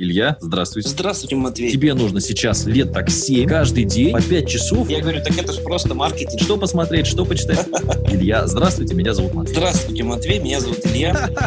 Илья, 0.00 0.36
здравствуйте. 0.40 0.90
Здравствуйте, 0.90 1.34
Матвей. 1.34 1.72
Тебе 1.72 1.92
нужно 1.92 2.20
сейчас 2.20 2.66
лет 2.66 2.92
так 2.92 3.10
7, 3.10 3.48
каждый 3.48 3.82
день, 3.82 4.12
по 4.12 4.22
5 4.22 4.48
часов. 4.48 4.88
Я 4.88 5.00
говорю, 5.00 5.20
так 5.24 5.36
это 5.36 5.52
же 5.52 5.60
просто 5.60 5.92
маркетинг. 5.92 6.40
Что 6.40 6.56
посмотреть, 6.56 7.08
что 7.08 7.24
почитать? 7.24 7.66
Илья, 8.08 8.46
здравствуйте, 8.46 8.94
меня 8.94 9.12
зовут 9.12 9.34
Матвей. 9.34 9.56
Здравствуйте, 9.56 10.04
Матвей, 10.04 10.38
меня 10.38 10.60
зовут 10.60 10.78
Илья. 10.86 11.28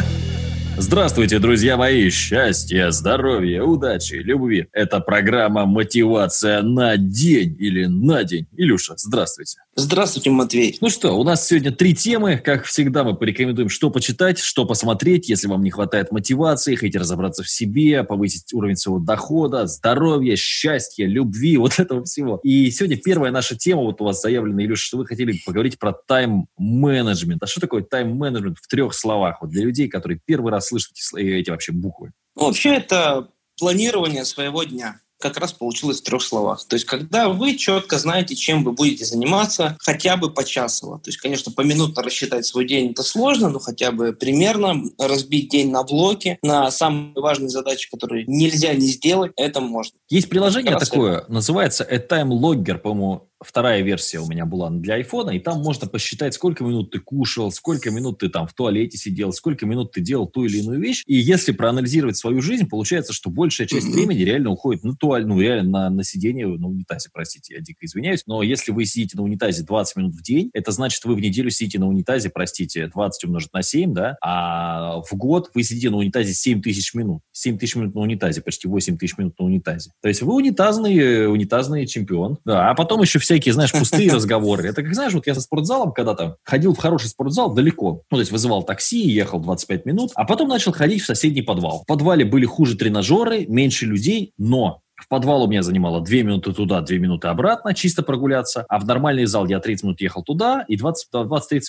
Здравствуйте, 0.78 1.38
друзья 1.38 1.76
мои! 1.76 2.08
Счастья, 2.08 2.90
здоровья, 2.90 3.62
удачи, 3.62 4.14
любви. 4.14 4.66
Это 4.72 5.00
программа 5.00 5.66
«Мотивация 5.66 6.62
на 6.62 6.96
день» 6.96 7.54
или 7.58 7.84
«На 7.84 8.24
день». 8.24 8.46
Илюша, 8.56 8.94
здравствуйте. 8.96 9.58
Здравствуйте, 9.74 10.28
Матвей. 10.28 10.76
Ну 10.82 10.90
что, 10.90 11.18
у 11.18 11.24
нас 11.24 11.48
сегодня 11.48 11.72
три 11.72 11.94
темы. 11.94 12.36
Как 12.36 12.64
всегда, 12.66 13.04
мы 13.04 13.16
порекомендуем, 13.16 13.70
что 13.70 13.88
почитать, 13.88 14.38
что 14.38 14.66
посмотреть, 14.66 15.30
если 15.30 15.48
вам 15.48 15.62
не 15.62 15.70
хватает 15.70 16.12
мотивации, 16.12 16.74
хотите 16.74 16.98
разобраться 16.98 17.42
в 17.42 17.48
себе, 17.48 18.04
повысить 18.04 18.52
уровень 18.52 18.76
своего 18.76 19.00
дохода, 19.00 19.66
здоровья, 19.66 20.36
счастья, 20.36 21.06
любви, 21.06 21.56
вот 21.58 21.78
этого 21.78 22.04
всего. 22.04 22.38
И 22.42 22.70
сегодня 22.70 22.98
первая 22.98 23.32
наша 23.32 23.56
тема, 23.56 23.80
вот 23.80 24.02
у 24.02 24.04
вас 24.04 24.20
заявлена, 24.20 24.62
Илюша, 24.62 24.84
что 24.84 24.98
вы 24.98 25.06
хотели 25.06 25.40
поговорить 25.46 25.78
про 25.78 25.94
тайм-менеджмент. 25.94 27.42
А 27.42 27.46
что 27.46 27.62
такое 27.62 27.82
тайм-менеджмент 27.82 28.58
в 28.58 28.68
трех 28.68 28.92
словах? 28.92 29.40
Вот 29.40 29.50
для 29.50 29.64
людей, 29.64 29.88
которые 29.88 30.20
первый 30.22 30.52
раз 30.52 30.68
слышат 30.68 30.92
эти, 31.16 31.40
эти 31.40 31.48
вообще 31.48 31.72
буквы. 31.72 32.12
Ну, 32.36 32.44
вообще 32.44 32.74
это 32.74 33.28
планирование 33.56 34.26
своего 34.26 34.64
дня 34.64 35.00
как 35.22 35.38
раз 35.38 35.52
получилось 35.52 36.00
в 36.00 36.04
трех 36.04 36.22
словах. 36.22 36.64
То 36.66 36.74
есть, 36.74 36.84
когда 36.84 37.28
вы 37.28 37.56
четко 37.56 37.98
знаете, 37.98 38.34
чем 38.34 38.64
вы 38.64 38.72
будете 38.72 39.04
заниматься, 39.04 39.76
хотя 39.80 40.16
бы 40.16 40.30
почасово. 40.30 40.98
То 40.98 41.08
есть, 41.08 41.18
конечно, 41.18 41.52
поминутно 41.52 42.02
рассчитать 42.02 42.44
свой 42.44 42.66
день 42.66 42.90
это 42.90 43.02
сложно, 43.02 43.48
но 43.48 43.60
хотя 43.60 43.92
бы 43.92 44.12
примерно 44.12 44.82
разбить 44.98 45.48
день 45.48 45.70
на 45.70 45.84
блоки, 45.84 46.38
на 46.42 46.70
самые 46.70 47.14
важные 47.14 47.48
задачи, 47.48 47.88
которые 47.90 48.24
нельзя 48.26 48.74
не 48.74 48.88
сделать, 48.88 49.32
это 49.36 49.60
можно. 49.60 49.96
Есть 50.10 50.28
приложение 50.28 50.76
такое, 50.76 51.18
это. 51.18 51.32
называется 51.32 51.84
A 51.84 51.98
Time 51.98 52.30
Logger, 52.30 52.78
по-моему, 52.78 53.28
вторая 53.44 53.82
версия 53.82 54.18
у 54.18 54.28
меня 54.28 54.46
была 54.46 54.70
для 54.70 54.94
айфона, 54.94 55.30
и 55.30 55.38
там 55.38 55.60
можно 55.60 55.86
посчитать, 55.86 56.34
сколько 56.34 56.64
минут 56.64 56.90
ты 56.90 56.98
кушал, 56.98 57.50
сколько 57.50 57.90
минут 57.90 58.18
ты 58.18 58.28
там 58.28 58.46
в 58.46 58.54
туалете 58.54 58.96
сидел, 58.98 59.32
сколько 59.32 59.66
минут 59.66 59.92
ты 59.92 60.00
делал 60.00 60.26
ту 60.26 60.44
или 60.44 60.58
иную 60.58 60.80
вещь. 60.80 61.02
И 61.06 61.14
если 61.16 61.52
проанализировать 61.52 62.16
свою 62.16 62.40
жизнь, 62.40 62.68
получается, 62.68 63.12
что 63.12 63.30
большая 63.30 63.66
часть 63.66 63.86
времени 63.86 64.20
реально 64.20 64.50
уходит 64.50 64.84
на 64.84 64.94
туалет, 64.94 65.26
ну, 65.26 65.40
реально 65.40 65.70
на, 65.70 65.90
на 65.90 66.04
сидение 66.04 66.46
на 66.46 66.68
унитазе, 66.68 67.10
простите, 67.12 67.54
я 67.54 67.60
дико 67.60 67.84
извиняюсь. 67.84 68.22
Но 68.26 68.42
если 68.42 68.72
вы 68.72 68.84
сидите 68.84 69.16
на 69.16 69.22
унитазе 69.22 69.62
20 69.62 69.96
минут 69.96 70.14
в 70.14 70.22
день, 70.22 70.50
это 70.52 70.70
значит, 70.72 71.04
вы 71.04 71.14
в 71.14 71.20
неделю 71.20 71.50
сидите 71.50 71.78
на 71.78 71.88
унитазе, 71.88 72.30
простите, 72.30 72.88
20 72.88 73.24
умножить 73.24 73.52
на 73.52 73.62
7, 73.62 73.92
да, 73.92 74.16
а 74.22 75.00
в 75.02 75.14
год 75.14 75.50
вы 75.54 75.62
сидите 75.62 75.90
на 75.90 75.96
унитазе 75.96 76.32
7 76.32 76.62
тысяч 76.62 76.94
минут. 76.94 77.22
7 77.32 77.58
тысяч 77.58 77.76
минут 77.76 77.94
на 77.94 78.02
унитазе, 78.02 78.40
почти 78.40 78.68
8 78.68 78.98
тысяч 78.98 79.18
минут 79.18 79.38
на 79.38 79.46
унитазе. 79.46 79.90
То 80.00 80.08
есть 80.08 80.22
вы 80.22 80.34
унитазный, 80.34 81.26
унитазный 81.26 81.86
чемпион. 81.86 82.38
Да, 82.44 82.70
а 82.70 82.74
потом 82.74 83.02
еще 83.02 83.18
все 83.18 83.31
всякие, 83.32 83.54
знаешь, 83.54 83.72
пустые 83.72 84.10
разговоры. 84.12 84.68
Это 84.68 84.82
как, 84.82 84.94
знаешь, 84.94 85.12
вот 85.12 85.26
я 85.26 85.34
со 85.34 85.40
спортзалом 85.40 85.92
когда-то 85.92 86.36
ходил 86.44 86.74
в 86.74 86.78
хороший 86.78 87.08
спортзал 87.08 87.54
далеко. 87.54 88.02
Ну, 88.10 88.16
то 88.16 88.20
есть 88.20 88.30
вызывал 88.30 88.62
такси, 88.62 89.00
ехал 89.08 89.40
25 89.40 89.86
минут, 89.86 90.10
а 90.14 90.24
потом 90.24 90.48
начал 90.48 90.72
ходить 90.72 91.02
в 91.02 91.06
соседний 91.06 91.42
подвал. 91.42 91.82
В 91.82 91.86
подвале 91.86 92.24
были 92.24 92.44
хуже 92.44 92.76
тренажеры, 92.76 93.46
меньше 93.46 93.86
людей, 93.86 94.32
но 94.36 94.80
в 95.02 95.08
подвал 95.08 95.42
у 95.42 95.48
меня 95.48 95.62
занимало 95.62 96.00
2 96.00 96.16
минуты 96.18 96.52
туда, 96.52 96.80
2 96.80 96.96
минуты 96.98 97.28
обратно, 97.28 97.74
чисто 97.74 98.02
прогуляться. 98.02 98.64
А 98.68 98.78
в 98.78 98.86
нормальный 98.86 99.24
зал 99.24 99.46
я 99.46 99.58
30 99.58 99.84
минут 99.84 100.00
ехал 100.00 100.22
туда 100.22 100.64
и 100.68 100.76
20-30 100.76 101.02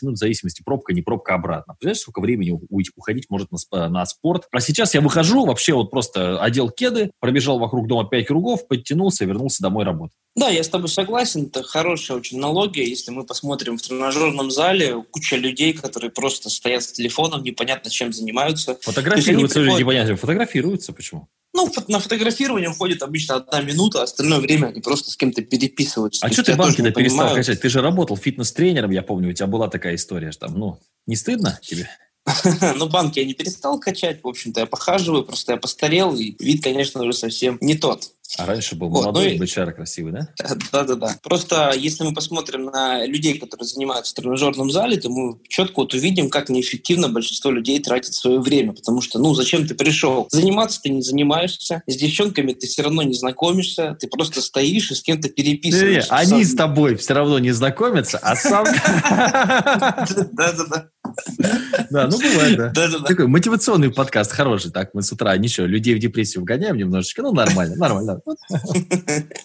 минут 0.03 0.15
в 0.15 0.19
зависимости 0.19 0.61
пробка, 0.63 0.93
не 0.93 1.01
пробка 1.01 1.33
обратно. 1.33 1.73
Представляешь, 1.73 2.01
сколько 2.01 2.21
времени 2.21 2.59
уходить 2.95 3.25
может 3.29 3.49
на, 3.51 3.89
на 3.89 4.05
спорт. 4.05 4.43
А 4.51 4.59
сейчас 4.59 4.93
я 4.93 5.01
выхожу, 5.01 5.45
вообще 5.45 5.73
вот 5.73 5.89
просто 5.89 6.39
одел 6.39 6.69
кеды, 6.69 7.11
пробежал 7.19 7.57
вокруг 7.57 7.87
дома 7.87 8.07
5 8.07 8.27
кругов, 8.27 8.67
подтянулся, 8.67 9.25
вернулся 9.25 9.63
домой 9.63 9.85
работать. 9.85 10.17
Да, 10.35 10.49
я 10.49 10.63
с 10.63 10.69
тобой 10.69 10.89
согласен. 10.89 11.45
Это 11.45 11.61
хорошая 11.61 12.17
очень 12.17 12.39
аналогия. 12.39 12.83
Если 12.83 13.11
мы 13.11 13.23
посмотрим 13.23 13.77
в 13.77 13.81
тренажерном 13.81 14.49
зале, 14.49 15.03
куча 15.11 15.35
людей, 15.35 15.73
которые 15.73 16.09
просто 16.09 16.49
стоят 16.49 16.83
с 16.83 16.91
телефоном, 16.91 17.43
непонятно 17.43 17.91
чем 17.91 18.11
занимаются. 18.11 18.77
Фотографируются 18.81 19.59
приходят... 19.59 19.73
люди, 19.73 19.81
непонятно. 19.81 20.15
Фотографируются 20.15 20.93
почему? 20.93 21.27
Ну, 21.55 21.71
на 21.87 21.99
фотографирование 21.99 22.71
уходит 22.71 23.03
обычно 23.03 23.35
одна 23.35 23.61
минута, 23.61 24.01
а 24.01 24.03
остальное 24.03 24.39
время 24.39 24.67
они 24.67 24.81
просто 24.81 25.11
с 25.11 25.17
кем-то 25.17 25.43
переписываются. 25.43 26.25
А 26.25 26.31
что 26.31 26.41
ты 26.41 26.55
банки-то 26.55 26.89
перестал 26.89 27.35
качать? 27.35 27.61
Ты 27.61 27.69
же 27.69 27.81
работал 27.81 28.17
фитнес-тренером, 28.17 28.89
я 28.89 29.03
помню, 29.03 29.29
у 29.29 29.33
тебя 29.33 29.45
была 29.45 29.67
такая 29.67 29.93
история. 29.93 30.31
Что 30.31 30.47
там, 30.47 30.57
ну, 30.57 30.79
не 31.05 31.15
стыдно 31.15 31.59
тебе? 31.61 31.89
Ну, 32.77 32.87
банки 32.87 33.19
я 33.19 33.25
не 33.25 33.33
перестал 33.33 33.79
качать. 33.79 34.23
В 34.23 34.27
общем-то, 34.27 34.61
я 34.61 34.65
похаживаю, 34.65 35.25
просто 35.25 35.51
я 35.51 35.57
постарел, 35.57 36.15
и 36.15 36.35
вид, 36.39 36.63
конечно, 36.63 37.03
уже 37.03 37.13
совсем 37.13 37.57
не 37.61 37.75
тот. 37.75 38.12
А 38.37 38.45
раньше 38.45 38.75
был 38.75 38.89
молодой 38.89 39.25
вот, 39.25 39.33
ну, 39.33 39.39
бычара 39.39 39.71
красивый, 39.71 40.11
да? 40.11 40.27
Да-да-да. 40.71 41.17
Просто 41.21 41.71
если 41.75 42.03
мы 42.03 42.13
посмотрим 42.13 42.65
на 42.65 43.05
людей, 43.05 43.37
которые 43.37 43.67
занимаются 43.67 44.13
в 44.13 44.15
тренажерном 44.15 44.71
зале, 44.71 44.97
то 44.97 45.09
мы 45.09 45.37
четко 45.47 45.81
вот 45.81 45.93
увидим, 45.93 46.29
как 46.29 46.49
неэффективно 46.49 47.09
большинство 47.09 47.51
людей 47.51 47.79
тратит 47.79 48.13
свое 48.15 48.39
время. 48.39 48.73
Потому 48.73 49.01
что, 49.01 49.19
ну, 49.19 49.35
зачем 49.35 49.67
ты 49.67 49.75
пришел? 49.75 50.27
Заниматься 50.31 50.81
ты 50.81 50.89
не 50.89 51.03
занимаешься, 51.03 51.83
с 51.85 51.95
девчонками 51.95 52.53
ты 52.53 52.65
все 52.65 52.81
равно 52.81 53.03
не 53.03 53.13
знакомишься, 53.13 53.95
ты 53.99 54.07
просто 54.07 54.41
стоишь 54.41 54.89
и 54.91 54.95
с 54.95 55.03
кем-то 55.03 55.29
переписываешься. 55.29 56.15
Они 56.15 56.43
с 56.43 56.55
тобой 56.55 56.95
все 56.95 57.13
равно 57.13 57.37
не 57.39 57.51
знакомятся, 57.51 58.17
а 58.17 58.35
сам... 58.35 58.65
Да-да-да. 60.31 60.89
Да, 61.89 62.07
ну 62.07 62.17
бывает, 62.17 62.57
да. 62.57 62.89
Такой 63.05 63.27
мотивационный 63.27 63.91
подкаст 63.91 64.31
хороший. 64.31 64.71
Так, 64.71 64.93
мы 64.93 65.01
с 65.03 65.11
утра 65.11 65.35
ничего, 65.37 65.67
людей 65.67 65.93
в 65.93 65.99
депрессию 65.99 66.41
вгоняем 66.41 66.77
немножечко. 66.77 67.21
Ну, 67.21 67.31
нормально, 67.31 67.75
нормально. 67.75 68.21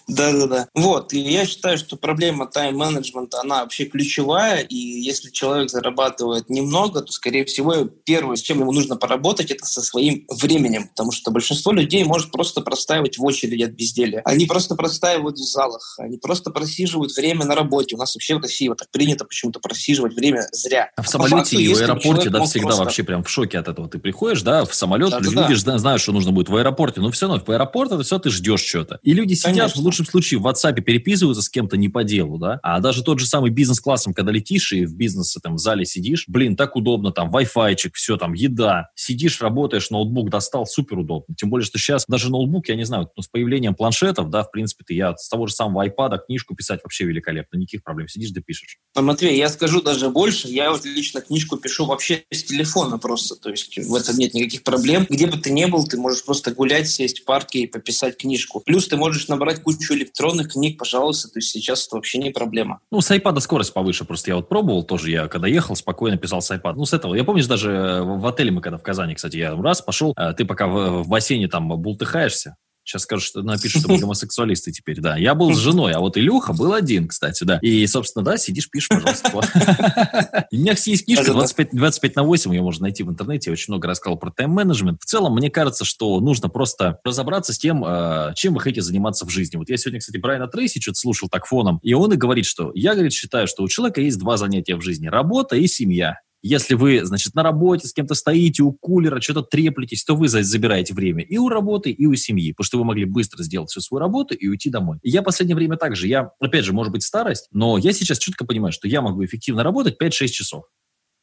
Да-да-да. 0.07 0.67
Вот, 0.75 1.13
и 1.13 1.19
я 1.19 1.45
считаю, 1.45 1.77
что 1.77 1.97
проблема 1.97 2.47
тайм-менеджмента, 2.47 3.41
она 3.41 3.61
вообще 3.61 3.85
ключевая, 3.85 4.61
и 4.61 4.75
если 4.75 5.29
человек 5.29 5.69
зарабатывает 5.69 6.49
немного, 6.49 7.01
то, 7.01 7.11
скорее 7.11 7.45
всего, 7.45 7.85
первое, 8.05 8.35
с 8.35 8.41
чем 8.41 8.61
ему 8.61 8.71
нужно 8.71 8.95
поработать, 8.95 9.51
это 9.51 9.65
со 9.65 9.81
своим 9.81 10.25
временем, 10.29 10.87
потому 10.87 11.11
что 11.11 11.31
большинство 11.31 11.71
людей 11.71 12.03
может 12.03 12.31
просто 12.31 12.61
простаивать 12.61 13.17
в 13.17 13.23
очереди 13.23 13.63
от 13.63 13.71
безделия. 13.71 14.21
Они 14.25 14.45
просто 14.45 14.75
простаивают 14.75 15.37
в 15.37 15.43
залах, 15.43 15.95
они 15.99 16.17
просто 16.17 16.51
просиживают 16.51 17.15
время 17.15 17.45
на 17.45 17.55
работе. 17.55 17.95
У 17.95 17.99
нас 17.99 18.15
вообще 18.15 18.35
в 18.35 18.41
России 18.41 18.67
вот 18.67 18.77
так 18.77 18.89
принято 18.91 19.25
почему-то 19.25 19.59
просиживать 19.59 20.15
время 20.15 20.47
зря. 20.51 20.91
А 20.95 21.03
в 21.03 21.09
самолете 21.09 21.57
и 21.61 21.73
в 21.73 21.77
аэропорте, 21.77 22.29
да, 22.29 22.43
всегда 22.43 22.67
просто... 22.67 22.83
вообще 22.83 23.03
прям 23.03 23.23
в 23.23 23.29
шоке 23.29 23.59
от 23.59 23.67
этого. 23.67 23.89
Ты 23.89 23.99
приходишь, 23.99 24.41
да, 24.41 24.65
в 24.65 24.73
самолет, 24.73 25.11
да, 25.11 25.19
люди 25.19 25.35
да, 25.35 25.47
да. 25.47 25.77
знают, 25.77 26.01
что 26.01 26.11
нужно 26.11 26.31
будет 26.31 26.49
в 26.49 26.55
аэропорте, 26.55 27.01
но 27.01 27.11
все 27.11 27.27
равно 27.27 27.43
в 27.45 27.49
аэропорт 27.49 27.91
это 27.91 28.03
все 28.03 28.19
ты 28.19 28.29
ждешь 28.29 28.61
что-то. 28.61 28.99
И 29.03 29.13
люди 29.13 29.33
сидят, 29.33 29.55
Конечно. 29.55 29.81
в 29.81 29.85
лучшем 29.85 30.05
случае, 30.05 30.39
в 30.39 30.47
WhatsApp 30.47 30.81
переписываются 30.81 31.43
с 31.43 31.49
кем-то 31.49 31.77
не 31.77 31.89
по 31.89 32.03
делу, 32.03 32.37
да, 32.37 32.59
а 32.63 32.79
даже 32.79 33.03
тот 33.03 33.19
же 33.19 33.25
самый 33.25 33.51
бизнес-классом, 33.51 34.13
когда 34.13 34.31
летишь 34.31 34.71
и 34.71 34.85
в 34.85 34.95
бизнесе 34.95 35.39
там 35.41 35.55
в 35.55 35.59
зале 35.59 35.85
сидишь, 35.85 36.25
блин, 36.27 36.55
так 36.55 36.75
удобно, 36.75 37.11
там, 37.11 37.33
Wi-Fi, 37.33 37.75
все, 37.93 38.17
там, 38.17 38.33
еда, 38.33 38.89
сидишь, 38.95 39.41
работаешь, 39.41 39.89
ноутбук 39.89 40.29
достал, 40.29 40.65
супер 40.65 40.99
удобно. 40.99 41.35
Тем 41.35 41.49
более, 41.49 41.65
что 41.65 41.77
сейчас 41.77 42.05
даже 42.07 42.29
ноутбук, 42.29 42.69
я 42.69 42.75
не 42.75 42.85
знаю, 42.85 43.09
ну, 43.15 43.21
с 43.21 43.27
появлением 43.27 43.75
планшетов, 43.75 44.29
да, 44.29 44.43
в 44.43 44.51
принципе, 44.51 44.83
ты, 44.85 44.93
я 44.93 45.15
с 45.15 45.27
того 45.29 45.47
же 45.47 45.53
самого 45.53 45.87
iPad 45.87 46.19
книжку 46.25 46.55
писать 46.55 46.81
вообще 46.83 47.05
великолепно, 47.05 47.57
никаких 47.57 47.83
проблем, 47.83 48.07
сидишь 48.07 48.31
да 48.31 48.41
пишешь. 48.41 48.77
А, 48.95 49.01
Матвей, 49.01 49.37
я 49.37 49.49
скажу 49.49 49.81
даже 49.81 50.09
больше, 50.09 50.47
я 50.47 50.71
вот 50.71 50.85
лично 50.85 51.21
книжку 51.21 51.48
пишу 51.57 51.85
вообще 51.85 52.23
с 52.31 52.43
телефона 52.43 52.97
просто, 52.97 53.35
то 53.35 53.49
есть 53.49 53.77
в 53.77 53.95
этом 53.95 54.17
нет 54.17 54.33
никаких 54.33 54.63
проблем. 54.63 55.05
Где 55.09 55.27
бы 55.27 55.37
ты 55.37 55.51
ни 55.51 55.65
был, 55.65 55.85
ты 55.85 55.97
можешь 55.97 56.23
просто 56.23 56.51
гулять, 56.51 56.89
сесть 56.89 57.21
в 57.21 57.25
парке 57.25 57.59
и 57.59 57.67
пописать 57.67 58.17
книжку. 58.17 58.61
Плюс 58.65 58.87
ты 58.87 58.97
можешь 58.97 59.27
набрать 59.27 59.61
кучу 59.61 59.93
электронных 59.93 60.53
книг, 60.53 60.77
пожалуйста, 60.77 61.29
то 61.29 61.39
есть 61.39 61.51
сейчас 61.51 61.87
это 61.87 61.95
вообще 61.95 62.17
не 62.17 62.31
проблема. 62.31 62.79
Ну, 62.91 63.01
с 63.01 63.11
iPad 63.11 63.39
скорость 63.39 63.73
повыше, 63.73 64.05
просто 64.05 64.31
я 64.31 64.35
вот 64.35 64.49
пробовал 64.49 64.83
тоже, 64.83 65.11
я 65.11 65.27
когда 65.27 65.47
ехал, 65.47 65.75
спокойно 65.75 66.17
писал 66.17 66.41
с 66.41 66.51
iPad. 66.51 66.73
Ну, 66.75 66.85
с 66.85 66.93
этого, 66.93 67.15
я 67.15 67.23
помню, 67.23 67.45
даже 67.47 68.01
в 68.03 68.25
отеле 68.25 68.51
мы 68.51 68.61
когда 68.61 68.77
в 68.77 68.83
Казани, 68.83 69.15
кстати, 69.15 69.37
я 69.37 69.55
раз 69.55 69.81
пошел, 69.81 70.13
э, 70.17 70.33
ты 70.37 70.45
пока 70.45 70.67
в, 70.67 71.03
в 71.03 71.07
бассейне 71.07 71.47
там 71.47 71.67
бултыхаешься, 71.67 72.55
Сейчас 72.89 73.03
скажут, 73.03 73.23
что 73.23 73.43
напишут, 73.43 73.83
что 73.83 73.91
мы 73.91 73.99
гомосексуалисты 73.99 74.71
теперь, 74.71 74.99
да. 74.99 75.15
Я 75.15 75.35
был 75.35 75.53
с 75.53 75.59
женой, 75.59 75.93
а 75.93 75.99
вот 75.99 76.17
Илюха 76.17 76.53
был 76.53 76.73
один, 76.73 77.07
кстати, 77.07 77.43
да. 77.43 77.59
И, 77.61 77.85
собственно, 77.85 78.25
да, 78.25 78.35
сидишь, 78.35 78.67
пишешь, 78.67 78.89
пожалуйста. 78.89 79.29
У 80.51 80.55
меня 80.55 80.71
есть 80.71 81.05
книжка 81.05 81.31
25, 81.31 81.69
25 81.73 82.15
на 82.15 82.23
8, 82.23 82.51
ее 82.51 82.63
можно 82.63 82.83
найти 82.83 83.03
в 83.03 83.09
интернете. 83.11 83.51
Я 83.51 83.53
очень 83.53 83.71
много 83.71 83.87
рассказал 83.87 84.17
про 84.17 84.31
тайм-менеджмент. 84.31 85.03
В 85.03 85.05
целом, 85.05 85.35
мне 85.35 85.51
кажется, 85.51 85.85
что 85.85 86.19
нужно 86.19 86.49
просто 86.49 86.97
разобраться 87.03 87.53
с 87.53 87.59
тем, 87.59 87.85
э, 87.85 88.33
чем 88.35 88.55
вы 88.55 88.59
хотите 88.59 88.81
заниматься 88.81 89.27
в 89.27 89.29
жизни. 89.29 89.57
Вот 89.57 89.69
я 89.69 89.77
сегодня, 89.77 89.99
кстати, 89.99 90.17
Брайана 90.17 90.47
Трейси 90.47 90.81
что-то 90.81 90.97
слушал 90.97 91.29
так 91.29 91.45
фоном, 91.45 91.79
и 91.83 91.93
он 91.93 92.11
и 92.13 92.17
говорит, 92.17 92.47
что 92.47 92.71
я, 92.73 92.93
говорит, 92.93 93.13
считаю, 93.13 93.45
что 93.45 93.61
у 93.61 93.67
человека 93.67 94.01
есть 94.01 94.17
два 94.17 94.37
занятия 94.37 94.75
в 94.75 94.81
жизни. 94.81 95.09
Работа 95.09 95.55
и 95.55 95.67
семья. 95.67 96.15
Если 96.41 96.73
вы, 96.75 97.03
значит, 97.03 97.35
на 97.35 97.43
работе 97.43 97.87
с 97.87 97.93
кем-то 97.93 98.15
стоите, 98.15 98.63
у 98.63 98.71
кулера, 98.71 99.19
что-то 99.19 99.41
треплетесь, 99.41 100.03
то 100.03 100.15
вы 100.15 100.29
забираете 100.29 100.93
время 100.93 101.23
и 101.23 101.37
у 101.37 101.49
работы, 101.49 101.91
и 101.91 102.05
у 102.05 102.15
семьи, 102.15 102.51
потому 102.53 102.65
что 102.65 102.77
вы 102.77 102.85
могли 102.85 103.05
быстро 103.05 103.43
сделать 103.43 103.69
всю 103.69 103.81
свою 103.81 103.99
работу 103.99 104.33
и 104.33 104.47
уйти 104.47 104.69
домой. 104.69 104.99
И 105.03 105.09
я 105.09 105.21
в 105.21 105.25
последнее 105.25 105.55
время 105.55 105.77
также, 105.77 106.07
я, 106.07 106.31
опять 106.39 106.65
же, 106.65 106.73
может 106.73 106.93
быть, 106.93 107.03
старость, 107.03 107.49
но 107.51 107.77
я 107.77 107.91
сейчас 107.91 108.17
четко 108.19 108.45
понимаю, 108.45 108.71
что 108.71 108.87
я 108.87 109.01
могу 109.01 109.23
эффективно 109.25 109.63
работать 109.63 110.01
5-6 110.01 110.27
часов. 110.27 110.63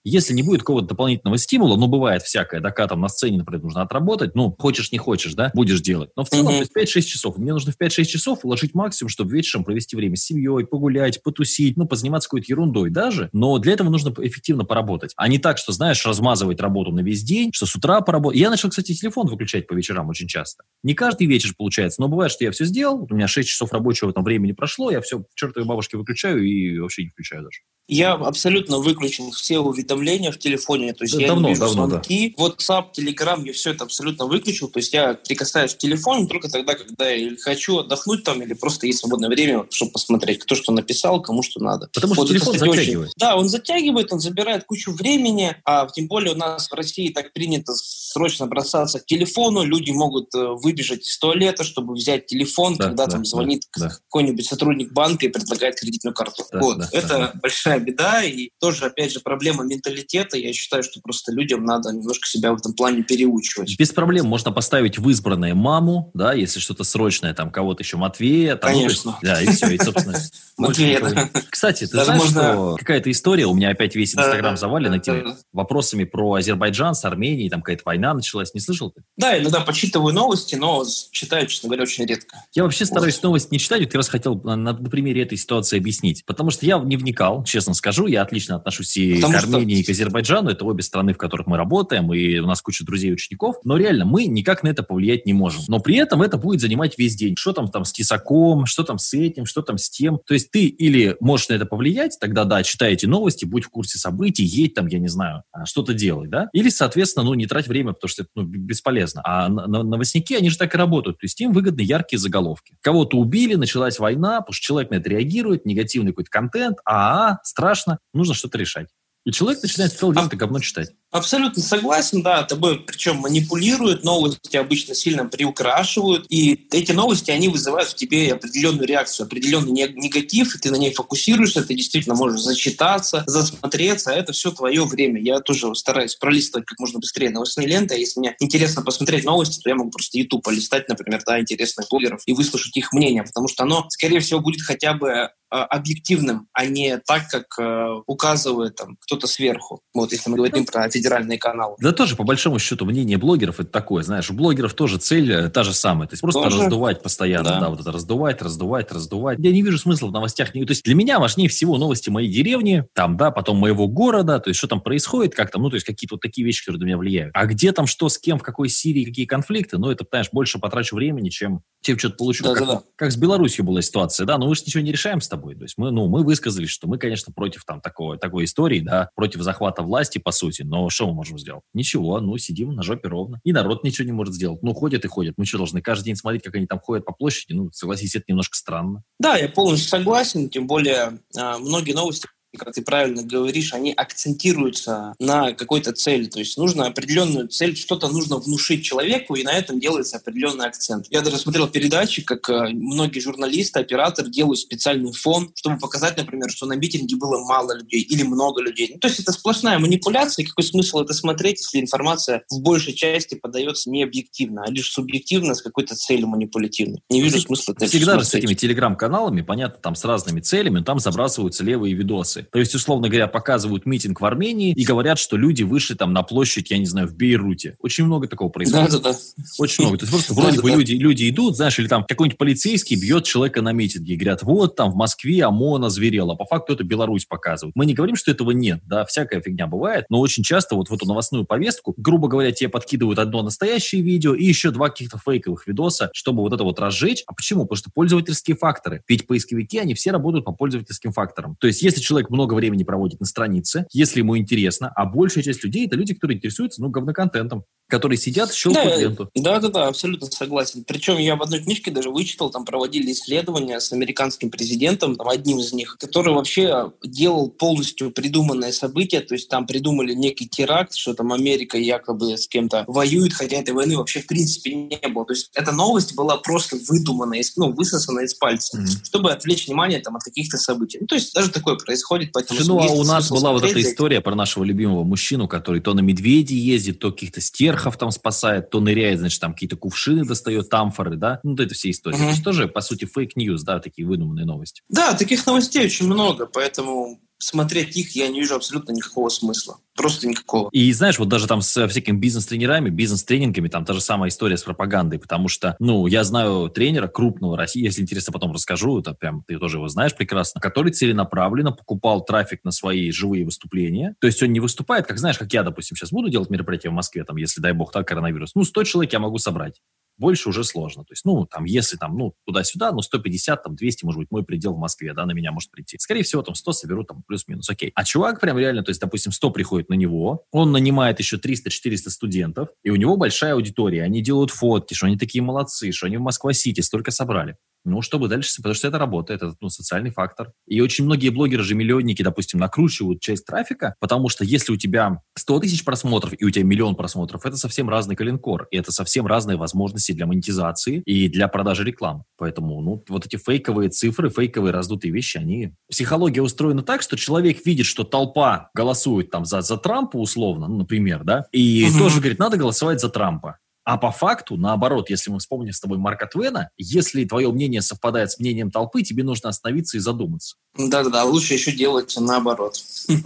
Если 0.09 0.35
не 0.35 0.45
будет 0.45 0.61
какого-то 0.61 0.87
дополнительного 0.87 1.37
стимула, 1.37 1.75
ну, 1.77 1.89
бывает 1.89 2.23
всякое, 2.23 2.61
да, 2.61 2.71
там 2.71 3.01
на 3.01 3.09
сцене, 3.09 3.39
например, 3.39 3.65
нужно 3.65 3.83
отработать, 3.83 4.37
ну, 4.37 4.55
хочешь, 4.57 4.93
не 4.93 4.99
хочешь, 4.99 5.35
да, 5.35 5.51
будешь 5.53 5.81
делать. 5.81 6.11
Но 6.15 6.23
в 6.23 6.29
целом, 6.29 6.53
mm-hmm. 6.53 6.69
то 6.73 6.81
есть 6.81 6.97
5-6 6.97 7.01
часов. 7.03 7.39
Мне 7.39 7.53
нужно 7.53 7.73
в 7.73 7.77
5-6 7.77 8.05
часов 8.05 8.45
уложить 8.45 8.73
максимум, 8.73 9.09
чтобы 9.09 9.33
вечером 9.33 9.65
провести 9.65 9.97
время 9.97 10.15
с 10.15 10.23
семьей, 10.23 10.65
погулять, 10.65 11.21
потусить, 11.25 11.77
ну, 11.77 11.89
позаниматься 11.89 12.29
какой-то 12.29 12.47
ерундой 12.49 12.91
даже. 12.91 13.31
Но 13.33 13.59
для 13.59 13.73
этого 13.73 13.91
нужно 13.91 14.15
эффективно 14.19 14.65
поработать. 14.65 15.13
А 15.17 15.27
не 15.27 15.39
так, 15.39 15.59
что, 15.59 15.73
знаешь, 15.73 16.07
размазывать 16.07 16.61
работу 16.61 16.93
на 16.93 17.01
весь 17.01 17.25
день, 17.25 17.51
что 17.53 17.67
с 17.67 17.75
утра 17.75 18.01
поработать. 18.01 18.39
Я 18.39 18.51
начал, 18.51 18.71
кстати, 18.71 18.95
телефон 18.95 19.27
выключать 19.27 19.67
по 19.67 19.73
вечерам 19.73 20.09
очень 20.09 20.29
часто. 20.29 20.63
Не 20.85 20.95
каждый 20.95 21.27
вечер 21.27 21.53
получается, 21.59 22.01
но 22.01 22.07
бывает, 22.07 22.31
что 22.31 22.45
я 22.45 22.53
все 22.53 22.65
сделал, 22.65 23.09
у 23.11 23.13
меня 23.13 23.27
6 23.27 23.49
часов 23.49 23.73
рабочего 23.73 24.13
там 24.13 24.23
времени 24.23 24.53
прошло, 24.53 24.93
я 24.93 25.01
все 25.01 25.25
чертовой 25.35 25.67
бабушке 25.67 25.97
выключаю 25.97 26.45
и 26.45 26.79
вообще 26.79 27.03
не 27.03 27.09
включаю 27.09 27.43
даже. 27.43 27.59
Я 27.89 28.15
абсолютно 28.15 28.79
выключил 28.79 29.31
все 29.31 29.61
уведомления 29.61 29.96
в 29.97 30.39
телефоне, 30.39 30.93
то 30.93 31.05
есть 31.05 31.15
да, 31.15 31.23
я 31.23 31.29
давно, 31.29 31.49
не 31.49 31.55
вижу 31.55 31.67
давно, 31.67 31.89
звонки, 31.89 32.35
да. 32.37 32.45
WhatsApp, 32.45 32.85
Telegram, 32.97 33.45
я 33.45 33.53
все 33.53 33.73
это 33.73 33.85
абсолютно 33.85 34.27
выключил, 34.27 34.69
то 34.69 34.79
есть 34.79 34.93
я 34.93 35.15
прикасаюсь 35.15 35.75
к 35.75 35.79
телефону 35.79 36.27
только 36.27 36.49
тогда, 36.49 36.75
когда 36.75 37.11
я 37.11 37.37
хочу 37.37 37.79
отдохнуть 37.79 38.25
там 38.25 38.43
или 38.43 38.55
просто 38.55 38.87
есть 38.87 39.01
свободное 39.01 39.29
время, 39.29 39.67
чтобы 39.71 39.93
посмотреть, 39.93 40.41
кто 40.41 40.55
что 40.55 40.73
написал, 40.73 41.23
кому 41.23 41.43
что 41.43 41.61
надо. 41.61 41.89
Потому 41.93 42.15
вот 42.15 42.27
что 42.27 42.35
телефон 42.35 42.55
это, 42.55 42.65
кстати, 42.65 42.77
затягивает. 42.77 43.09
Очень... 43.09 43.15
Да, 43.19 43.37
он 43.37 43.49
затягивает, 43.49 44.13
он 44.13 44.21
забирает 44.21 44.65
кучу 44.65 44.93
времени, 44.93 45.57
а 45.65 45.87
тем 45.89 46.09
более 46.09 46.35
у 46.35 46.37
нас 46.37 46.69
в 46.69 46.75
России 46.75 47.09
так 47.09 47.33
принято 47.33 47.73
срочно 47.75 48.47
бросаться 48.47 49.01
к 49.01 49.07
телефону, 49.07 49.63
люди 49.63 49.91
могут 49.91 50.35
э, 50.35 50.39
выбежать 50.39 51.07
из 51.07 51.19
туалета, 51.19 51.65
чтобы 51.65 51.95
взять 51.95 52.27
телефон, 52.27 52.77
да, 52.77 52.87
когда 52.87 53.07
да, 53.07 53.13
там 53.13 53.25
звонит 53.25 53.65
да, 53.77 53.89
какой-нибудь 53.89 54.47
сотрудник 54.47 54.93
банка 54.93 55.27
и 55.27 55.29
предлагает 55.29 55.79
кредитную 55.79 56.15
карту. 56.15 56.45
Да, 56.51 56.61
вот, 56.61 56.79
да, 56.79 56.89
это 56.93 57.09
да. 57.09 57.33
большая 57.43 57.79
беда, 57.79 58.25
и 58.25 58.51
тоже, 58.61 58.87
опять 58.87 59.13
же, 59.13 59.21
проблема 59.21 59.65
менталитета. 59.87 60.37
Я 60.39 60.53
считаю, 60.53 60.83
что 60.83 61.01
просто 61.01 61.33
людям 61.33 61.65
надо 61.65 61.91
немножко 61.91 62.27
себя 62.27 62.53
в 62.53 62.57
этом 62.57 62.75
плане 62.75 63.03
переучивать. 63.03 63.77
Без 63.79 63.93
проблем 63.93 64.27
можно 64.27 64.53
поставить 64.53 64.99
в 64.99 65.09
избранное 65.11 65.55
маму, 65.55 66.11
да, 66.15 66.33
если 66.33 66.61
что-то 66.61 66.85
срочное, 66.85 67.35
там, 67.35 67.51
кого-то 67.51 67.83
еще 67.83 67.97
Матвея. 67.97 68.57
Там, 68.57 68.73
Конечно. 68.73 69.13
Ну, 69.13 69.29
да, 69.29 69.41
и 69.41 69.47
все, 69.47 69.69
и, 69.71 69.79
собственно... 69.79 70.19
Матвея, 70.59 71.31
Кстати, 71.51 71.87
ты 71.87 72.03
знаешь, 72.03 72.31
что 72.31 72.77
какая-то 72.79 73.11
история, 73.11 73.45
у 73.45 73.55
меня 73.55 73.69
опять 73.69 73.95
весь 73.95 74.15
Инстаграм 74.15 74.57
завален 74.57 74.95
этими 74.95 75.37
вопросами 75.53 76.05
про 76.05 76.33
Азербайджан 76.35 76.95
с 76.95 77.05
Арменией, 77.05 77.51
там 77.51 77.61
какая-то 77.61 77.83
война 77.85 78.15
началась, 78.15 78.55
не 78.55 78.61
слышал 78.61 78.91
ты? 78.91 79.03
Да, 79.19 79.39
иногда 79.39 79.61
почитываю 79.61 80.15
новости, 80.15 80.55
но 80.55 80.83
читаю, 81.11 81.47
честно 81.47 81.69
говоря, 81.69 81.83
очень 81.83 82.07
редко. 82.07 82.43
Я 82.55 82.63
вообще 82.63 82.87
стараюсь 82.87 83.21
новости 83.21 83.49
не 83.53 83.59
читать, 83.59 83.83
вот 83.83 83.93
я 83.93 83.99
раз 83.99 84.09
хотел 84.09 84.41
на, 84.45 84.57
на 84.57 84.75
примере 84.75 85.25
этой 85.25 85.37
ситуации 85.37 85.77
объяснить, 85.77 86.25
потому 86.25 86.51
что 86.51 86.65
я 86.65 86.79
не 86.79 86.97
вникал, 86.97 87.45
честно 87.45 87.67
честно 87.67 87.75
скажу, 87.75 88.07
я 88.07 88.23
отлично 88.23 88.57
отношусь 88.57 88.97
и 88.97 89.17
Потому 89.17 89.33
к 89.33 89.37
Армении, 89.37 89.76
что... 89.77 89.93
и 89.93 89.95
к 89.95 89.97
Азербайджану. 89.97 90.51
Это 90.51 90.65
обе 90.65 90.83
страны, 90.83 91.13
в 91.13 91.19
которых 91.19 91.47
мы 91.47 91.57
работаем, 91.57 92.13
и 92.13 92.39
у 92.39 92.47
нас 92.47 92.63
куча 92.63 92.85
друзей 92.85 93.11
и 93.11 93.15
учеников. 93.15 93.57
Но 93.65 93.77
реально 93.77 94.05
мы 94.05 94.27
никак 94.27 94.63
на 94.63 94.69
это 94.69 94.83
повлиять 94.83 95.27
не 95.27 95.33
можем. 95.33 95.63
Но 95.69 95.81
при 95.81 95.97
этом 95.97 96.23
это 96.23 96.37
будет 96.37 96.61
занимать 96.61 96.99
весь 96.99 97.17
день. 97.17 97.35
Что 97.37 97.53
там, 97.53 97.69
там 97.69 97.85
с 97.85 97.93
тесаком, 97.93 98.67
что 98.67 98.85
там 98.85 98.99
с 98.99 99.13
этим, 99.15 99.47
что 99.47 99.63
там 99.63 99.79
с 99.79 99.91
тем. 99.91 100.21
То 100.27 100.35
есть 100.35 100.51
ты 100.51 100.67
или 100.67 101.17
можешь 101.21 101.49
на 101.49 101.55
это 101.55 101.67
повлиять, 101.67 102.19
тогда 102.21 102.45
да, 102.45 102.63
читай 102.63 102.93
эти 102.93 103.07
новости, 103.07 103.45
будь 103.45 103.65
в 103.65 103.71
курсе 103.71 103.99
событий, 103.99 104.45
едь 104.45 104.75
там, 104.75 104.87
я 104.87 104.99
не 104.99 105.09
знаю, 105.09 105.43
а, 105.53 105.67
что-то 105.67 105.95
делай, 105.95 106.29
да? 106.29 106.49
Или, 106.53 106.69
соответственно, 106.69 107.25
ну, 107.25 107.35
не 107.35 107.47
трать 107.47 107.69
время, 107.69 107.93
потому 107.93 108.09
что 108.09 108.23
это 108.23 108.31
ну, 108.35 108.43
бесполезно. 108.45 109.23
А 109.25 109.49
новостники, 109.49 110.35
они 110.35 110.51
же 110.51 110.59
так 110.59 110.75
и 110.75 110.79
работают. 110.79 111.19
То 111.19 111.25
есть 111.25 111.41
им 111.41 111.53
выгодны 111.53 111.81
яркие 111.81 112.19
заголовки. 112.19 112.77
Кого-то 112.81 113.17
убили, 113.19 113.55
началась 113.55 113.99
война, 113.99 114.41
потому 114.41 114.55
что 114.55 114.65
человек 114.65 114.91
на 114.91 114.97
это 114.97 115.09
реагирует, 115.09 115.67
негативный 115.67 116.13
какой-то 116.13 116.31
контент, 116.31 116.79
а, 116.85 117.33
-а 117.33 117.37
страшно, 117.43 117.99
нужно 118.13 118.35
что-то 118.35 118.59
решать. 118.59 118.89
И 119.27 119.33
человек 119.33 119.61
начинает 119.61 119.93
целый 119.93 120.15
день 120.15 120.27
это 120.27 120.37
говно 120.37 120.61
читать. 120.61 120.95
Абсолютно 121.17 121.63
согласен, 121.63 122.23
да, 122.23 122.43
тобой 122.43 122.79
причем 122.79 123.17
манипулируют, 123.17 124.05
новости 124.05 124.55
обычно 124.59 124.95
сильно 124.95 125.25
приукрашивают, 125.25 126.27
и 126.29 126.67
эти 126.71 126.93
новости, 126.93 127.31
они 127.31 127.49
вызывают 127.49 127.89
в 127.89 127.95
тебе 127.95 128.35
определенную 128.35 128.87
реакцию, 128.87 129.25
определенный 129.25 129.73
негатив, 129.95 130.55
и 130.55 130.59
ты 130.59 130.71
на 130.71 130.77
ней 130.77 130.93
фокусируешься, 130.93 131.65
ты 131.65 131.75
действительно 131.75 132.15
можешь 132.15 132.43
зачитаться, 132.43 133.25
засмотреться, 133.27 134.13
а 134.13 134.15
это 134.15 134.35
все 134.35 134.51
твое 134.51 134.85
время. 134.85 135.19
Я 135.19 135.41
тоже 135.41 135.75
стараюсь 135.75 136.17
пролистывать 136.17 136.67
как 136.67 136.79
можно 136.79 136.99
быстрее 136.99 137.31
новостные 137.31 137.67
ленты, 137.67 137.95
а 137.95 137.99
если 137.99 138.21
мне 138.21 138.37
интересно 138.39 138.83
посмотреть 138.83 139.25
новости, 139.25 139.59
то 139.63 139.71
я 139.71 139.75
могу 139.75 139.91
просто 139.91 140.19
YouTube 140.19 140.45
полистать, 140.45 140.87
например, 140.91 141.23
да, 141.27 141.41
интересных 141.41 141.89
блогеров 141.89 142.21
и 142.27 142.35
выслушать 142.35 142.77
их 142.77 142.93
мнение, 142.93 143.23
потому 143.23 143.49
что 143.49 143.63
оно, 143.63 143.87
скорее 143.89 144.21
всего, 144.21 144.41
будет 144.41 144.61
хотя 144.61 144.93
бы 144.93 145.31
Э, 145.49 145.59
объективным, 145.59 146.49
а 146.53 146.67
не 146.67 146.99
так, 146.99 147.29
как 147.29 147.45
э, 147.61 148.03
указывает 148.09 148.75
там 148.75 148.97
кто-то 149.01 149.29
сверху. 149.29 149.81
Вот 149.95 150.11
если 150.11 150.29
мы 150.29 150.39
говорим 150.39 150.67
про 150.67 150.83
федеральные 151.07 151.39
каналы. 151.39 151.77
Да 151.79 151.93
тоже, 151.93 152.17
по 152.17 152.25
большому 152.25 152.59
счету, 152.59 152.85
мнение 152.85 153.19
блогеров 153.19 153.61
это 153.61 153.71
такое, 153.71 154.03
знаешь, 154.03 154.31
у 154.31 154.35
блогеров 154.35 154.75
тоже 154.75 154.99
цель 154.99 155.33
э, 155.33 155.49
та 155.49 155.63
же 155.63 155.73
самая. 155.73 156.09
То 156.09 156.15
есть 156.15 156.23
просто 156.23 156.43
тоже? 156.43 156.63
раздувать 156.63 157.03
постоянно, 157.03 157.51
да. 157.51 157.61
да, 157.61 157.71
вот 157.71 157.81
это 157.81 157.93
раздувать, 157.93 158.43
раздувать, 158.43 158.93
раздувать. 158.93 159.39
Я 159.41 159.53
не 159.53 159.63
вижу 159.63 159.79
смысла 159.79 160.09
в 160.09 160.13
новостях. 160.13 160.53
То 160.53 160.59
есть 160.59 160.85
для 160.85 160.95
меня 160.95 161.19
важнее 161.19 161.49
всего 161.49 161.79
новости 161.79 162.11
моей 162.11 162.31
деревни, 162.31 162.85
там, 162.95 163.17
да, 163.17 163.31
потом 163.31 163.59
моего 163.59 163.89
города, 163.89 164.39
то 164.39 164.51
есть 164.51 164.59
что 164.59 164.69
там 164.69 164.81
происходит, 164.81 165.35
как 165.35 165.51
там, 165.51 165.63
ну, 165.63 165.71
то 165.71 165.77
есть 165.77 165.87
какие-то 165.87 166.15
вот 166.15 166.21
такие 166.21 166.45
вещи, 166.45 166.65
которые 166.65 166.81
на 166.81 166.85
меня 166.85 166.99
влияют. 166.99 167.33
А 167.35 167.47
где 167.47 167.73
там 167.73 167.87
что, 167.87 168.09
с 168.09 168.19
кем, 168.19 168.39
в 168.39 168.43
какой 168.43 168.69
Сирии, 168.69 169.05
какие 169.05 169.27
конфликты, 169.27 169.79
ну, 169.79 169.91
это, 169.91 170.05
понимаешь, 170.05 170.31
больше 170.33 170.59
потрачу 170.59 170.97
времени, 170.97 171.29
чем, 171.29 171.63
чем 171.83 171.99
что-то 171.99 172.17
получу. 172.17 172.45
Да, 172.45 172.55
как, 172.55 172.67
да, 172.67 172.75
да. 172.75 172.83
как 172.97 173.13
с 173.13 173.17
Беларусью 173.17 173.65
была 173.65 173.83
ситуация, 173.83 174.27
да, 174.27 174.39
но 174.39 174.49
мы 174.49 174.55
же 174.55 174.63
ничего 174.67 174.83
не 174.83 174.93
решаем 174.93 175.21
с 175.21 175.29
тобой. 175.29 175.55
То 175.57 175.63
есть 175.63 175.75
мы, 175.77 175.91
ну, 175.91 176.09
мы 176.09 176.25
высказались, 176.25 176.71
что 176.71 176.89
мы, 176.89 176.99
конечно, 176.99 177.33
против 177.33 177.65
там 177.65 177.81
такого, 177.81 178.19
такой 178.19 178.45
истории, 178.45 178.81
да, 178.81 179.11
против 179.15 179.43
захвата 179.43 179.83
власти, 179.83 180.19
по 180.19 180.33
сути, 180.33 180.63
но 180.63 180.89
что 180.97 181.07
мы 181.09 181.15
можем 181.15 181.39
сделать? 181.39 181.63
Ничего, 181.75 182.19
ну, 182.21 182.37
сидим 182.39 182.75
на 182.75 182.83
жопе 182.83 183.09
ровно. 183.09 183.41
И 183.45 183.53
народ 183.53 183.85
ничего 183.85 184.07
не 184.07 184.13
может 184.13 184.35
сделать. 184.35 184.63
Ну, 184.63 184.73
ходят 184.73 185.05
и 185.05 185.09
ходят. 185.09 185.35
Мы 185.37 185.45
что, 185.45 185.59
должны 185.59 185.83
каждый 185.83 186.07
день 186.07 186.17
смотреть, 186.17 186.43
как 186.43 186.55
они 186.55 186.67
там 186.67 186.81
ходят 186.81 187.05
по 187.05 187.13
площади? 187.13 187.53
Ну, 187.53 187.71
согласись, 187.73 188.17
это 188.17 188.25
немножко 188.29 188.57
странно. 188.57 189.03
Да, 189.19 189.37
я 189.37 189.49
полностью 189.49 189.91
согласен, 189.91 190.49
тем 190.49 190.67
более 190.67 191.21
а, 191.37 191.59
многие 191.59 191.93
новости 191.93 192.29
как 192.57 192.73
ты 192.73 192.83
правильно 192.83 193.23
говоришь, 193.23 193.73
они 193.73 193.93
акцентируются 193.93 195.15
на 195.19 195.53
какой-то 195.53 195.93
цели. 195.93 196.27
То 196.27 196.39
есть 196.39 196.57
нужно 196.57 196.87
определенную 196.87 197.49
цель, 197.49 197.77
что-то 197.77 198.09
нужно 198.09 198.37
внушить 198.37 198.85
человеку, 198.85 199.35
и 199.35 199.43
на 199.43 199.53
этом 199.53 199.81
делается 199.81 200.17
определенный 200.17 200.67
акцент. 200.67 201.07
Я 201.11 201.21
даже 201.21 201.39
смотрел 201.39 201.69
передачи, 201.69 202.23
как 202.23 202.49
э, 202.49 202.69
многие 202.71 203.21
журналисты, 203.21 203.81
операторы 203.81 204.31
делают 204.31 204.59
специальный 204.59 205.13
фон, 205.13 205.53
чтобы 205.55 205.79
показать, 205.79 206.17
например, 206.17 206.51
что 206.51 206.67
на 206.67 206.75
митинге 206.75 207.17
было 207.17 207.45
мало 207.45 207.77
людей 207.77 208.01
или 208.01 208.23
много 208.23 208.63
людей. 208.63 208.91
Ну, 208.93 208.99
то 208.99 209.09
есть 209.09 209.21
это 209.21 209.33
сплошная 209.33 209.79
манипуляция. 209.79 210.45
Какой 210.47 210.65
смысл 210.65 211.01
это 211.01 211.15
смотреть, 211.15 211.61
если 211.61 211.81
информация 211.81 212.45
в 212.51 212.61
большей 212.61 212.95
части 212.95 213.35
подается 213.35 213.91
не 213.91 214.03
объективно, 214.03 214.65
а 214.65 214.71
лишь 214.71 214.91
субъективно 214.91 215.55
с 215.55 215.63
какой-то 215.63 215.95
целью 215.95 216.29
манипулятивной. 216.29 217.03
Не 217.11 217.21
вижу 217.21 217.41
смысла 217.41 217.73
это 217.73 217.87
Всегда 217.87 218.19
же 218.19 218.25
с 218.25 218.35
этими 218.35 218.55
телеграм-каналами, 218.55 219.43
понятно, 219.43 219.79
там 219.81 219.95
с 219.95 220.05
разными 220.05 220.41
целями, 220.41 220.83
там 220.83 220.99
забрасываются 220.99 221.65
левые 221.65 221.95
видосы. 221.95 222.46
То 222.51 222.59
есть, 222.59 222.75
условно 222.75 223.09
говоря, 223.09 223.27
показывают 223.27 223.87
митинг 223.87 224.21
в 224.21 224.25
Армении 224.25 224.73
и 224.73 224.85
говорят, 224.85 225.19
что 225.19 225.37
люди 225.37 225.63
вышли 225.63 225.95
там 225.95 226.13
на 226.13 226.23
площадь, 226.23 226.71
я 226.71 226.79
не 226.79 226.87
знаю, 226.87 227.09
в 227.09 227.15
Бейруте. 227.15 227.77
Очень 227.81 228.05
много 228.05 228.29
такого 228.29 228.49
происходит. 228.49 228.91
Да, 228.91 228.99
да, 228.99 229.13
да. 229.13 229.19
Очень 229.59 229.85
много. 229.85 229.99
То 229.99 230.05
есть 230.05 230.13
просто 230.13 230.35
вроде 230.35 230.61
бы 230.61 230.71
люди, 230.71 230.93
люди 230.93 231.29
идут, 231.29 231.57
знаешь, 231.57 231.79
или 231.79 231.89
там 231.89 232.05
какой-нибудь 232.07 232.39
полицейский 232.39 233.01
бьет 233.01 233.25
человека 233.25 233.63
на 233.63 233.73
митинге 233.73 234.15
и 234.15 234.17
говорят, 234.17 234.43
вот 234.43 234.77
там 234.77 234.91
в 234.91 234.97
Москве 234.97 235.45
ОМОН 235.45 235.85
озверел, 235.85 236.31
а 236.31 236.37
по 236.37 236.45
факту 236.45 236.75
это 236.75 236.85
Беларусь 236.85 237.25
показывают. 237.25 237.75
Мы 237.77 237.87
не 237.87 237.95
говорим, 237.95 238.17
что 238.17 238.31
этого 238.31 238.51
нет, 238.51 238.81
да, 238.87 239.05
всякая 239.05 239.41
фигня 239.41 239.67
бывает, 239.67 240.07
но 240.09 240.21
очень 240.21 240.43
часто 240.43 240.75
вот 240.75 240.89
в 240.89 240.95
эту 240.95 241.07
новостную 241.07 241.45
повестку, 241.45 241.95
грубо 241.97 242.29
говоря, 242.29 242.53
тебе 242.53 242.69
подкидывают 242.69 243.19
одно 243.19 243.43
настоящее 243.43 244.03
видео 244.03 244.35
и 244.35 244.45
еще 244.45 244.71
два 244.71 244.89
каких-то 244.89 245.19
фейковых 245.19 245.67
видоса, 245.67 246.11
чтобы 246.13 246.43
вот 246.43 246.53
это 246.53 246.65
вот 246.65 246.79
разжечь. 246.79 247.23
А 247.27 247.35
почему? 247.35 247.63
Потому 247.63 247.77
что 247.77 247.91
пользовательские 247.93 248.57
факторы. 248.57 249.03
Ведь 249.09 249.27
поисковики, 249.27 249.79
они 249.79 249.95
все 249.95 250.11
работают 250.11 250.45
по 250.45 250.53
пользовательским 250.53 251.13
факторам. 251.13 251.57
То 251.61 251.67
есть 251.67 251.83
если 251.83 252.01
человек 252.01 252.26
много 252.31 252.55
времени 252.55 252.85
проводит 252.85 253.21
на 253.21 253.27
странице, 253.27 253.87
если 253.93 254.21
ему 254.21 254.37
интересно, 254.37 254.93
а 254.95 255.05
большая 255.07 255.45
часть 255.45 255.65
людей 255.65 255.87
это 255.87 255.97
люди, 255.97 256.15
которые 256.15 256.37
интересуются, 256.37 256.83
ну, 256.83 256.89
говноконтентом, 256.89 257.65
которые 257.89 258.19
сидят, 258.19 258.53
щелкают 258.53 258.95
да, 258.95 259.01
ленту. 259.01 259.31
Да, 259.35 259.61
да, 259.61 259.69
да, 259.69 259.89
абсолютно 259.89 260.27
согласен. 260.27 260.85
Причем 260.85 261.19
я 261.19 261.37
в 261.37 261.43
одной 261.43 261.61
книжке 261.61 261.91
даже 261.91 262.11
вычитал, 262.11 262.51
там 262.51 262.65
проводили 262.65 263.13
исследования 263.13 263.79
с 263.79 263.93
американским 263.93 264.51
президентом, 264.51 265.15
там, 265.15 265.29
одним 265.29 265.61
из 265.61 265.73
них, 265.73 265.97
который 265.99 266.35
вообще 266.35 266.93
делал 267.05 267.49
полностью 267.49 268.11
придуманное 268.11 268.73
событие, 268.73 269.21
то 269.21 269.35
есть 269.35 269.49
там 269.49 269.67
придумали 269.67 270.15
некий 270.15 270.49
теракт, 270.49 270.95
что 270.95 271.15
там 271.15 271.33
Америка 271.33 271.79
якобы 271.79 272.37
с 272.37 272.49
кем-то 272.49 272.85
воюет, 272.89 273.33
хотя 273.33 273.57
этой 273.57 273.75
войны 273.75 273.97
вообще 273.97 274.21
в 274.21 274.27
принципе 274.27 274.75
не 274.75 275.09
было. 275.09 275.25
То 275.25 275.35
есть 275.35 275.51
эта 275.55 275.73
новость 275.73 276.15
была 276.17 276.37
просто 276.39 276.77
выдумана, 276.89 277.37
ну, 277.57 277.73
высосана 277.73 278.21
из 278.21 278.35
пальца, 278.35 278.79
mm-hmm. 278.79 279.05
чтобы 279.05 279.33
отвлечь 279.33 279.67
внимание 279.67 280.01
там, 280.01 280.17
от 280.17 280.23
каких-то 280.23 280.57
событий. 280.57 280.99
Ну, 281.01 281.07
то 281.07 281.15
есть 281.15 281.35
даже 281.35 281.51
такое 281.51 281.77
происходит, 281.77 282.07
поэтому 282.33 282.61
ну, 282.65 282.79
а 282.81 282.93
у 282.93 283.05
нас 283.05 283.31
была 283.31 283.53
вот 283.53 283.65
эта 283.65 283.81
история 283.81 284.21
про 284.21 284.35
нашего 284.35 284.65
любимого 284.65 285.05
мужчину, 285.05 285.49
который 285.49 285.81
то 285.81 285.95
на 285.95 286.01
медведе 286.01 286.57
ездит, 286.57 286.99
то 286.99 287.13
каких-то 287.13 287.41
стерхов 287.41 287.97
там 287.97 288.11
спасает, 288.11 288.71
то 288.71 288.81
ныряет, 288.81 289.19
значит, 289.19 289.41
там 289.41 289.53
какие-то 289.53 289.77
кувшины 289.77 290.25
достает, 290.25 290.69
там 290.69 290.83
амфоры, 290.83 291.17
да? 291.17 291.41
Ну, 291.43 291.55
это 291.55 291.75
все 291.75 291.91
истории. 291.91 292.17
Угу. 292.17 292.25
Это 292.25 292.35
же 292.35 292.43
тоже, 292.43 292.69
по 292.69 292.81
сути, 292.81 293.05
fake 293.05 293.30
news, 293.30 293.63
да, 293.63 293.81
такие 293.81 294.07
выдуманные 294.07 294.47
новости. 294.47 294.83
Да, 294.89 295.15
таких 295.15 295.47
новостей 295.47 295.85
очень 295.85 296.07
много, 296.07 296.47
поэтому 296.47 297.21
смотреть 297.39 297.97
их 297.97 298.17
я 298.17 298.29
не 298.29 298.41
вижу 298.41 298.55
абсолютно 298.55 298.93
никакого 298.93 299.29
смысла. 299.29 299.79
Просто 299.95 300.29
никакого. 300.29 300.69
И 300.73 300.93
знаешь, 300.93 301.19
вот 301.19 301.29
даже 301.29 301.47
там 301.47 301.63
с 301.63 301.87
всякими 301.89 302.19
бизнес-тренерами, 302.19 302.91
бизнес-тренингами, 302.91 303.69
там 303.69 303.85
та 303.85 303.95
же 303.95 304.01
самая 304.01 304.29
история 304.29 304.57
с 304.57 304.63
пропагандой, 304.63 305.19
потому 305.19 305.49
что, 305.49 305.75
ну, 305.79 306.07
я 306.07 306.23
знаю 306.25 306.69
тренера 306.69 307.09
крупного 307.09 307.57
России, 307.57 307.83
если 307.83 308.03
интересно, 308.03 308.33
потом 308.33 308.53
расскажу, 308.53 309.01
это 309.01 309.15
прям 309.15 309.43
ты 309.47 309.59
тоже 309.59 309.79
его 309.79 309.89
знаешь 309.89 310.15
прекрасно, 310.15 310.61
который 310.61 310.93
целенаправленно 310.93 311.73
покупал 311.73 312.25
трафик 312.25 312.61
на 312.65 312.73
свои 312.73 313.11
живые 313.11 313.45
выступления. 313.45 314.15
То 314.21 314.27
есть 314.27 314.43
он 314.43 314.53
не 314.53 314.61
выступает, 314.61 315.07
как 315.07 315.19
знаешь, 315.19 315.39
как 315.39 315.53
я, 315.53 315.63
допустим, 315.63 315.97
сейчас 315.97 316.11
буду 316.11 316.29
делать 316.29 316.51
мероприятие 316.51 316.91
в 316.91 316.95
Москве, 316.95 317.25
там, 317.25 317.37
если, 317.37 317.61
дай 317.61 317.73
бог, 317.73 317.91
так, 317.93 318.07
коронавирус. 318.07 318.55
Ну, 318.55 318.65
100 318.65 318.85
человек 318.85 319.13
я 319.13 319.19
могу 319.19 319.39
собрать 319.39 319.81
больше 320.19 320.49
уже 320.49 320.65
сложно. 320.65 321.05
То 321.05 321.13
есть, 321.13 321.25
ну, 321.25 321.47
там, 321.47 321.65
если 321.65 321.97
там, 321.97 322.17
ну, 322.17 322.35
туда-сюда, 322.47 322.93
ну, 322.93 323.03
150, 323.03 323.63
там, 323.63 323.77
200, 323.77 324.05
может 324.05 324.19
быть, 324.19 324.31
мой 324.31 324.45
предел 324.45 324.75
в 324.75 324.79
Москве, 324.79 325.13
да, 325.15 325.27
на 325.27 325.33
меня 325.33 325.53
может 325.53 325.71
прийти. 325.71 325.99
Скорее 325.99 326.23
всего, 326.23 326.43
там, 326.43 326.55
100 326.55 326.73
соберу, 326.73 327.05
там, 327.05 327.23
плюс-минус, 327.27 327.69
окей. 327.69 327.93
А 327.95 328.05
чувак 328.05 328.41
прям 328.41 328.59
реально, 328.59 328.83
то 328.83 328.91
есть, 328.91 329.01
допустим, 329.01 329.33
100 329.33 329.51
приходит 329.51 329.89
на 329.89 329.95
него, 329.95 330.45
он 330.51 330.73
нанимает 330.73 331.19
еще 331.19 331.37
300-400 331.37 332.11
студентов, 332.11 332.69
и 332.83 332.91
у 332.91 332.97
него 332.97 333.17
большая 333.17 333.55
аудитория, 333.55 334.03
они 334.03 334.23
делают 334.23 334.51
фотки, 334.51 334.95
что 334.95 335.07
они 335.07 335.17
такие 335.17 335.43
молодцы, 335.43 335.93
что 335.93 336.07
они 336.07 336.17
в 336.17 336.23
Москва-Сити 336.23 336.81
столько 336.81 337.11
собрали. 337.11 337.57
Ну, 337.87 338.03
чтобы 338.03 338.29
дальше, 338.29 338.57
потому 338.57 338.75
что 338.75 338.89
это 338.89 338.99
работает, 338.99 339.43
это 339.43 339.55
ну, 339.61 339.69
социальный 339.69 340.11
фактор. 340.11 340.53
И 340.67 340.81
очень 340.81 341.05
многие 341.05 341.29
блогеры 341.29 341.63
же, 341.63 341.75
миллионники, 341.75 342.23
допустим, 342.23 342.59
накручивают 342.59 343.21
часть 343.21 343.47
трафика, 343.47 343.95
потому 344.01 344.29
что 344.29 344.45
если 344.45 344.73
у 344.73 344.77
тебя 344.77 345.21
100 345.37 345.61
тысяч 345.61 345.85
просмотров 345.85 346.35
и 346.37 346.45
у 346.45 346.51
тебя 346.51 346.65
миллион 346.65 346.97
просмотров, 346.97 347.47
это 347.47 347.57
совсем 347.57 347.89
разный 347.89 348.17
коленкор, 348.17 348.67
и 348.71 348.77
это 348.77 348.91
совсем 348.93 349.27
разные 349.27 349.57
возможности 349.57 350.13
для 350.13 350.27
монетизации 350.27 351.03
и 351.07 351.29
для 351.29 351.49
продажи 351.49 351.85
рекламы. 351.85 352.25
Поэтому, 352.37 352.81
ну, 352.81 353.05
вот 353.09 353.27
эти 353.27 353.37
фейковые 353.37 353.91
цифры, 353.91 354.31
фейковые 354.31 354.73
раздутые 354.73 355.13
вещи, 355.13 355.39
они... 355.39 355.73
Психология 355.89 356.43
устроена 356.43 356.83
так, 356.83 357.03
что 357.03 357.17
человек 357.17 357.65
видит, 357.65 357.87
что 357.87 358.05
толпа 358.05 358.71
голосует 358.75 359.31
там 359.31 359.45
за, 359.45 359.61
за 359.61 359.77
Трампа 359.77 360.17
условно, 360.17 360.67
ну, 360.67 360.79
например, 360.79 361.23
да, 361.25 361.45
и 361.53 361.87
угу. 361.89 361.99
тоже 361.99 362.19
говорит, 362.19 362.39
надо 362.39 362.57
голосовать 362.57 363.01
за 363.01 363.09
Трампа. 363.09 363.59
А 363.87 363.99
по 363.99 364.11
факту, 364.11 364.57
наоборот, 364.57 365.11
если 365.11 365.31
мы 365.31 365.39
вспомним 365.39 365.73
с 365.73 365.79
тобой 365.79 365.97
Марка 365.97 366.27
Твена, 366.27 366.71
если 366.77 367.25
твое 367.25 367.53
мнение 367.53 367.81
совпадает 367.83 368.33
с 368.33 368.41
мнением 368.41 368.73
толпы, 368.73 369.03
тебе 369.03 369.23
нужно 369.23 369.49
остановиться 369.49 369.97
и 369.97 370.01
задуматься. 370.01 370.57
Да-да-да, 370.77 371.25
лучше 371.25 371.55
еще 371.55 371.71
делать 371.71 372.15
наоборот. 372.19 372.77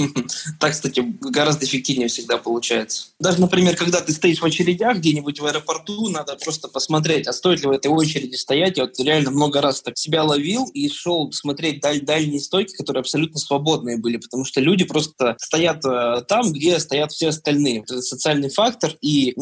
Так, 0.59 0.73
кстати, 0.73 1.00
гораздо 1.21 1.64
эффективнее 1.64 2.09
всегда 2.09 2.37
получается. 2.37 3.07
Даже, 3.19 3.40
например, 3.40 3.76
когда 3.76 4.00
ты 4.02 4.12
стоишь 4.12 4.40
в 4.40 4.45
очередях 4.45 4.99
где-нибудь 4.99 5.40
в 5.40 5.47
аэропорту, 5.47 6.09
надо 6.09 6.37
просто 6.37 6.69
посмотреть, 6.69 7.26
а 7.26 7.33
стоит 7.33 7.61
ли 7.61 7.67
в 7.67 7.71
этой 7.71 7.88
очереди 7.88 8.35
стоять. 8.35 8.76
Я 8.76 8.85
вот 8.85 8.99
реально 8.99 9.31
много 9.31 9.62
раз 9.62 9.81
так 9.81 9.97
себя 9.97 10.23
ловил 10.23 10.67
и 10.75 10.90
шел 10.90 11.33
смотреть 11.33 11.81
даль 11.81 12.02
дальние 12.02 12.40
стойки, 12.40 12.76
которые 12.76 13.00
абсолютно 13.00 13.38
свободные 13.40 13.97
были, 13.97 14.19
потому 14.19 14.45
что 14.45 14.61
люди 14.61 14.85
просто 14.85 15.37
стоят 15.40 15.85
э, 15.87 16.23
там, 16.29 16.52
где 16.52 16.79
стоят 16.79 17.12
все 17.12 17.29
остальные. 17.29 17.81
Это 17.81 18.02
социальный 18.02 18.50
фактор 18.50 18.93
и 19.00 19.31
э, 19.31 19.33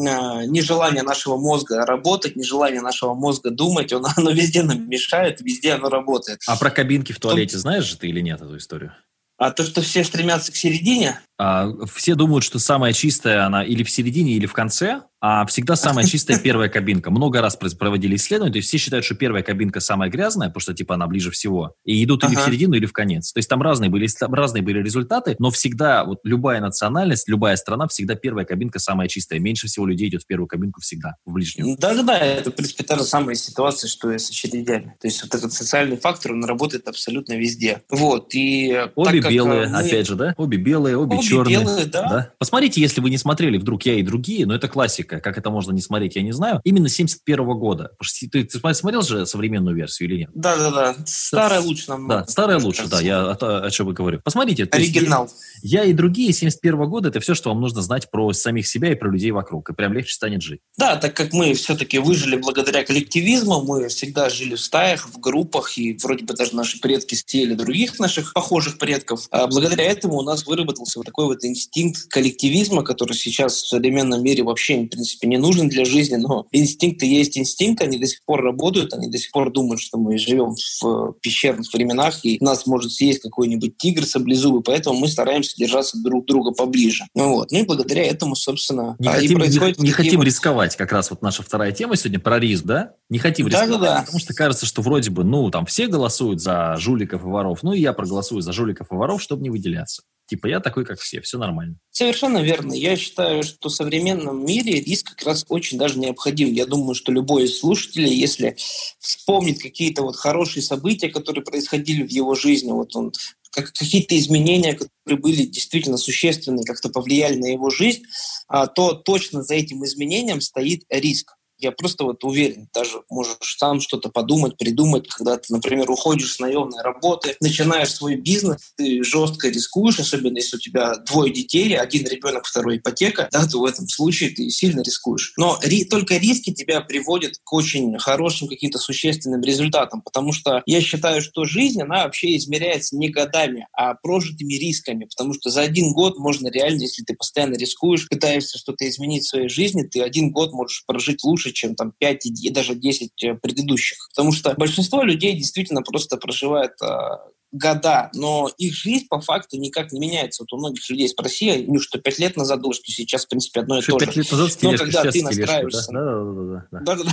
нежелание 0.45 1.03
нашего 1.09 1.37
мозга 1.37 1.85
работать, 1.85 2.35
нежелание 2.35 2.81
нашего 2.81 3.13
мозга 3.13 3.49
думать, 3.49 3.91
он, 3.91 4.05
оно 4.17 4.31
везде 4.31 4.63
нам 4.63 4.87
мешает, 4.89 5.41
везде 5.41 5.73
оно 5.73 5.89
работает. 5.89 6.39
А 6.47 6.55
про 6.55 6.69
кабинки 6.69 7.11
в 7.11 7.19
туалете 7.19 7.53
Тут... 7.53 7.61
знаешь 7.61 7.83
же 7.83 7.97
ты 7.97 8.07
или 8.07 8.21
нет 8.21 8.41
эту 8.41 8.55
историю? 8.57 8.93
А 9.37 9.51
то, 9.51 9.63
что 9.63 9.81
все 9.81 10.03
стремятся 10.03 10.51
к 10.51 10.55
середине? 10.57 11.21
А, 11.37 11.69
все 11.93 12.15
думают, 12.15 12.43
что 12.43 12.59
самая 12.59 12.91
чистая 12.91 13.45
она 13.45 13.63
или 13.63 13.83
в 13.83 13.89
середине, 13.89 14.33
или 14.33 14.45
в 14.45 14.53
конце, 14.53 15.03
а 15.21 15.45
всегда 15.45 15.75
самая 15.75 16.05
чистая 16.07 16.39
первая 16.39 16.69
кабинка. 16.69 17.11
Много 17.11 17.41
раз 17.41 17.55
проводили 17.55 18.15
исследования, 18.15 18.53
то 18.53 18.57
есть 18.57 18.69
все 18.69 18.77
считают, 18.77 19.05
что 19.05 19.15
первая 19.15 19.43
кабинка 19.43 19.79
самая 19.79 20.09
грязная, 20.09 20.47
потому 20.47 20.61
что 20.61 20.73
типа 20.73 20.95
она 20.95 21.07
ближе 21.07 21.31
всего, 21.31 21.73
и 21.83 22.03
идут 22.03 22.23
ага. 22.23 22.33
или 22.33 22.39
в 22.39 22.45
середину, 22.45 22.73
или 22.75 22.85
в 22.85 22.93
конец. 22.93 23.33
То 23.33 23.39
есть 23.39 23.49
там 23.49 23.61
разные 23.61 23.89
были, 23.89 24.07
разные 24.21 24.63
были 24.63 24.81
результаты, 24.81 25.35
но 25.39 25.51
всегда 25.51 26.05
вот 26.05 26.19
любая 26.23 26.61
национальность, 26.61 27.27
любая 27.27 27.55
страна, 27.55 27.87
всегда 27.87 28.15
первая 28.15 28.45
кабинка 28.45 28.79
самая 28.79 29.07
чистая. 29.07 29.39
Меньше 29.39 29.67
всего 29.67 29.85
людей 29.85 30.09
идет 30.09 30.23
в 30.23 30.27
первую 30.27 30.47
кабинку 30.47 30.81
всегда, 30.81 31.15
в 31.25 31.33
ближнюю. 31.33 31.77
Да-да-да, 31.77 32.17
это, 32.17 32.51
в 32.51 32.55
принципе, 32.55 32.83
та 32.83 32.97
же 32.97 33.03
самая 33.03 33.35
ситуация, 33.35 33.87
что 33.87 34.11
и 34.11 34.17
с 34.17 34.29
очередями. 34.29 34.95
То 34.99 35.07
есть 35.07 35.21
вот 35.23 35.35
этот 35.35 35.53
социальный 35.53 35.97
фактор, 35.97 36.33
он 36.33 36.45
работает 36.45 36.87
абсолютно 36.87 37.33
везде. 37.33 37.81
Вот, 37.89 38.33
и... 38.35 38.87
Обе 38.95 39.21
белые, 39.21 39.67
мы... 39.67 39.77
опять 39.77 40.07
же, 40.07 40.15
да? 40.15 40.33
Обе 40.37 40.57
белые, 40.57 40.97
обе, 40.97 41.17
обе 41.17 41.25
черные. 41.25 41.59
Белые, 41.59 41.85
да. 41.85 42.09
да. 42.09 42.33
Посмотрите, 42.37 42.81
если 42.81 43.01
вы 43.01 43.09
не 43.09 43.17
смотрели 43.17 43.57
вдруг 43.57 43.83
«Я 43.85 43.95
и 43.95 44.03
другие», 44.03 44.45
но 44.45 44.55
это 44.55 44.67
классика 44.67 45.08
классика, 45.09 45.19
как 45.19 45.37
это 45.37 45.49
можно 45.49 45.71
не 45.71 45.81
смотреть, 45.81 46.15
я 46.15 46.21
не 46.21 46.31
знаю, 46.31 46.61
именно 46.63 46.89
71 46.89 47.39
-го 47.39 47.53
года. 47.55 47.91
Ты, 48.31 48.43
ты 48.43 48.73
смотрел 48.73 49.01
же 49.01 49.25
современную 49.25 49.75
версию 49.75 50.09
или 50.09 50.19
нет? 50.19 50.29
Да-да-да, 50.33 50.95
старая 51.05 51.61
лучше 51.61 51.89
нам. 51.89 52.07
Да, 52.07 52.25
старая 52.27 52.59
лучше, 52.59 52.87
да, 52.87 53.01
я 53.01 53.31
о, 53.31 53.65
о 53.65 53.69
чем 53.71 53.89
и 53.89 53.93
говорю. 53.93 54.21
Посмотрите. 54.23 54.67
Оригинал. 54.71 55.29
Я, 55.61 55.83
я 55.83 55.89
и 55.89 55.93
другие 55.93 56.33
71 56.33 56.75
-го 56.75 56.87
года, 56.87 57.09
это 57.09 57.19
все, 57.19 57.33
что 57.35 57.49
вам 57.49 57.61
нужно 57.61 57.81
знать 57.81 58.09
про 58.11 58.33
самих 58.33 58.67
себя 58.67 58.91
и 58.91 58.95
про 58.95 59.09
людей 59.11 59.31
вокруг, 59.31 59.69
и 59.69 59.73
прям 59.73 59.93
легче 59.93 60.13
станет 60.13 60.41
жить. 60.41 60.61
Да, 60.77 60.95
так 60.95 61.15
как 61.15 61.33
мы 61.33 61.53
все-таки 61.53 61.99
выжили 61.99 62.35
благодаря 62.37 62.83
коллективизму, 62.83 63.61
мы 63.61 63.87
всегда 63.87 64.29
жили 64.29 64.55
в 64.55 64.59
стаях, 64.59 65.09
в 65.09 65.19
группах, 65.19 65.77
и 65.77 65.97
вроде 66.01 66.25
бы 66.25 66.33
даже 66.33 66.55
наши 66.55 66.79
предки 66.79 67.15
съели 67.15 67.53
других 67.53 67.99
наших 67.99 68.33
похожих 68.33 68.77
предков. 68.77 69.27
А 69.31 69.47
благодаря 69.47 69.83
этому 69.83 70.17
у 70.17 70.21
нас 70.21 70.45
выработался 70.45 70.99
вот 70.99 71.05
такой 71.05 71.25
вот 71.25 71.43
инстинкт 71.43 72.07
коллективизма, 72.09 72.83
который 72.83 73.13
сейчас 73.13 73.61
в 73.61 73.67
современном 73.67 74.23
мире 74.23 74.43
вообще 74.43 74.77
принципе, 74.99 75.27
не 75.27 75.37
нужен 75.37 75.69
для 75.69 75.85
жизни, 75.85 76.15
но 76.15 76.45
инстинкты 76.51 77.05
есть 77.05 77.37
инстинкты, 77.37 77.85
они 77.85 77.97
до 77.97 78.05
сих 78.05 78.23
пор 78.25 78.43
работают, 78.43 78.93
они 78.93 79.09
до 79.09 79.17
сих 79.17 79.31
пор 79.31 79.51
думают, 79.51 79.81
что 79.81 79.97
мы 79.97 80.17
живем 80.17 80.55
в 80.55 81.13
пещерных 81.21 81.71
временах, 81.73 82.19
и 82.23 82.37
нас 82.41 82.65
может 82.65 82.91
съесть 82.91 83.21
какой-нибудь 83.21 83.77
тигр 83.77 84.05
саблезубый, 84.05 84.61
поэтому 84.61 84.99
мы 84.99 85.07
стараемся 85.07 85.55
держаться 85.57 85.97
друг 86.03 86.25
друга 86.25 86.51
поближе. 86.51 87.05
Ну, 87.15 87.35
вот. 87.35 87.51
ну 87.51 87.59
и 87.59 87.63
благодаря 87.63 88.05
этому, 88.05 88.35
собственно, 88.35 88.95
не, 88.99 89.07
хотим, 89.07 89.39
не, 89.39 89.83
не 89.83 89.91
хотим 89.91 90.21
рисковать, 90.21 90.75
как 90.75 90.91
раз 90.91 91.09
вот 91.11 91.21
наша 91.21 91.43
вторая 91.43 91.71
тема 91.71 91.95
сегодня 91.95 92.19
про 92.19 92.39
риск, 92.39 92.65
да? 92.65 92.93
Не 93.09 93.19
хотим 93.19 93.47
рисковать, 93.47 93.69
да, 93.69 93.77
да, 93.77 93.95
да. 93.95 94.01
потому 94.01 94.19
что 94.19 94.33
кажется, 94.33 94.65
что 94.65 94.81
вроде 94.81 95.11
бы, 95.11 95.23
ну, 95.23 95.49
там 95.49 95.65
все 95.65 95.87
голосуют 95.87 96.41
за 96.41 96.75
жуликов 96.77 97.23
и 97.23 97.27
воров, 97.27 97.63
ну 97.63 97.73
и 97.73 97.79
я 97.79 97.93
проголосую 97.93 98.41
за 98.41 98.51
жуликов 98.51 98.91
и 98.91 98.95
воров, 98.95 99.21
чтобы 99.21 99.43
не 99.43 99.49
выделяться. 99.49 100.03
Типа 100.29 100.45
я 100.45 100.59
такой, 100.59 100.85
как 100.85 100.99
все, 100.99 101.21
все 101.21 101.39
нормально. 101.39 101.77
Совершенно 101.89 102.37
верно. 102.37 102.73
Я 102.73 102.95
считаю, 102.95 103.41
что 103.41 103.69
в 103.69 103.73
современном 103.73 104.45
мире 104.45 104.79
риск 104.79 105.15
как 105.15 105.25
раз 105.25 105.43
очень 105.49 105.79
даже 105.79 105.97
необходим. 105.97 106.53
Я 106.53 106.67
думаю, 106.67 106.93
что 106.93 107.11
любой 107.11 107.45
из 107.45 107.57
слушателей, 107.57 108.13
если 108.13 108.55
вспомнит 108.99 109.59
какие-то 109.59 110.03
вот 110.03 110.15
хорошие 110.15 110.61
события, 110.61 111.09
которые 111.09 111.43
происходили 111.43 112.03
в 112.03 112.11
его 112.11 112.35
жизни, 112.35 112.71
вот 112.71 112.95
он 112.95 113.11
как, 113.49 113.73
какие-то 113.73 114.15
изменения, 114.19 114.73
которые 114.73 115.19
были 115.19 115.45
действительно 115.45 115.97
существенные, 115.97 116.63
как-то 116.63 116.89
повлияли 116.89 117.35
на 117.35 117.47
его 117.47 117.71
жизнь, 117.71 118.03
а, 118.47 118.67
то 118.67 118.93
точно 118.93 119.41
за 119.41 119.55
этим 119.55 119.83
изменением 119.83 120.41
стоит 120.41 120.83
риск. 120.89 121.35
Я 121.59 121.71
просто 121.73 122.05
вот 122.05 122.23
уверен, 122.23 122.69
даже 122.73 123.01
можешь 123.09 123.57
сам 123.57 123.81
что-то 123.81 124.09
подумать, 124.09 124.57
придумать, 124.57 125.07
когда 125.09 125.37
ты, 125.37 125.53
например, 125.53 125.91
уходишь 125.91 126.33
с 126.33 126.39
наемной 126.39 126.81
работы, 126.81 127.35
начинаешь 127.41 127.93
свой 127.93 128.15
бизнес, 128.15 128.73
ты 128.77 129.03
жестко 129.03 129.49
рискуешь, 129.49 129.99
особенно 129.99 130.37
если 130.37 130.55
у 130.55 130.59
тебя 130.59 130.95
двое 130.95 131.33
детей, 131.33 131.75
один 131.77 132.07
ребенок, 132.07 132.45
второй 132.45 132.77
ипотека, 132.77 133.27
да, 133.31 133.45
то 133.45 133.59
в 133.59 133.65
этом 133.65 133.89
случае 133.89 134.29
ты 134.29 134.49
сильно 134.49 134.81
рискуешь. 134.81 135.33
Но 135.35 135.59
ри- 135.61 135.83
только 135.83 136.15
риски 136.15 136.53
тебя 136.53 136.79
приводят 136.79 137.33
к 137.43 137.53
очень 137.53 137.97
хорошим 137.99 138.47
каким-то 138.47 138.77
существенным 138.77 139.41
результатам, 139.41 140.01
потому 140.01 140.31
что 140.31 140.63
я 140.65 140.79
считаю, 140.79 141.21
что 141.21 141.43
жизнь, 141.43 141.81
она 141.81 142.05
вообще 142.05 142.37
измеряется 142.37 142.95
не 142.95 143.09
годами, 143.09 143.67
а 143.73 143.95
прожитыми 143.95 144.53
рисками, 144.53 145.05
потому 145.05 145.33
что 145.33 145.49
за 145.49 145.61
один 145.61 145.91
год 145.91 146.17
можно 146.17 146.47
реально, 146.47 146.83
если 146.83 147.03
ты 147.03 147.15
постоянно 147.15 147.55
рискуешь, 147.55 148.07
пытаешься 148.07 148.57
что-то 148.57 148.87
изменить 148.87 149.23
в 149.23 149.29
своей 149.29 149.49
жизни, 149.49 149.83
ты 149.83 150.01
один 150.01 150.31
год 150.31 150.53
можешь 150.53 150.85
прожить 150.85 151.23
лучше, 151.25 151.48
больше, 151.49 151.53
чем 151.53 151.75
там 151.75 151.93
5 151.97 152.25
и 152.25 152.49
даже 152.49 152.75
10 152.75 153.23
э, 153.23 153.33
предыдущих. 153.35 153.97
Потому 154.09 154.31
что 154.31 154.53
большинство 154.55 155.03
людей 155.03 155.35
действительно 155.35 155.81
просто 155.81 156.17
проживает 156.17 156.71
а, 156.81 157.25
года, 157.51 158.09
но 158.13 158.49
их 158.57 158.73
жизнь 158.73 159.07
по 159.09 159.21
факту 159.21 159.57
никак 159.57 159.91
не 159.91 159.99
меняется. 159.99 160.43
Вот 160.43 160.53
у 160.53 160.57
многих 160.57 160.87
людей 160.89 161.09
спроси, 161.09 161.65
ну, 161.67 161.79
что 161.79 161.99
пять 161.99 162.19
лет 162.19 162.37
назад 162.37 162.61
было, 162.61 162.73
что 162.73 162.91
сейчас, 162.91 163.25
в 163.25 163.29
принципе, 163.29 163.61
одно 163.61 163.79
и 163.79 163.81
то 163.81 163.99
же. 163.99 164.05
лет 164.05 164.31
назад 164.31 164.57
но 164.61 164.77
когда 164.77 165.03
ты 165.03 165.23
настраиваешься... 165.23 165.91
Да, 165.91 166.95
да, 166.95 166.95
да. 166.95 166.95
да. 166.95 167.09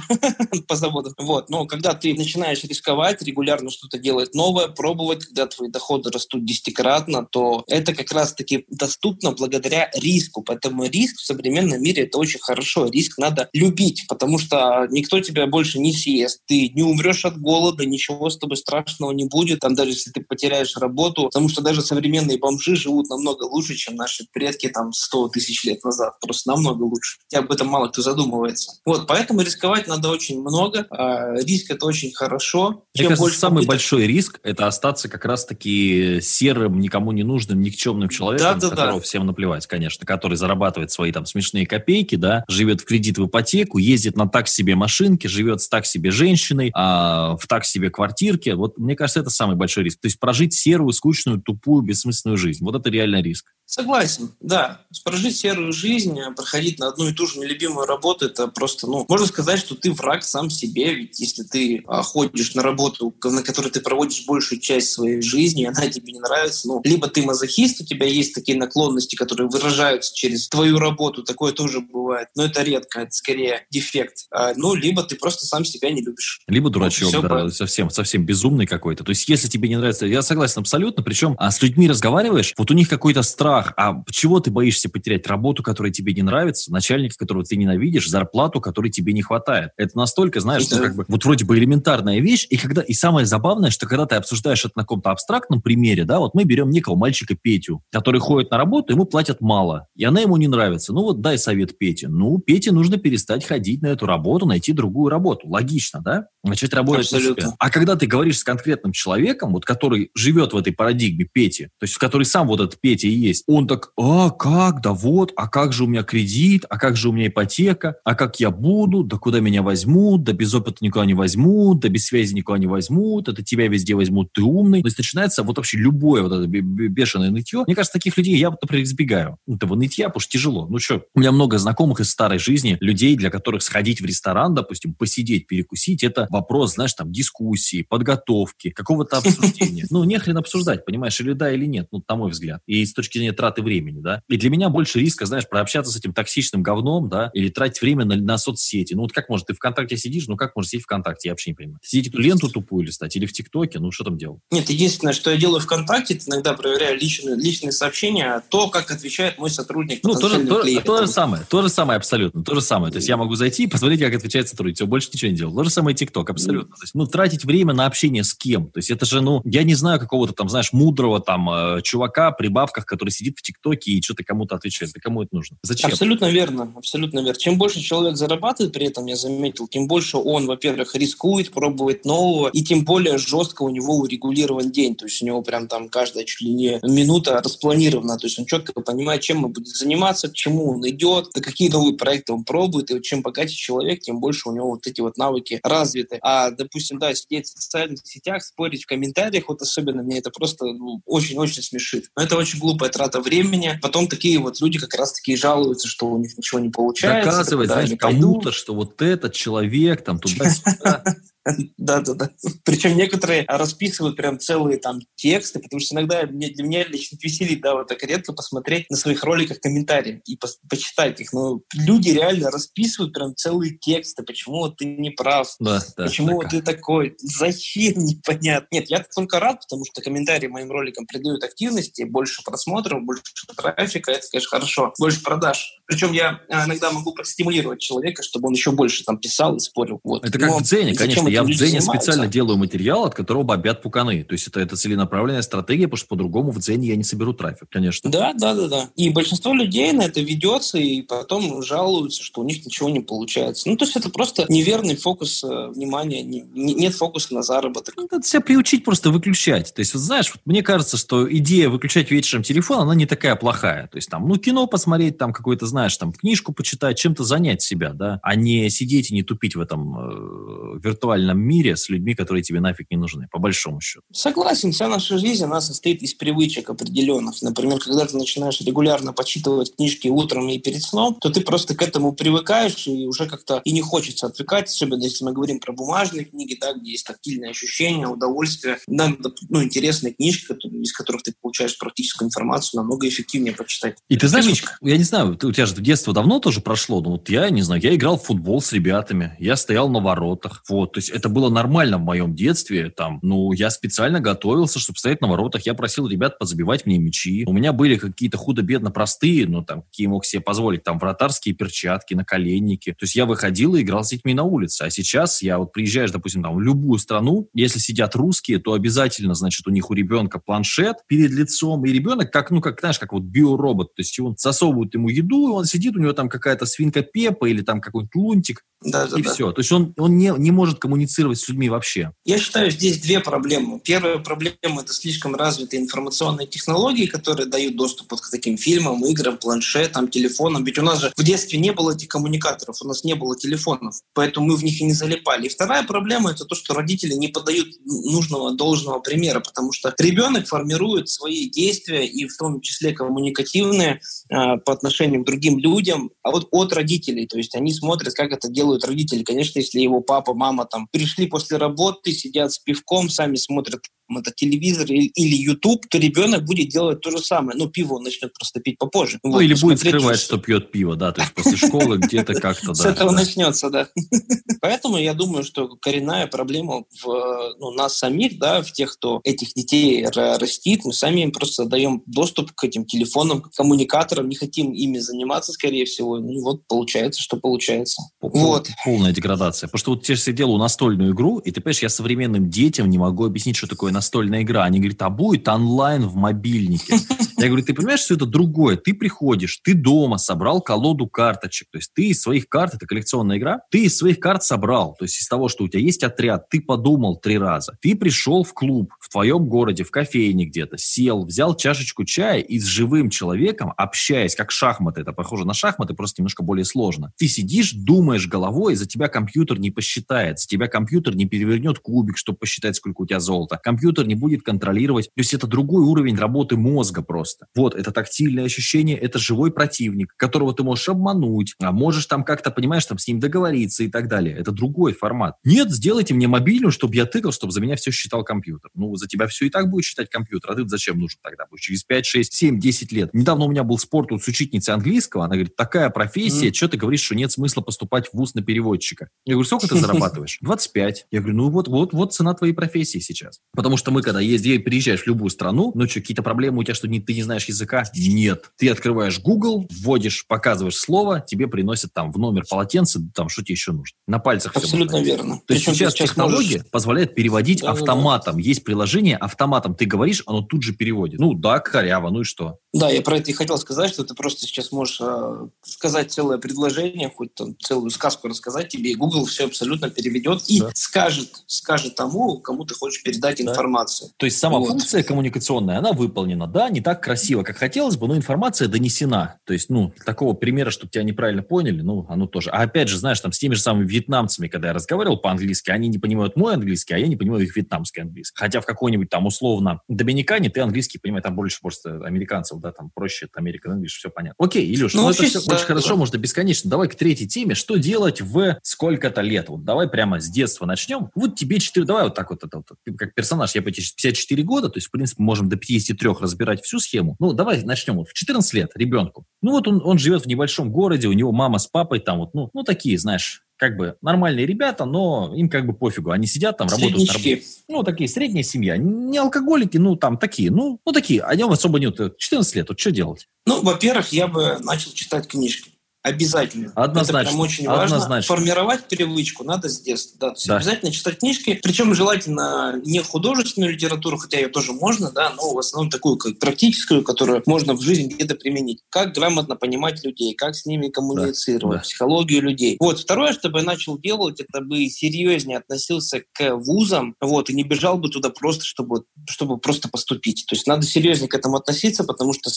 по 0.69 0.77
заводу. 0.77 1.15
Вот. 1.19 1.49
Но 1.51 1.67
когда 1.67 1.95
ты 1.95 2.15
начинаешь 2.15 2.63
рисковать, 2.65 3.23
регулярно 3.23 3.71
что-то 3.71 3.99
делать 3.99 4.35
новое, 4.35 4.69
пробовать, 4.69 5.25
когда 5.27 5.47
твои 5.47 5.71
доходы 5.71 6.11
растут 6.11 6.45
десятикратно, 6.45 7.27
то 7.27 7.65
это 7.69 7.95
как 7.95 8.13
раз-таки 8.13 8.65
доступно 8.69 9.33
благодаря 9.33 9.91
риску. 9.95 10.43
Поэтому 10.43 10.85
риск 10.85 11.19
в 11.19 11.25
современном 11.25 11.83
мире 11.83 12.05
это 12.05 12.19
очень 12.19 12.41
хорошо. 12.41 12.87
Риск 12.87 13.19
надо 13.19 13.49
любить, 13.53 14.05
потому 14.09 14.39
что 14.39 14.87
никто 14.91 15.21
тебя 15.21 15.47
больше 15.47 15.79
не 15.79 15.93
съест. 15.93 16.43
Ты 16.47 16.69
не 16.71 16.83
умрешь 16.83 17.25
от 17.25 17.41
голода, 17.41 17.85
ничего 17.87 18.31
с 18.31 18.39
тобой 18.39 18.57
страшного 18.57 19.13
не 19.13 19.27
будет. 19.27 19.61
Там 19.61 19.75
даже 19.75 19.91
если 19.91 20.11
ты 20.11 20.21
потеряешь 20.27 20.77
работу, 20.77 21.25
потому 21.25 21.49
что 21.49 21.63
даже 21.63 21.83
современные 21.83 22.39
бомжи 22.39 22.77
живут 22.77 23.09
намного 23.09 23.45
лучше, 23.45 23.75
чем 23.75 23.97
наши 23.97 24.25
предки 24.33 24.69
там 24.69 24.93
100 24.93 25.29
тысяч 25.29 25.65
лет 25.65 25.83
назад. 25.85 26.15
Просто 26.21 26.51
намного 26.51 26.83
лучше. 26.83 27.19
И 27.33 27.37
об 27.37 27.51
этом 27.51 27.69
мало 27.69 27.89
кто 27.89 28.03
задумывается. 28.03 28.73
Вот, 28.85 29.07
поэтому 29.07 29.41
рисковать 29.41 29.87
надо 29.87 30.09
очень 30.09 30.41
много. 30.41 30.87
А, 30.91 31.35
риск 31.35 31.71
это 31.71 31.87
очень 31.87 32.13
хорошо. 32.13 32.85
Чем 32.95 33.07
Мне 33.07 33.09
кажется, 33.09 33.23
больше 33.23 33.39
самый 33.39 33.55
попыток... 33.57 33.69
большой 33.69 34.07
риск– 34.07 34.41
это 34.43 34.67
остаться 34.67 35.09
как 35.09 35.25
раз-таки 35.25 36.21
серым, 36.23 36.81
никому 36.81 37.13
не 37.13 37.23
нужным, 37.23 37.61
никчемным 37.61 38.09
человеком, 38.09 38.59
да, 38.59 38.69
да, 38.69 38.71
которого 38.71 38.99
да. 38.99 39.05
всем 39.05 39.27
наплевать, 39.27 39.67
конечно, 39.67 40.07
который 40.07 40.37
зарабатывает 40.37 40.91
свои 40.91 41.13
там 41.13 41.27
смешные 41.27 41.67
копейки, 41.67 42.17
да, 42.17 42.45
живет 42.49 42.81
в 42.81 42.85
кредит 42.85 43.19
в 43.19 43.27
ипотеку, 43.27 43.79
ездит 43.79 44.17
на 44.17 44.29
так 44.29 44.49
себе 44.49 44.75
машинке, 44.75 45.29
живет 45.29 45.61
с 45.61 45.69
так 45.69 45.87
себе 45.87 46.11
женщиной, 46.11 46.71
а, 46.75 47.37
в 47.37 47.47
так 47.47 47.65
себе 47.65 47.91
квартирке. 47.91 48.55
Вот 48.55 48.79
мне 48.79 48.97
кажется, 48.97 49.21
это 49.21 49.31
самый 49.31 49.57
большой 49.57 49.85
риск. 49.85 50.01
То 50.01 50.07
есть 50.07 50.16
прожить 50.19 50.55
серую, 50.55 50.93
скучную, 50.93 51.41
тупую, 51.41 51.83
бессмысленную 51.83 52.37
жизнь. 52.37 52.65
Вот 52.65 52.75
это 52.75 52.91
реальный 52.91 53.23
риск. 53.23 53.57
Согласен, 53.67 54.31
да. 54.41 54.83
Прожить 55.05 55.37
серую 55.37 55.73
жизнь, 55.73 56.17
проходить 56.37 56.79
на 56.79 56.89
одну 56.89 57.09
и 57.09 57.13
ту 57.13 57.27
же 57.27 57.41
нелюбимую 57.41 57.85
работу, 57.85 58.27
это 58.27 58.47
просто, 58.47 58.87
ну, 58.87 59.05
можно 59.09 59.27
сказать, 59.27 59.59
что 59.59 59.75
ты 59.75 59.93
враг 59.93 60.23
сам 60.23 60.51
себе, 60.51 60.95
ведь 60.95 61.19
если 61.19 61.43
ты 61.43 61.83
а, 61.89 62.03
ходишь 62.03 62.55
на 62.55 62.63
работу, 62.63 63.13
на 63.25 63.43
которой 63.43 63.71
ты 63.71 63.81
проводишь 63.81 64.25
большую 64.25 64.61
часть 64.61 64.91
своей 64.91 65.21
жизни, 65.21 65.63
и 65.63 65.67
она 65.67 65.89
тебе 65.89 66.13
не 66.13 66.21
нравится, 66.21 66.69
ну, 66.69 66.81
либо 66.85 67.09
ты 67.09 67.23
мазохист, 67.23 67.81
у 67.81 67.85
тебя 67.85 68.07
есть 68.07 68.35
такие 68.35 68.57
наклонности, 68.57 69.17
которые 69.17 69.49
выражаются 69.49 70.15
через 70.15 70.49
твою 70.49 70.79
работу, 70.79 71.25
такое 71.25 71.53
тоже 71.53 71.81
бывает, 71.81 72.29
но 72.37 72.45
это 72.45 72.63
редко, 72.63 73.01
это 73.01 73.11
скорее 73.11 73.67
дефект. 73.71 74.27
А, 74.31 74.53
ну, 74.55 74.75
либо 74.75 75.03
ты 75.03 75.17
просто 75.17 75.45
сам 75.45 75.65
себя 75.65 75.91
не 75.91 76.03
любишь. 76.03 76.41
Либо 76.47 76.71
дурачок, 76.71 77.13
вот, 77.13 77.29
да, 77.29 77.51
совсем, 77.51 77.91
совсем 77.91 78.25
безумный 78.25 78.67
какой-то. 78.67 79.03
То 79.03 79.11
есть, 79.11 79.29
если 79.29 79.49
тебе 79.49 79.69
не 79.69 79.77
нравится, 79.77 80.06
я 80.09 80.23
согласен 80.23 80.61
абсолютно, 80.61 81.03
причем 81.03 81.37
а 81.39 81.51
с 81.51 81.61
людьми 81.63 81.89
разговариваешь, 81.89 82.55
вот 82.57 82.71
у 82.71 82.75
них 82.75 82.89
какой-то 82.89 83.23
страх. 83.23 83.73
А 83.77 84.03
чего 84.11 84.41
ты 84.41 84.51
боишься 84.51 84.89
потерять? 84.89 85.27
Работу, 85.27 85.63
которая 85.63 85.93
тебе 85.93 86.13
не 86.15 86.23
нравится, 86.23 86.73
начальника, 86.73 87.17
которого 87.19 87.45
ты 87.45 87.57
ненавидишь, 87.57 88.09
зарплату, 88.09 88.61
которой 88.61 88.91
тебе 88.91 89.13
не 89.13 89.23
хватает. 89.23 89.71
Это 89.77 89.97
настолько, 89.97 90.41
знаешь, 90.41 90.65
ну, 90.71 90.79
как 90.79 90.97
бы, 90.97 91.05
вот 91.09 91.25
вроде 91.25 91.45
бы 91.45 91.57
элементарная 91.59 92.21
вещь. 92.21 92.47
И, 92.51 92.57
когда, 92.57 92.83
и 92.83 92.93
самое 92.93 93.27
забавное, 93.27 93.71
что 93.71 93.87
когда 93.87 94.07
ты 94.07 94.17
обсуждаешь 94.17 94.65
это 94.65 94.73
на 94.77 94.83
каком-то 94.83 95.11
абстрактном 95.11 95.61
примере, 95.63 96.05
да, 96.05 96.19
вот 96.19 96.35
мы 96.35 96.45
берем 96.45 96.71
некого 96.71 96.97
мальчика 96.97 97.35
Петю, 97.35 97.83
который 97.93 98.21
ходит 98.21 98.51
на 98.51 98.59
работу, 98.59 98.93
ему 98.93 99.05
платят 99.05 99.41
мало, 99.41 99.89
и 99.95 100.05
она 100.05 100.21
ему 100.21 100.37
не 100.37 100.49
нравится. 100.49 100.93
Ну 100.93 101.03
вот 101.03 101.21
дай 101.21 101.39
совет 101.39 101.79
Пете. 101.79 102.09
Ну, 102.09 102.39
Пете 102.39 102.73
нужно 102.73 102.97
перестать 102.97 103.45
ходить 103.45 103.83
на 103.83 103.89
эту 103.89 104.07
работу, 104.07 104.47
найти 104.47 104.73
другую 104.73 105.11
работу. 105.11 105.49
Логично, 105.49 106.01
да? 106.03 106.27
Начать 106.45 106.73
работать 106.75 107.13
Абсолютно. 107.13 107.55
А 107.59 107.71
когда 107.71 107.97
ты 107.97 108.07
говоришь 108.07 108.39
с 108.39 108.45
конкретным 108.45 108.93
человеком, 108.93 109.53
вот 109.53 109.65
который 109.65 109.96
живет 110.15 110.53
в 110.53 110.57
этой 110.57 110.73
парадигме 110.73 111.29
Пети, 111.31 111.65
то 111.79 111.85
есть 111.85 111.97
который 111.97 112.25
сам 112.25 112.47
вот 112.47 112.61
этот 112.61 112.81
Петя 112.81 113.09
и 113.09 113.13
есть, 113.13 113.45
он 113.47 113.67
так, 113.67 113.91
а 113.97 114.31
как, 114.31 114.81
да 114.81 114.93
вот, 114.93 115.33
а 115.37 115.49
как 115.49 115.73
же 115.73 115.85
у 115.85 115.87
меня 115.87 116.03
кредит, 116.03 116.65
а 116.69 116.79
как 116.79 116.97
же 116.97 117.09
у 117.09 117.13
меня 117.13 117.29
ипотека, 117.29 117.97
а 118.05 118.15
как 118.15 118.41
я 118.41 118.51
буду, 118.51 119.03
да 119.03 119.17
куда 119.19 119.41
меня 119.41 119.63
возьмут, 119.63 120.25
да 120.25 120.33
без 120.33 120.55
опыта 120.55 120.79
никуда 120.81 121.05
не 121.07 121.15
возьмут, 121.15 121.81
да 121.81 121.89
без 121.89 122.07
связи 122.07 122.35
никуда 122.35 122.59
не 122.59 122.67
возьмут, 122.67 123.29
это 123.29 123.43
тебя 123.43 123.69
везде 123.69 123.95
возьмут, 123.95 124.33
ты 124.33 124.43
умный. 124.43 124.83
То 124.83 124.89
есть 124.89 124.99
начинается 124.99 125.43
вот 125.43 125.57
вообще 125.57 125.79
любое 125.79 126.23
вот 126.23 126.33
это 126.33 126.47
бешеное 126.47 127.31
нытье. 127.31 127.65
Мне 127.67 127.75
кажется, 127.75 127.93
таких 127.93 128.17
людей 128.17 128.37
я, 128.37 128.51
вот, 128.51 128.61
например, 128.63 128.85
избегаю. 128.85 129.39
Этого 129.49 129.75
нытья, 129.75 130.09
потому 130.09 130.21
что 130.21 130.33
тяжело. 130.33 130.67
Ну 130.69 130.79
что, 130.79 131.05
у 131.15 131.21
меня 131.21 131.33
много 131.33 131.59
знакомых 131.59 132.01
из 132.01 132.11
старой 132.11 132.39
жизни, 132.39 132.77
людей, 132.81 133.17
для 133.17 133.31
которых 133.31 133.63
сходить 133.63 134.01
в 134.01 134.05
ресторан, 134.05 134.55
допустим, 134.55 134.95
посидеть, 134.95 135.47
перекусить, 135.47 136.03
это 136.05 136.27
вопрос, 136.31 136.75
знаешь, 136.75 136.95
там, 136.95 137.13
дискуссии, 137.13 137.83
подготовки, 137.83 138.71
какого-то 138.71 139.17
обсуждения. 139.19 139.86
Ну, 139.91 140.05
не 140.05 140.19
хрен 140.19 140.37
обсуждать, 140.39 140.85
понимаешь, 140.85 141.21
или 141.21 141.33
да, 141.33 141.53
или 141.53 141.67
нет, 141.67 141.89
ну, 141.93 142.03
на 142.09 142.17
мой 142.17 142.31
взгляд. 142.31 142.61
И 142.67 142.85
с 142.85 142.93
точки 142.93 143.19
зрения 143.19 143.33
траты 143.33 143.63
времени, 143.63 144.01
да. 144.01 144.23
И 144.29 144.37
для 144.37 144.51
меня 144.51 144.69
больше 144.69 145.01
риска, 145.01 145.27
знаешь, 145.27 145.49
прообщаться 145.49 145.93
с 145.93 145.97
этим 145.97 146.13
токсичным 146.13 146.63
говном, 146.63 147.09
да, 147.09 147.31
или 147.35 147.49
тратить 147.49 147.81
время 147.81 148.05
на, 148.05 148.17
на 148.17 148.39
соцсети. 148.39 148.95
Ну 148.95 149.03
вот 149.03 149.13
как 149.13 149.29
может, 149.29 149.47
ты 149.47 149.55
ВКонтакте 149.55 149.97
сидишь, 149.97 150.27
ну 150.29 150.37
как 150.37 150.55
можно 150.57 150.69
сидеть 150.69 150.85
ВКонтакте, 150.85 151.29
я 151.29 151.33
вообще 151.33 151.51
не 151.51 151.55
понимаю. 151.55 151.79
Сидеть 151.83 152.09
эту 152.09 152.19
ленту 152.19 152.49
тупую 152.49 152.85
листать 152.85 153.15
или 153.17 153.27
в 153.27 153.33
ТикТоке, 153.33 153.79
ну 153.79 153.91
что 153.91 154.05
там 154.05 154.19
делать? 154.19 154.41
Нет, 154.51 154.69
единственное, 154.71 155.13
что 155.13 155.31
я 155.31 155.37
делаю 155.37 155.61
ВКонтакте, 155.61 156.15
это 156.15 156.25
иногда 156.29 156.53
проверяю 156.55 156.99
личные, 156.99 157.37
личные 157.37 157.73
сообщения, 157.73 158.43
то, 158.49 158.69
как 158.69 158.91
отвечает 158.91 159.39
мой 159.39 159.51
сотрудник. 159.51 160.01
Ну, 160.03 160.15
то 160.15 160.29
же, 160.29 160.45
то, 160.47 160.65
то 160.83 161.01
же 161.01 161.07
самое, 161.07 161.45
то 161.49 161.63
же 161.63 161.69
самое 161.69 161.97
абсолютно, 161.97 162.43
то 162.43 162.55
же 162.55 162.61
самое. 162.61 162.93
То 162.93 162.99
есть 162.99 163.09
я 163.09 163.17
могу 163.17 163.35
зайти 163.35 163.65
и 163.65 163.67
посмотреть, 163.67 164.01
как 164.01 164.15
отвечает 164.15 164.49
сотрудник, 164.49 164.77
все, 164.77 164.87
больше 164.87 165.11
ничего 165.13 165.31
не 165.31 165.37
делал. 165.37 165.55
То 165.55 165.65
же 165.65 165.71
самое 165.71 165.97
ТикТок, 165.97 166.31
абсолютно. 166.31 166.75
То 166.77 166.83
есть, 166.83 166.95
ну, 166.95 167.07
тратить 167.07 167.45
время 167.45 167.73
на 167.73 167.87
общение 167.87 168.25
с 168.25 168.35
кем? 168.35 168.71
То 168.71 168.79
есть 168.79 168.91
это 168.91 169.07
же, 169.07 169.21
ну, 169.21 169.43
я 169.45 169.63
не 169.63 169.75
знаю 169.77 170.01
какого-то 170.01 170.33
там, 170.33 170.49
знаешь, 170.49 170.73
мудрого 170.73 171.21
там 171.21 171.49
э, 171.51 171.83
чувака 171.83 172.33
при 172.33 172.49
бабках, 172.49 172.87
который 172.87 173.11
сидит 173.11 173.39
в 173.39 173.43
ТикТоке 173.43 173.93
и 173.93 174.03
что-то 174.03 174.25
кому-то 174.25 174.57
отвечает. 174.57 174.93
Да 174.95 175.01
кому 175.01 175.23
это 175.23 175.35
нужно? 175.35 175.57
Зачем? 175.63 175.91
Абсолютно 175.91 176.31
верно, 176.31 176.73
абсолютно 176.77 177.21
верно. 177.21 177.39
Чем 177.39 177.59
больше 177.59 177.81
человек 177.81 178.17
зарабатывает 178.17 178.73
при 178.73 178.87
этом, 178.87 179.07
я 179.07 179.17
заметил, 179.17 179.69
тем 179.69 179.87
больше 179.87 180.17
он, 180.19 180.47
во-первых, 180.47 180.95
рискует, 180.95 181.51
пробует 181.51 182.05
нового, 182.05 182.49
и 182.49 182.63
тем 182.63 182.85
более 182.85 183.19
жестко 183.19 183.63
у 183.63 183.69
него 183.69 183.99
урегулирован 183.99 184.71
день. 184.71 184.95
То 184.95 185.07
есть 185.07 185.23
у 185.23 185.27
него 185.27 185.43
прям 185.43 185.69
там 185.69 185.89
каждая 185.89 186.25
чуть 186.25 186.41
ли 186.43 186.53
не 186.53 186.79
минута 186.83 187.41
распланирована. 187.43 188.19
То 188.19 188.27
есть 188.27 188.39
он 188.39 188.47
четко 188.47 188.73
понимает, 188.81 189.23
чем 189.23 189.45
он 189.45 189.53
будет 189.53 189.69
заниматься, 189.69 190.29
к 190.29 190.33
чему 190.35 190.71
он 190.71 190.89
идет, 190.89 191.29
да 191.35 191.41
какие 191.41 191.71
новые 191.71 191.97
проекты 191.97 192.33
он 192.33 192.45
пробует. 192.45 192.91
И 192.91 192.95
вот 192.95 193.03
чем 193.03 193.23
богаче 193.23 193.55
человек, 193.55 194.01
тем 194.01 194.21
больше 194.21 194.49
у 194.49 194.53
него 194.53 194.71
вот 194.71 194.87
эти 194.87 195.01
вот 195.01 195.17
навыки 195.17 195.61
развиты. 195.63 196.19
А, 196.23 196.51
допустим, 196.51 196.99
да, 196.99 197.15
сидеть 197.15 197.47
в 197.47 197.61
социальных 197.61 198.07
сетях, 198.07 198.43
спорить 198.43 198.85
в 198.85 198.87
комментариях, 198.87 199.49
вот 199.49 199.63
особенно 199.67 200.03
мне 200.03 200.19
это 200.19 200.31
просто 200.31 200.67
ну, 200.67 201.01
очень-очень 201.05 201.63
смешит. 201.63 202.07
Но 202.17 202.23
это 202.23 202.37
очень 202.37 202.59
глупая 202.59 202.91
трата 202.91 203.21
времени. 203.21 203.79
Потом 203.83 204.09
такие 204.09 204.39
вот 204.39 204.61
люди 204.61 204.79
как 204.79 204.95
раз-таки 204.95 205.37
жалуются, 205.37 205.89
что 205.89 206.07
у 206.07 206.19
них 206.19 206.37
ничего 206.37 206.61
не 206.61 206.71
получается. 206.71 207.31
Доказывать, 207.31 207.69
знаешь, 207.69 207.91
кому-то, 207.99 208.53
что 208.53 208.75
вот 208.75 209.03
этот 209.03 209.35
человек 209.35 210.05
там 210.05 210.19
туда-сюда 210.19 211.05
Да-да-да. 211.77 212.31
Причем 212.65 212.97
некоторые 212.97 213.45
расписывают 213.47 214.17
прям 214.17 214.39
целые 214.39 214.79
там 214.79 215.01
тексты, 215.15 215.61
потому 215.61 215.81
что 215.81 215.95
иногда 215.95 216.27
для 216.27 216.63
меня 216.63 216.85
лично 216.85 217.17
веселит, 217.21 217.61
да, 217.61 217.75
вот 217.75 217.89
так 217.89 218.03
редко 218.03 218.33
посмотреть 218.33 218.91
на 218.91 218.97
своих 218.97 219.23
роликах 219.25 219.61
комментарии 219.61 220.23
и 220.27 220.37
по 220.37 220.49
почитать 220.69 221.21
их. 221.21 221.33
Но 221.33 221.61
люди 221.75 222.11
реально 222.11 222.51
расписывают 222.51 223.13
прям 223.13 223.35
целые 223.37 223.77
тексты, 223.77 224.23
почему 224.23 224.69
ты 224.69 224.85
не 224.85 225.11
прав, 225.11 225.55
да, 225.61 225.83
да, 225.97 226.05
почему 226.05 226.37
вот 226.37 226.49
ты 226.49 226.63
такой, 226.63 227.17
зачем, 227.19 227.95
непонятно. 227.97 228.67
Нет, 228.71 228.91
я 228.91 229.05
только 229.15 229.41
рад, 229.41 229.61
потому 229.61 229.85
что 229.85 230.03
комментарии 230.03 230.49
моим 230.49 230.71
роликам 230.71 231.07
придают 231.07 231.45
активности, 231.45 232.03
больше 232.03 232.43
просмотров, 232.43 233.03
больше 233.03 233.23
трафика, 233.57 234.11
это, 234.11 234.27
конечно, 234.31 234.49
хорошо, 234.49 234.95
больше 234.99 235.23
продаж. 235.23 235.81
Причем 235.87 236.13
я 236.13 236.41
а, 236.51 236.67
иногда 236.67 236.91
могу 236.91 237.13
простимулировать 237.13 237.81
человека, 237.81 238.23
чтобы 238.23 238.49
он 238.49 238.55
еще 238.55 238.73
больше 238.73 239.05
там 239.05 239.19
писал 239.19 239.57
и 239.57 239.61
спорил. 239.61 240.01
Вот. 240.03 240.25
Это 240.25 240.39
как 240.39 240.49
Но 240.49 240.59
в 240.59 240.63
Дзене, 240.63 240.95
конечно 240.95 241.36
я 241.37 241.43
в 241.43 241.51
Дзене 241.51 241.81
специально 241.81 242.27
делаю 242.27 242.59
материал, 242.59 243.05
от 243.05 243.15
которого 243.15 243.43
бомбят 243.43 243.83
пуканы. 243.83 244.25
То 244.25 244.33
есть 244.33 244.49
это, 244.49 244.61
это 244.61 244.77
целенаправленная 244.77 245.43
стратегия, 245.43 245.87
потому 245.87 245.99
что 245.99 246.09
по-другому 246.09 246.51
в 246.51 246.59
Дзене 246.59 246.89
я 246.89 246.97
не 246.97 247.05
соберу 247.05 247.33
трафик, 247.33 247.69
конечно. 247.71 248.11
Да, 248.11 248.33
да, 248.33 248.55
да, 248.55 248.69
да. 248.69 248.89
И 248.97 249.11
большинство 249.11 249.53
людей 249.53 249.93
на 249.93 250.03
это 250.03 250.21
ведется, 250.21 250.79
и 250.79 251.03
потом 251.03 251.63
жалуются, 251.63 252.23
что 252.23 252.41
у 252.41 252.45
них 252.45 252.65
ничего 252.65 252.89
не 252.89 253.01
получается. 253.01 253.69
Ну, 253.69 253.77
то 253.77 253.85
есть 253.85 253.97
это 253.97 254.11
просто 254.11 254.47
неверный 254.49 254.97
фокус 254.97 255.45
э, 255.45 255.69
внимания, 255.69 256.23
не, 256.23 256.41
не, 256.41 256.75
нет 256.75 256.95
фокуса 256.95 257.35
на 257.35 257.43
заработок. 257.43 257.95
Ну, 257.97 258.09
надо 258.11 258.27
себя 258.27 258.41
приучить 258.41 258.85
просто 258.85 259.11
выключать. 259.11 259.75
То 259.75 259.81
есть, 259.81 259.95
вот 259.95 260.01
знаешь, 260.01 260.31
вот 260.33 260.41
мне 260.45 260.63
кажется, 260.63 260.97
что 260.97 261.31
идея 261.37 261.69
выключать 261.69 262.11
вечером 262.11 262.43
телефон, 262.43 262.81
она 262.81 262.95
не 262.95 263.07
такая 263.07 263.37
плохая. 263.37 263.89
То 263.89 263.97
есть 263.97 264.09
там, 264.09 264.29
ну, 264.29 264.37
кино 264.37 264.67
посмотреть, 264.67 265.19
там 265.19 265.33
какой-то, 265.33 265.67
знаешь, 265.67 265.97
там 265.97 266.13
книжку 266.13 266.53
почитать, 266.53 266.99
чем-то 266.99 267.25
занять 267.25 267.63
себя, 267.63 267.93
да, 267.93 268.21
а 268.23 268.35
не 268.35 268.71
сидеть 268.71 269.11
и 269.11 269.15
не 269.15 269.23
тупить 269.23 269.57
в 269.57 269.61
этом 269.61 269.99
э, 269.99 270.79
виртуальном 270.83 271.26
реальном 271.27 271.41
мире 271.41 271.77
с 271.77 271.89
людьми, 271.89 272.15
которые 272.15 272.43
тебе 272.43 272.61
нафиг 272.61 272.91
не 272.91 272.97
нужны, 272.97 273.29
по 273.31 273.39
большому 273.39 273.81
счету. 273.81 274.03
Согласен, 274.13 274.73
вся 274.73 274.89
наша 274.89 275.19
жизнь, 275.19 275.45
она 275.45 275.61
состоит 275.61 276.03
из 276.03 276.15
привычек 276.15 276.71
определенных. 276.71 277.43
Например, 277.43 277.79
когда 277.79 278.07
ты 278.07 278.17
начинаешь 278.17 278.61
регулярно 278.61 279.13
почитывать 279.13 279.75
книжки 279.77 280.09
утром 280.09 280.49
и 280.49 280.59
перед 280.59 280.83
сном, 280.83 281.17
то 281.21 281.31
ты 281.31 281.41
просто 281.41 281.75
к 281.75 281.83
этому 281.83 282.13
привыкаешь, 282.13 282.87
и 282.87 283.07
уже 283.07 283.27
как-то 283.27 283.61
и 283.65 283.73
не 283.73 283.81
хочется 283.81 284.27
отвлекать, 284.27 284.69
особенно 284.69 285.03
если 285.03 285.25
мы 285.25 285.33
говорим 285.33 285.61
про 285.61 285.73
бумажные 285.73 286.25
книги, 286.25 286.57
да, 286.61 286.73
где 286.75 286.93
есть 286.93 287.07
тактильные 287.07 287.51
ощущения, 287.51 288.07
удовольствие. 288.07 288.79
Да, 288.87 289.13
ну, 289.49 289.63
интересные 289.63 290.13
книжки, 290.13 290.47
из 290.83 290.93
которых 290.93 291.23
ты 291.23 291.35
получаешь 291.41 291.77
практическую 291.79 292.27
информацию, 292.27 292.81
намного 292.81 293.09
эффективнее 293.09 293.55
почитать. 293.55 293.97
И 294.09 294.17
ты 294.17 294.29
знаешь, 294.29 294.47
вот, 294.47 294.89
я 294.89 294.97
не 294.97 295.05
знаю, 295.05 295.33
у 295.33 295.53
тебя 295.53 295.67
же 295.67 295.75
детство 295.77 296.13
давно 296.13 296.39
тоже 296.39 296.61
прошло, 296.61 297.01
но 297.01 297.13
вот 297.13 297.29
я, 297.29 297.51
не 297.51 297.63
знаю, 297.63 297.83
я 297.83 297.95
играл 297.95 298.19
в 298.19 298.25
футбол 298.25 298.61
с 298.61 298.73
ребятами, 298.73 299.37
я 299.39 299.57
стоял 299.57 299.89
на 299.89 300.01
воротах, 300.01 300.63
вот, 300.69 300.93
то 300.93 300.99
есть 300.99 301.11
это 301.17 301.29
было 301.29 301.49
нормально 301.49 301.99
в 301.99 302.03
моем 302.03 302.35
детстве. 302.35 302.91
Там, 302.91 303.19
ну, 303.23 303.53
я 303.53 303.71
специально 303.71 304.21
готовился, 304.21 304.79
чтобы 304.79 304.99
стоять 304.99 305.21
на 305.21 305.29
воротах. 305.29 305.65
Я 305.67 305.75
просил 305.75 306.07
ребят 306.07 306.39
позабивать 306.39 306.87
мне 306.87 306.99
мячи. 306.99 307.45
У 307.47 307.53
меня 307.53 307.73
были 307.73 307.97
какие-то 307.97 308.37
худо-бедно 308.37 308.91
простые, 308.91 309.47
ну, 309.47 309.63
там, 309.63 309.83
какие 309.83 310.07
мог 310.07 310.25
себе 310.25 310.43
позволить, 310.43 310.85
там, 310.85 310.99
вратарские 310.99 311.55
перчатки, 311.55 312.15
наколенники. 312.15 312.93
То 312.93 313.05
есть 313.05 313.17
я 313.17 313.27
выходил 313.27 313.75
и 313.75 313.83
играл 313.83 314.05
с 314.05 314.11
детьми 314.11 314.35
на 314.35 314.45
улице. 314.45 314.83
А 314.83 314.91
сейчас 314.91 315.43
я 315.43 315.59
вот 315.59 315.73
приезжаешь, 315.73 316.11
допустим, 316.11 316.43
там, 316.43 316.55
в 316.55 316.61
любую 316.61 316.99
страну, 316.99 317.49
если 317.55 317.79
сидят 317.79 318.15
русские, 318.15 318.59
то 318.59 318.75
обязательно, 318.75 319.35
значит, 319.35 319.67
у 319.67 319.71
них 319.71 319.91
у 319.91 319.95
ребенка 319.95 320.39
планшет 320.39 320.97
перед 321.07 321.31
лицом, 321.31 321.85
и 321.87 321.93
ребенок 321.93 322.31
как, 322.31 322.51
ну, 322.51 322.61
как, 322.61 322.81
знаешь, 322.81 322.99
как 322.99 323.13
вот 323.13 323.23
биоробот, 323.23 323.95
то 323.95 324.01
есть 324.01 324.19
он 324.21 324.35
засовывает 324.37 324.95
ему 324.95 325.09
еду, 325.09 325.49
и 325.49 325.53
он 325.53 325.65
сидит, 325.65 325.97
у 325.97 326.01
него 326.01 326.13
там 326.13 326.29
какая-то 326.29 326.67
свинка 326.67 327.03
Пепа 327.03 327.47
или 327.47 327.63
там 327.63 327.81
какой-нибудь 327.81 328.15
лунтик, 328.15 328.63
да, 328.87 329.07
да, 329.07 329.19
и 329.19 329.23
да. 329.23 329.33
все. 329.33 329.53
То 329.53 329.61
есть 329.61 329.73
он, 329.73 329.93
он 329.99 330.17
не, 330.17 330.33
не 330.39 330.51
может 330.51 330.79
коммуницировать 330.79 331.39
с 331.39 331.49
людьми 331.49 331.69
вообще. 331.69 332.13
Я 332.25 332.39
считаю, 332.39 332.71
здесь 332.71 332.99
две 333.01 333.21
проблемы. 333.21 333.81
Первая 333.81 334.19
проблема– 334.19 334.81
это 334.83 334.93
слишком 334.93 335.35
развитые 335.35 335.83
информационные 335.83 336.47
технологии, 336.47 337.07
которые 337.07 337.47
дают 337.47 337.77
доступ 337.77 338.11
вот 338.13 338.21
к 338.21 338.31
таким 338.31 338.57
фильмам, 338.57 339.05
играм, 339.05 339.37
планшетам, 339.37 340.09
телефонам. 340.09 340.65
Ведь 340.65 340.79
у 340.79 340.83
нас 340.83 341.01
же 341.01 341.13
в 341.17 341.23
детстве 341.23 341.59
не 341.59 341.73
было 341.73 341.93
этих 341.93 342.09
коммуникаторов, 342.09 342.77
у 342.81 342.87
нас 342.87 343.05
не 343.05 343.15
было 343.15 343.37
телефонов, 343.37 343.97
поэтому 344.15 344.47
мы 344.47 344.57
в 344.57 344.65
них 344.65 344.81
и 344.81 344.85
не 344.85 344.93
залипали. 344.93 345.47
И 345.47 345.49
вторая 345.49 345.83
проблема– 345.83 346.31
это 346.33 346.45
то, 346.45 346.55
что 346.55 346.75
родители 346.75 347.15
не 347.15 347.29
подают 347.29 347.69
нужного, 347.85 348.55
должного 348.55 349.01
примера, 349.01 349.41
потому 349.41 349.73
что 349.73 349.95
ребенок 349.99 350.47
формирует 350.47 351.09
свои 351.09 351.49
действия, 351.49 352.07
и 352.07 352.27
в 352.27 352.37
том 352.37 352.61
числе 352.61 352.93
коммуникативные, 352.93 354.01
э, 354.31 354.57
по 354.59 354.73
отношению 354.73 355.23
к 355.23 355.27
другим 355.27 355.59
людям, 355.59 356.11
а 356.23 356.31
вот 356.31 356.49
от 356.51 356.73
родителей. 356.73 357.27
То 357.27 357.37
есть 357.37 357.55
они 357.55 357.73
смотрят, 357.73 358.15
как 358.15 358.33
это 358.33 358.49
делают 358.49 358.76
родители. 358.85 359.23
Конечно, 359.23 359.59
если 359.59 359.81
его 359.81 360.01
папа, 360.01 360.35
мама 360.35 360.67
там 360.67 360.89
пришли 360.91 361.27
после 361.27 361.57
работы, 361.57 362.13
сидят 362.13 362.53
с 362.53 362.59
пивком, 362.59 363.09
сами 363.09 363.37
смотрят 363.37 363.81
это 364.09 364.33
телевизор 364.35 364.87
или 364.91 365.37
YouTube, 365.37 365.87
то 365.89 365.99
ребенок 365.99 366.45
будет 366.45 366.69
делать 366.69 367.01
то 367.01 367.11
же 367.11 367.19
самое. 367.19 367.59
Ну, 367.59 367.69
пиво 367.69 367.95
он 367.95 368.05
начнет 368.05 368.33
просто 368.33 368.61
пить 368.61 368.79
попозже. 368.79 369.19
Ну, 369.23 369.33
вот, 369.33 369.41
или 369.41 369.55
будет 369.55 369.81
скрывать, 369.81 370.21
что 370.21 370.39
пьет 370.39 370.71
пиво, 370.71 370.97
да, 370.97 371.13
то 371.13 371.23
есть 371.23 371.35
после 371.35 371.57
школы 371.57 371.99
где-то 371.99 372.35
как-то, 372.41 372.69
да. 372.69 372.75
С 372.75 372.85
этого 372.85 373.11
начнется, 373.11 373.71
да. 373.71 373.89
Поэтому 374.61 374.97
я 374.97 375.15
думаю, 375.15 375.45
что 375.45 375.69
коренная 375.81 376.27
проблема 376.27 376.85
в 377.03 377.55
ну, 377.59 377.71
нас 377.73 377.99
самих, 377.99 378.39
да, 378.39 378.63
в 378.63 378.73
тех, 378.73 378.93
кто 378.95 379.21
этих 379.25 379.55
детей 379.55 380.07
растит, 380.07 380.85
мы 380.85 380.93
сами 380.93 381.21
им 381.21 381.33
просто 381.33 381.65
даем 381.65 382.03
доступ 382.07 382.53
к 382.53 382.65
этим 382.65 382.85
телефонам, 382.85 383.43
к 383.43 383.51
коммуникаторам, 383.53 384.29
не 384.29 384.37
хотим 384.37 384.73
ими 384.73 384.99
заниматься, 384.99 385.53
скорее 385.53 385.85
всего. 385.85 386.19
Ну, 386.19 386.41
вот 386.43 386.67
получается, 386.67 387.23
что 387.23 387.37
получается. 387.37 388.03
Вот. 388.21 388.69
Полная 388.85 389.13
деградация. 389.13 389.69
Потому 389.69 389.79
что 389.79 389.91
вот 389.93 390.05
те 390.05 390.15
же 390.15 390.21
сидел 390.21 390.51
у 390.51 390.59
настольную 390.59 391.13
игру, 391.13 391.39
и 391.39 391.51
ты 391.51 391.61
понимаешь, 391.61 391.83
я 391.83 391.89
современным 391.89 392.51
детям 392.51 392.89
не 392.91 392.99
могу 392.99 393.25
объяснить, 393.25 393.57
что 393.57 393.67
такое 393.67 393.93
настольная 393.97 394.43
игра. 394.43 394.65
Они 394.65 394.79
говорят, 394.79 395.03
а 395.03 395.11
будет 395.11 395.49
онлайн 395.49 396.07
в 396.07 396.17
мобильнике. 396.17 396.99
Я 397.39 397.49
говорю, 397.49 397.65
ты 397.65 397.75
понимаешь, 397.75 398.01
что 398.01 398.15
это 398.15 398.25
другое? 398.27 398.77
Ты 398.77 398.95
приходишь, 398.95 399.61
ты 399.63 399.75
дома 399.75 400.17
собрал 400.17 400.61
колоду 400.63 401.07
карточек. 401.07 401.69
То 401.71 401.79
есть 401.79 401.93
ты 401.95 402.09
из 402.09 402.21
своих 402.21 402.49
карт, 402.49 402.75
это 402.75 402.87
коллекционная 402.87 403.39
игра, 403.39 403.61
ты 403.71 403.85
из 403.85 403.97
своих 403.97 404.21
карт 404.21 404.43
собрал. 404.43 404.95
То 404.99 405.05
есть 405.05 405.21
из 405.21 405.29
того, 405.29 405.49
что 405.49 405.65
у 405.65 405.69
тебя 405.69 405.83
есть 405.83 406.03
отряд, 406.03 406.49
ты 406.49 406.61
подумал 406.61 407.17
три 407.17 407.39
раза. 407.39 407.77
Ты 407.81 407.95
пришел 407.95 408.43
в 408.43 408.55
клуб 408.55 408.93
в 409.01 409.11
твоем 409.11 409.47
городе, 409.47 409.85
в 409.85 409.91
кофейне 409.91 410.47
где-то, 410.47 410.79
сел, 410.79 411.25
взял 411.25 411.55
чашечку 411.57 412.05
чая 412.05 412.41
и 412.41 412.59
с 412.59 412.65
живым 412.65 413.11
человеком, 413.11 413.73
общаясь, 413.77 414.35
как 414.35 414.51
шахматы, 414.51 415.03
это 415.03 415.13
похоже 415.13 415.47
на 415.47 415.55
шахматы, 415.55 415.95
просто 415.95 416.23
немножко 416.23 416.43
более 416.43 416.65
сложно. 416.65 417.13
Ты 417.17 417.29
сидишь, 417.29 417.73
думаешь 417.73 418.29
головой, 418.29 418.77
за 418.77 418.87
тебя 418.87 419.09
компьютер 419.09 419.59
не 419.59 419.71
посчитает, 419.71 420.39
за 420.39 420.47
тебя 420.47 420.69
компьютер 420.69 421.15
не 421.15 421.27
перевернет 421.27 421.79
кубик, 421.79 422.17
чтобы 422.19 422.39
посчитать, 422.39 422.77
сколько 422.77 423.03
у 423.03 423.07
тебя 423.07 423.21
золота. 423.21 423.61
Компьютер 423.63 423.86
компьютер 423.87 424.09
не 424.09 424.17
будет 424.17 424.43
контролировать. 424.43 425.07
То 425.07 425.21
есть 425.21 425.33
это 425.33 425.47
другой 425.47 425.85
уровень 425.85 426.17
работы 426.17 426.57
мозга 426.57 427.03
просто. 427.03 427.47
Вот, 427.55 427.77
это 427.77 427.93
тактильное 427.93 428.45
ощущение, 428.45 428.99
это 428.99 429.21
живой 429.21 429.53
противник, 429.53 430.13
которого 430.17 430.53
ты 430.53 430.65
можешь 430.65 430.89
обмануть, 430.89 431.55
а 431.61 431.71
можешь 431.71 432.07
там 432.07 432.25
как-то, 432.25 432.51
понимаешь, 432.51 432.85
там 432.85 432.99
с 432.99 433.07
ним 433.07 433.21
договориться 433.21 433.85
и 433.85 433.89
так 433.89 434.09
далее. 434.09 434.37
Это 434.37 434.51
другой 434.51 434.93
формат. 434.93 435.37
Нет, 435.45 435.71
сделайте 435.71 436.15
мне 436.15 436.27
мобильную, 436.27 436.73
чтобы 436.73 436.97
я 436.97 437.07
тыкал, 437.07 437.31
чтобы 437.31 437.53
за 437.53 437.61
меня 437.61 437.77
все 437.77 437.93
считал 437.93 438.25
компьютер. 438.25 438.71
Ну, 438.75 438.97
за 438.97 439.07
тебя 439.07 439.29
все 439.29 439.47
и 439.47 439.51
так 439.51 439.71
будет 439.71 439.85
считать 439.85 440.11
компьютер, 440.11 440.51
а 440.51 440.55
ты 440.57 440.67
зачем 440.67 440.99
нужен 440.99 441.19
тогда? 441.23 441.45
Будешь 441.49 441.63
через 441.63 441.85
5, 441.85 442.07
6, 442.07 442.35
7, 442.35 442.59
10 442.59 442.93
лет. 442.93 443.11
Недавно 443.15 443.45
у 443.45 443.51
меня 443.51 443.63
был 443.63 443.79
спор 443.79 444.07
тут 444.07 444.21
с 444.21 444.27
учительницей 444.27 444.75
английского, 444.75 445.27
она 445.27 445.37
говорит, 445.37 445.55
такая 445.55 445.91
профессия, 445.91 446.49
mm. 446.49 446.55
что 446.55 446.69
ты 446.69 446.77
говоришь, 446.77 447.03
что 447.03 447.15
нет 447.15 447.31
смысла 447.31 447.61
поступать 447.61 448.09
в 448.09 448.15
вуз 448.15 448.35
на 448.35 448.43
переводчика? 448.43 449.11
Я 449.25 449.35
говорю, 449.35 449.47
сколько 449.47 449.69
ты 449.69 449.77
зарабатываешь? 449.81 450.39
25. 450.41 451.07
Я 451.13 451.21
говорю, 451.21 451.37
ну 451.37 451.51
вот, 451.51 451.69
вот, 451.69 451.93
вот 451.93 452.13
цена 452.13 452.35
твоей 452.35 452.53
профессии 452.53 452.99
сейчас. 452.99 453.41
Потому 453.53 453.76
Потому 453.77 453.85
что 453.85 453.91
мы, 453.91 454.03
когда 454.03 454.21
ездим, 454.21 454.63
приезжаешь 454.63 455.03
в 455.03 455.07
любую 455.07 455.29
страну, 455.29 455.71
ну 455.75 455.87
что, 455.87 456.01
какие-то 456.01 456.23
проблемы 456.23 456.61
у 456.61 456.65
тебя, 456.65 456.75
что 456.75 456.89
не, 456.89 456.99
ты 456.99 457.13
не 457.13 457.23
знаешь 457.23 457.45
языка? 457.45 457.85
Нет. 457.95 458.51
Ты 458.57 458.71
открываешь 458.71 459.21
Google, 459.21 459.67
вводишь, 459.71 460.27
показываешь 460.27 460.77
слово, 460.77 461.21
тебе 461.21 461.47
приносят 461.47 461.93
там 461.93 462.11
в 462.11 462.19
номер 462.19 462.45
полотенце, 462.49 463.01
там 463.15 463.29
что 463.29 463.43
тебе 463.43 463.53
еще 463.53 463.73
нужно. 463.73 463.95
На 464.07 464.19
пальцах 464.19 464.57
Абсолютно 464.57 465.03
верно. 465.03 465.43
То 465.47 465.53
есть 465.53 465.67
сейчас, 465.67 465.77
сейчас 465.77 465.95
технология 465.95 466.57
можешь... 466.57 466.71
позволяет 466.71 467.15
переводить 467.15 467.61
да, 467.61 467.73
автоматом. 467.73 468.37
Да, 468.37 468.43
да. 468.43 468.49
Есть 468.49 468.65
приложение 468.65 469.19
автоматом. 469.19 469.75
Ты 469.75 469.85
говоришь, 469.85 470.23
оно 470.25 470.41
тут 470.41 470.63
же 470.63 470.73
переводит. 470.73 471.21
Ну 471.21 471.35
да, 471.35 471.61
коряво, 471.61 472.09
ну 472.09 472.23
и 472.23 472.25
что? 472.25 472.57
Да, 472.73 472.89
я 472.89 473.03
про 473.03 473.19
это 473.19 473.31
и 473.31 473.35
хотел 473.35 473.59
сказать, 473.59 473.91
что 473.91 474.05
ты 474.05 474.15
просто 474.15 474.47
сейчас 474.47 474.73
можешь 474.73 475.01
э, 475.03 475.49
сказать 475.63 476.13
целое 476.13 476.39
предложение, 476.39 477.13
хоть 477.15 477.35
там 477.35 477.59
целую 477.59 477.91
сказку 477.91 478.29
рассказать 478.29 478.69
тебе, 478.69 478.93
и 478.93 478.95
Google 478.95 479.27
все 479.27 479.45
абсолютно 479.45 479.91
переведет 479.91 480.43
и 480.49 480.61
да. 480.61 480.71
скажет, 480.75 481.43
скажет 481.47 481.95
тому, 481.95 482.39
кому 482.39 482.65
ты 482.65 482.75
хочешь 482.75 483.03
передать 483.03 483.37
да. 483.45 483.53
Информацию. 483.67 484.11
То 484.17 484.27
есть 484.27 484.39
сама 484.39 484.59
вот. 484.59 484.69
функция 484.69 485.03
коммуникационная, 485.03 485.79
она 485.79 485.93
выполнена, 485.93 486.47
да, 486.47 486.69
не 486.69 486.81
так 486.81 487.03
красиво, 487.03 487.43
как 487.43 487.57
хотелось 487.57 487.97
бы, 487.97 488.09
но 488.09 488.17
информация 488.17 488.69
донесена. 488.69 489.39
То 489.45 489.53
есть, 489.53 489.69
ну, 489.69 489.93
такого 490.05 490.35
примера, 490.35 490.71
чтобы 490.71 490.91
тебя 490.91 491.03
неправильно 491.03 491.43
поняли, 491.43 491.83
ну, 491.83 492.07
оно 492.09 492.27
тоже. 492.27 492.51
А 492.51 492.63
опять 492.63 492.89
же, 492.89 492.99
знаешь, 492.99 493.21
там 493.21 493.33
с 493.33 493.39
теми 493.39 493.55
же 493.55 493.61
самыми 493.61 493.87
вьетнамцами, 493.87 494.49
когда 494.49 494.69
я 494.69 494.75
разговаривал 494.75 495.19
по-английски, 495.19 495.71
они 495.71 495.89
не 495.89 495.99
понимают 495.99 496.37
мой 496.37 496.55
английский, 496.55 496.95
а 496.95 496.99
я 496.99 497.07
не 497.07 497.17
понимаю 497.17 497.43
их 497.43 497.57
вьетнамский 497.57 498.03
английский. 498.03 498.37
Хотя 498.39 498.61
в 498.61 498.67
какой-нибудь 498.67 499.11
там 499.11 499.27
условно 499.27 499.81
Доминикане 499.89 500.51
ты 500.51 500.61
английский 500.61 500.99
понимаешь, 500.99 501.25
там 501.25 501.35
больше 501.35 501.59
просто 501.61 502.05
американцев, 502.05 502.61
да, 502.61 502.73
там 502.73 502.91
проще, 502.95 503.27
это 503.27 503.41
American 503.41 503.79
English, 503.79 503.97
все 503.99 504.11
понятно. 504.11 504.45
Окей, 504.45 504.73
Илюш, 504.73 504.95
ну, 504.95 505.03
ну 505.03 505.11
это 505.11 505.25
все 505.25 505.41
да, 505.41 505.55
очень 505.55 505.63
да. 505.63 505.67
хорошо, 505.67 505.97
можно 505.97 506.19
бесконечно. 506.19 506.71
Давай 506.71 506.89
к 506.89 506.95
третьей 506.95 507.29
теме. 507.29 507.55
Что 507.55 507.77
делать 507.77 508.21
в 508.21 508.59
сколько-то 508.63 509.21
лет? 509.23 509.49
Вот 509.49 509.65
давай 509.65 509.89
прямо 509.89 510.21
с 510.21 510.29
детства 510.29 510.67
начнем. 510.67 511.11
Вот 511.15 511.35
тебе 511.35 511.59
4, 511.59 511.87
давай 511.87 512.05
вот 512.05 512.15
так 512.15 512.31
вот, 512.31 512.45
это, 512.45 512.59
вот 512.59 512.67
как 512.97 513.15
персонаж, 513.15 513.55
я 513.57 513.63
почти 513.63 513.83
54 513.97 514.43
года, 514.43 514.69
то 514.69 514.79
есть, 514.79 514.89
в 514.89 514.91
принципе, 514.91 515.23
можем 515.23 515.49
до 515.49 515.57
53 515.57 516.11
разбирать 516.21 516.63
всю 516.63 516.79
схему. 516.79 517.17
Ну, 517.19 517.33
давай 517.33 517.63
начнем. 517.63 517.97
Вот 517.97 518.09
в 518.09 518.15
14 518.15 518.53
лет 518.55 518.71
ребенку. 518.75 519.25
Ну, 519.43 519.53
вот 519.53 519.67
он, 519.69 519.81
он 519.85 519.99
живет 519.99 520.25
в 520.25 520.27
небольшом 520.27 520.71
городе, 520.71 521.09
у 521.09 521.13
него 521.13 521.33
мама 521.33 521.59
с 521.59 521.67
папой 521.67 522.01
там 522.01 522.19
вот, 522.19 522.35
ну, 522.35 522.51
ну 522.53 522.63
такие, 522.63 522.99
знаешь, 522.99 523.43
как 523.57 523.77
бы 523.77 523.97
нормальные 524.03 524.47
ребята, 524.47 524.85
но 524.85 525.33
им 525.35 525.49
как 525.49 525.67
бы 525.67 525.73
пофигу. 525.73 526.11
Они 526.11 526.27
сидят 526.27 526.59
там, 526.59 526.69
работают. 526.69 527.09
На 527.09 527.39
Ну, 527.69 527.83
такие, 527.83 528.09
средняя 528.09 528.43
семья. 528.43 528.77
Не 528.77 529.19
алкоголики, 529.19 529.79
ну, 529.79 529.97
там 529.97 530.19
такие, 530.19 530.51
ну, 530.51 530.79
ну 530.85 530.93
такие. 530.93 531.23
О 531.23 531.35
нем 531.35 531.51
особо 531.51 531.79
нет. 531.79 531.97
14 532.19 532.55
лет, 532.55 532.69
вот 532.69 532.79
что 532.79 532.91
делать? 532.91 533.29
Ну, 533.47 533.63
во-первых, 533.63 534.13
я 534.13 534.29
бы 534.29 534.59
начал 534.63 534.93
читать 534.93 535.27
книжки. 535.27 535.71
Обязательно. 536.07 536.73
Однозначно. 536.77 537.19
Это 537.19 537.31
прям 537.31 537.41
очень 537.41 537.67
важно. 537.67 537.97
Однозначно. 537.97 538.37
Формировать 538.37 538.87
привычку 538.87 539.43
надо 539.43 539.69
с 539.69 539.81
детства. 539.81 540.17
Да. 540.21 540.29
То 540.29 540.35
есть 540.35 540.47
да. 540.47 540.57
обязательно 540.57 540.93
читать 540.93 541.19
книжки. 541.19 541.59
Причем 541.63 541.95
желательно 541.95 542.81
не 542.85 543.01
художественную 543.01 543.73
литературу, 543.73 544.17
хотя 544.17 544.39
ее 544.39 544.49
тоже 544.49 544.73
можно, 544.73 545.11
да, 545.11 545.33
но 545.37 545.53
в 545.53 545.59
основном 545.59 545.91
такую 545.91 546.17
как 546.17 546.39
практическую, 546.39 547.03
которую 547.03 547.43
можно 547.47 547.75
в 547.75 547.81
жизни 547.81 548.15
где-то 548.15 548.37
применить. 548.37 548.83
Как 548.89 549.15
грамотно 549.15 549.57
понимать 549.57 550.05
людей, 550.05 550.35
как 550.35 550.55
с 550.55 550.65
ними 550.65 550.89
коммуницировать, 550.89 551.79
да. 551.79 551.83
психологию 551.83 552.43
людей. 552.43 552.77
Вот. 552.79 553.01
Второе, 553.01 553.33
что 553.33 553.49
бы 553.51 553.59
я 553.59 553.65
начал 553.65 553.99
делать, 553.99 554.41
это 554.41 554.61
бы 554.61 554.89
серьезнее 554.89 555.59
относился 555.59 556.23
к 556.33 556.55
вузам, 556.55 557.17
вот, 557.21 557.51
и 557.51 557.55
не 557.55 557.65
бежал 557.65 557.99
бы 557.99 558.11
туда 558.11 558.31
просто, 558.31 558.65
чтобы, 558.65 559.03
чтобы 559.29 559.59
просто 559.59 559.89
поступить. 559.89 560.45
То 560.47 560.55
есть 560.55 560.69
надо 560.69 560.87
серьезнее 560.87 561.29
к 561.29 561.35
этому 561.35 561.57
относиться, 561.57 562.05
потому 562.05 562.33
что 562.33 562.51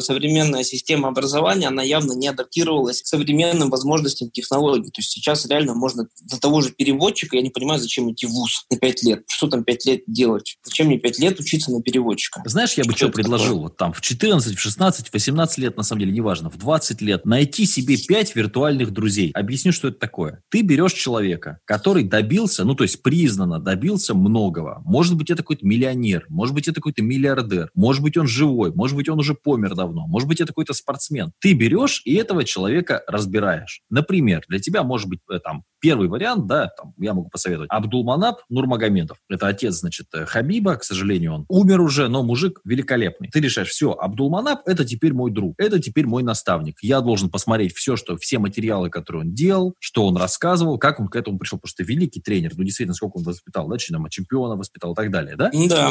современная 0.00 0.64
система 0.64 1.08
образования, 1.08 1.68
она 1.68 1.82
явно 1.82 2.12
не 2.12 2.28
адаптировалась 2.28 2.85
адаптировалась 2.86 3.02
к 3.02 3.06
современным 3.06 3.70
возможностям 3.70 4.30
технологий. 4.30 4.90
То 4.90 5.00
есть 5.00 5.10
сейчас 5.10 5.46
реально 5.46 5.74
можно 5.74 6.06
для 6.22 6.38
того 6.38 6.60
же 6.60 6.70
переводчика, 6.70 7.36
я 7.36 7.42
не 7.42 7.50
понимаю, 7.50 7.80
зачем 7.80 8.10
идти 8.12 8.26
в 8.26 8.30
ВУЗ 8.30 8.66
на 8.70 8.78
5 8.78 9.02
лет. 9.02 9.24
Что 9.28 9.48
там 9.48 9.64
5 9.64 9.86
лет 9.86 10.00
делать? 10.06 10.56
Зачем 10.64 10.86
мне 10.86 10.98
5 10.98 11.18
лет 11.18 11.40
учиться 11.40 11.70
на 11.70 11.82
переводчика? 11.82 12.42
Знаешь, 12.44 12.74
я 12.74 12.84
бы 12.84 12.90
что, 12.90 13.06
что 13.06 13.08
предложил? 13.10 13.46
Такое? 13.46 13.62
Вот 13.62 13.76
там 13.76 13.92
в 13.92 14.00
14, 14.00 14.56
в 14.56 14.60
16, 14.60 15.08
в 15.08 15.12
18 15.12 15.58
лет, 15.58 15.76
на 15.76 15.82
самом 15.82 16.00
деле, 16.00 16.12
неважно, 16.12 16.50
в 16.50 16.56
20 16.56 17.00
лет 17.02 17.26
найти 17.26 17.66
себе 17.66 17.96
5 17.96 18.36
виртуальных 18.36 18.92
друзей. 18.92 19.30
Объясню, 19.32 19.72
что 19.72 19.88
это 19.88 19.98
такое. 19.98 20.42
Ты 20.50 20.62
берешь 20.62 20.92
человека, 20.92 21.58
который 21.64 22.04
добился, 22.04 22.64
ну 22.64 22.74
то 22.74 22.84
есть 22.84 23.02
признанно 23.02 23.58
добился 23.58 24.14
многого. 24.14 24.82
Может 24.84 25.16
быть, 25.16 25.30
это 25.30 25.42
какой-то 25.42 25.66
миллионер, 25.66 26.26
может 26.28 26.54
быть, 26.54 26.68
это 26.68 26.76
какой-то 26.76 27.02
миллиардер, 27.02 27.70
может 27.74 28.02
быть, 28.02 28.16
он 28.16 28.26
живой, 28.26 28.72
может 28.72 28.96
быть, 28.96 29.08
он 29.08 29.18
уже 29.18 29.34
помер 29.34 29.74
давно, 29.74 30.06
может 30.06 30.28
быть, 30.28 30.40
это 30.40 30.48
какой-то 30.48 30.72
спортсмен. 30.72 31.32
Ты 31.40 31.52
берешь 31.52 32.02
и 32.04 32.14
этого 32.14 32.44
человека 32.44 32.65
человека 32.66 33.02
разбираешь. 33.06 33.80
Например, 33.90 34.42
для 34.48 34.58
тебя 34.58 34.82
может 34.82 35.08
быть 35.08 35.20
э, 35.30 35.38
там 35.38 35.64
первый 35.80 36.08
вариант, 36.08 36.46
да, 36.46 36.68
там, 36.76 36.94
я 36.98 37.14
могу 37.14 37.28
посоветовать, 37.28 37.70
Абдулманап 37.70 38.40
Нурмагомедов. 38.48 39.18
Это 39.28 39.46
отец, 39.46 39.74
значит, 39.74 40.06
э, 40.14 40.26
Хабиба, 40.26 40.76
к 40.76 40.84
сожалению, 40.84 41.34
он 41.34 41.44
умер 41.48 41.80
уже, 41.80 42.08
но 42.08 42.22
мужик 42.22 42.60
великолепный. 42.64 43.28
Ты 43.30 43.40
решаешь, 43.40 43.68
все, 43.68 43.92
Абдулманап– 43.92 44.62
это 44.66 44.84
теперь 44.84 45.12
мой 45.12 45.30
друг, 45.30 45.54
это 45.58 45.80
теперь 45.80 46.06
мой 46.06 46.22
наставник. 46.22 46.76
Я 46.82 47.00
должен 47.00 47.30
посмотреть 47.30 47.74
все, 47.74 47.96
что, 47.96 48.16
все 48.16 48.38
материалы, 48.38 48.90
которые 48.90 49.22
он 49.22 49.34
делал, 49.34 49.74
что 49.78 50.06
он 50.06 50.16
рассказывал, 50.16 50.78
как 50.78 50.98
он 50.98 51.08
к 51.08 51.16
этому 51.16 51.38
пришел, 51.38 51.58
потому 51.58 51.70
что 51.70 51.84
великий 51.84 52.20
тренер, 52.20 52.52
ну, 52.56 52.64
действительно, 52.64 52.94
сколько 52.94 53.18
он 53.18 53.24
воспитал, 53.24 53.68
да, 53.68 53.78
чемпиона 53.78 54.56
воспитал 54.56 54.92
и 54.92 54.96
так 54.96 55.10
далее, 55.10 55.36
да? 55.36 55.50
Да. 55.52 55.90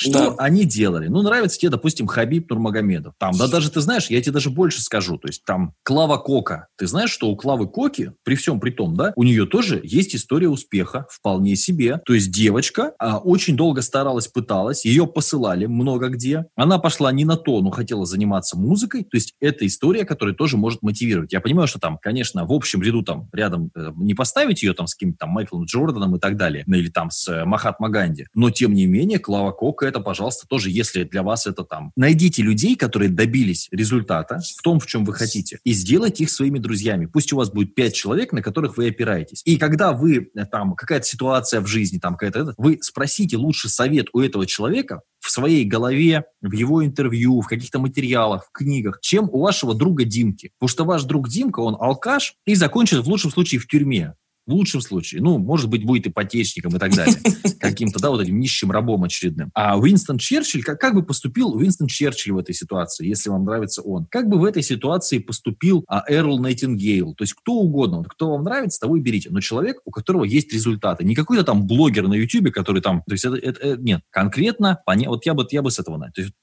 Что 0.00 0.30
да. 0.30 0.34
они 0.38 0.64
делали? 0.64 1.08
Ну, 1.08 1.20
нравится 1.20 1.58
тебе, 1.58 1.68
допустим, 1.68 2.06
Хабиб 2.06 2.48
Нурмагомедов. 2.48 3.12
Там, 3.18 3.32
да 3.36 3.48
даже 3.48 3.70
ты 3.70 3.82
знаешь, 3.82 4.08
я 4.08 4.20
тебе 4.22 4.32
даже 4.32 4.48
больше 4.48 4.80
скажу. 4.80 5.18
То 5.18 5.28
есть 5.28 5.44
там 5.44 5.74
Клава 5.82 6.16
Кока. 6.16 6.68
Ты 6.78 6.86
знаешь, 6.86 7.10
что 7.10 7.28
у 7.28 7.36
Клавы 7.36 7.68
Коки, 7.68 8.12
при 8.24 8.34
всем 8.34 8.60
при 8.60 8.70
том, 8.70 8.96
да, 8.96 9.12
у 9.14 9.24
нее 9.24 9.44
тоже 9.44 9.78
есть 9.84 10.16
история 10.16 10.48
успеха, 10.48 11.06
вполне 11.10 11.54
себе. 11.54 12.00
То 12.06 12.14
есть 12.14 12.32
девочка 12.32 12.94
а, 12.98 13.18
очень 13.18 13.56
долго 13.56 13.82
старалась, 13.82 14.26
пыталась, 14.26 14.86
ее 14.86 15.06
посылали 15.06 15.66
много 15.66 16.08
где. 16.08 16.46
Она 16.56 16.78
пошла 16.78 17.12
не 17.12 17.26
на 17.26 17.36
то, 17.36 17.60
но 17.60 17.70
хотела 17.70 18.06
заниматься 18.06 18.58
музыкой. 18.58 19.04
То 19.04 19.18
есть 19.18 19.34
это 19.38 19.66
история, 19.66 20.06
которая 20.06 20.34
тоже 20.34 20.56
может 20.56 20.80
мотивировать. 20.80 21.34
Я 21.34 21.42
понимаю, 21.42 21.68
что 21.68 21.78
там, 21.78 21.98
конечно, 21.98 22.46
в 22.46 22.52
общем 22.52 22.80
ряду 22.80 23.02
там 23.02 23.28
рядом 23.34 23.70
э, 23.76 23.90
не 23.96 24.14
поставить 24.14 24.62
ее 24.62 24.72
там 24.72 24.86
с 24.86 24.94
каким-то 24.94 25.18
там 25.18 25.30
Майклом 25.30 25.66
Джорданом 25.66 26.16
и 26.16 26.18
так 26.18 26.38
далее, 26.38 26.64
ну, 26.66 26.76
или 26.76 26.88
там 26.88 27.10
с 27.10 27.28
э, 27.28 27.44
Махатма 27.44 27.90
Ганди. 27.90 28.26
Но 28.32 28.50
тем 28.50 28.72
не 28.72 28.86
менее, 28.86 29.18
Клава 29.18 29.52
Кока 29.52 29.89
это, 29.90 30.00
пожалуйста, 30.00 30.46
тоже, 30.48 30.70
если 30.70 31.04
для 31.04 31.22
вас 31.22 31.46
это 31.46 31.64
там. 31.64 31.92
Найдите 31.96 32.42
людей, 32.42 32.76
которые 32.76 33.10
добились 33.10 33.68
результата 33.70 34.40
в 34.58 34.62
том, 34.62 34.80
в 34.80 34.86
чем 34.86 35.04
вы 35.04 35.12
хотите, 35.12 35.58
и 35.64 35.72
сделайте 35.72 36.24
их 36.24 36.30
своими 36.30 36.58
друзьями. 36.58 37.06
Пусть 37.06 37.32
у 37.32 37.36
вас 37.36 37.50
будет 37.50 37.74
пять 37.74 37.94
человек, 37.94 38.32
на 38.32 38.42
которых 38.42 38.76
вы 38.76 38.88
опираетесь. 38.88 39.42
И 39.44 39.56
когда 39.56 39.92
вы 39.92 40.30
э, 40.34 40.46
там, 40.46 40.74
какая-то 40.74 41.06
ситуация 41.06 41.60
в 41.60 41.66
жизни, 41.66 41.98
там 41.98 42.16
какая-то, 42.16 42.54
вы 42.56 42.78
спросите 42.80 43.36
лучше 43.36 43.68
совет 43.68 44.06
у 44.12 44.20
этого 44.20 44.46
человека, 44.46 45.02
в 45.20 45.30
своей 45.30 45.64
голове, 45.64 46.24
в 46.40 46.52
его 46.52 46.84
интервью, 46.84 47.40
в 47.40 47.46
каких-то 47.46 47.78
материалах, 47.78 48.46
в 48.46 48.52
книгах, 48.52 49.00
чем 49.02 49.28
у 49.30 49.40
вашего 49.40 49.74
друга 49.74 50.04
Димки. 50.04 50.52
Потому 50.58 50.68
что 50.68 50.84
ваш 50.84 51.04
друг 51.04 51.28
Димка, 51.28 51.60
он 51.60 51.76
алкаш 51.78 52.34
и 52.46 52.54
закончит 52.54 53.00
в 53.00 53.08
лучшем 53.08 53.30
случае 53.30 53.60
в 53.60 53.66
тюрьме. 53.66 54.14
В 54.50 54.52
лучшем 54.52 54.80
случае. 54.80 55.22
Ну, 55.22 55.38
может 55.38 55.70
быть, 55.70 55.84
будет 55.84 56.08
ипотечником 56.08 56.74
и 56.74 56.80
так 56.80 56.92
далее. 56.92 57.14
Каким-то, 57.60 58.00
да, 58.00 58.10
вот 58.10 58.20
этим 58.20 58.40
нищим 58.40 58.72
рабом 58.72 59.04
очередным. 59.04 59.52
А 59.54 59.78
Уинстон 59.78 60.18
Черчилль, 60.18 60.64
как, 60.64 60.80
как 60.80 60.94
бы 60.94 61.04
поступил 61.04 61.54
Уинстон 61.54 61.86
Черчилль 61.86 62.32
в 62.32 62.38
этой 62.38 62.52
ситуации, 62.52 63.06
если 63.06 63.30
вам 63.30 63.44
нравится 63.44 63.80
он? 63.80 64.06
Как 64.10 64.28
бы 64.28 64.40
в 64.40 64.44
этой 64.44 64.64
ситуации 64.64 65.18
поступил 65.18 65.84
а, 65.86 66.02
Эрл 66.08 66.40
Найтингейл? 66.40 67.14
То 67.14 67.22
есть 67.22 67.34
кто 67.34 67.52
угодно, 67.52 67.98
вот, 67.98 68.08
кто 68.08 68.32
вам 68.32 68.42
нравится, 68.42 68.80
того 68.80 68.96
и 68.96 69.00
берите. 69.00 69.28
Но 69.30 69.38
человек, 69.38 69.76
у 69.84 69.92
которого 69.92 70.24
есть 70.24 70.52
результаты. 70.52 71.04
Не 71.04 71.14
какой-то 71.14 71.44
там 71.44 71.68
блогер 71.68 72.08
на 72.08 72.14
Ютубе, 72.14 72.50
который 72.50 72.82
там... 72.82 73.04
То 73.06 73.12
есть 73.12 73.24
это, 73.24 73.36
это, 73.36 73.60
это 73.60 73.80
нет. 73.80 74.00
Конкретно, 74.10 74.80
поня... 74.84 75.10
вот 75.10 75.24
я 75.26 75.34
бы, 75.34 75.46
я 75.52 75.62
бы 75.62 75.70
с 75.70 75.78
этого 75.78 75.96
начал. 75.96 76.14
То 76.14 76.22
есть, 76.22 76.34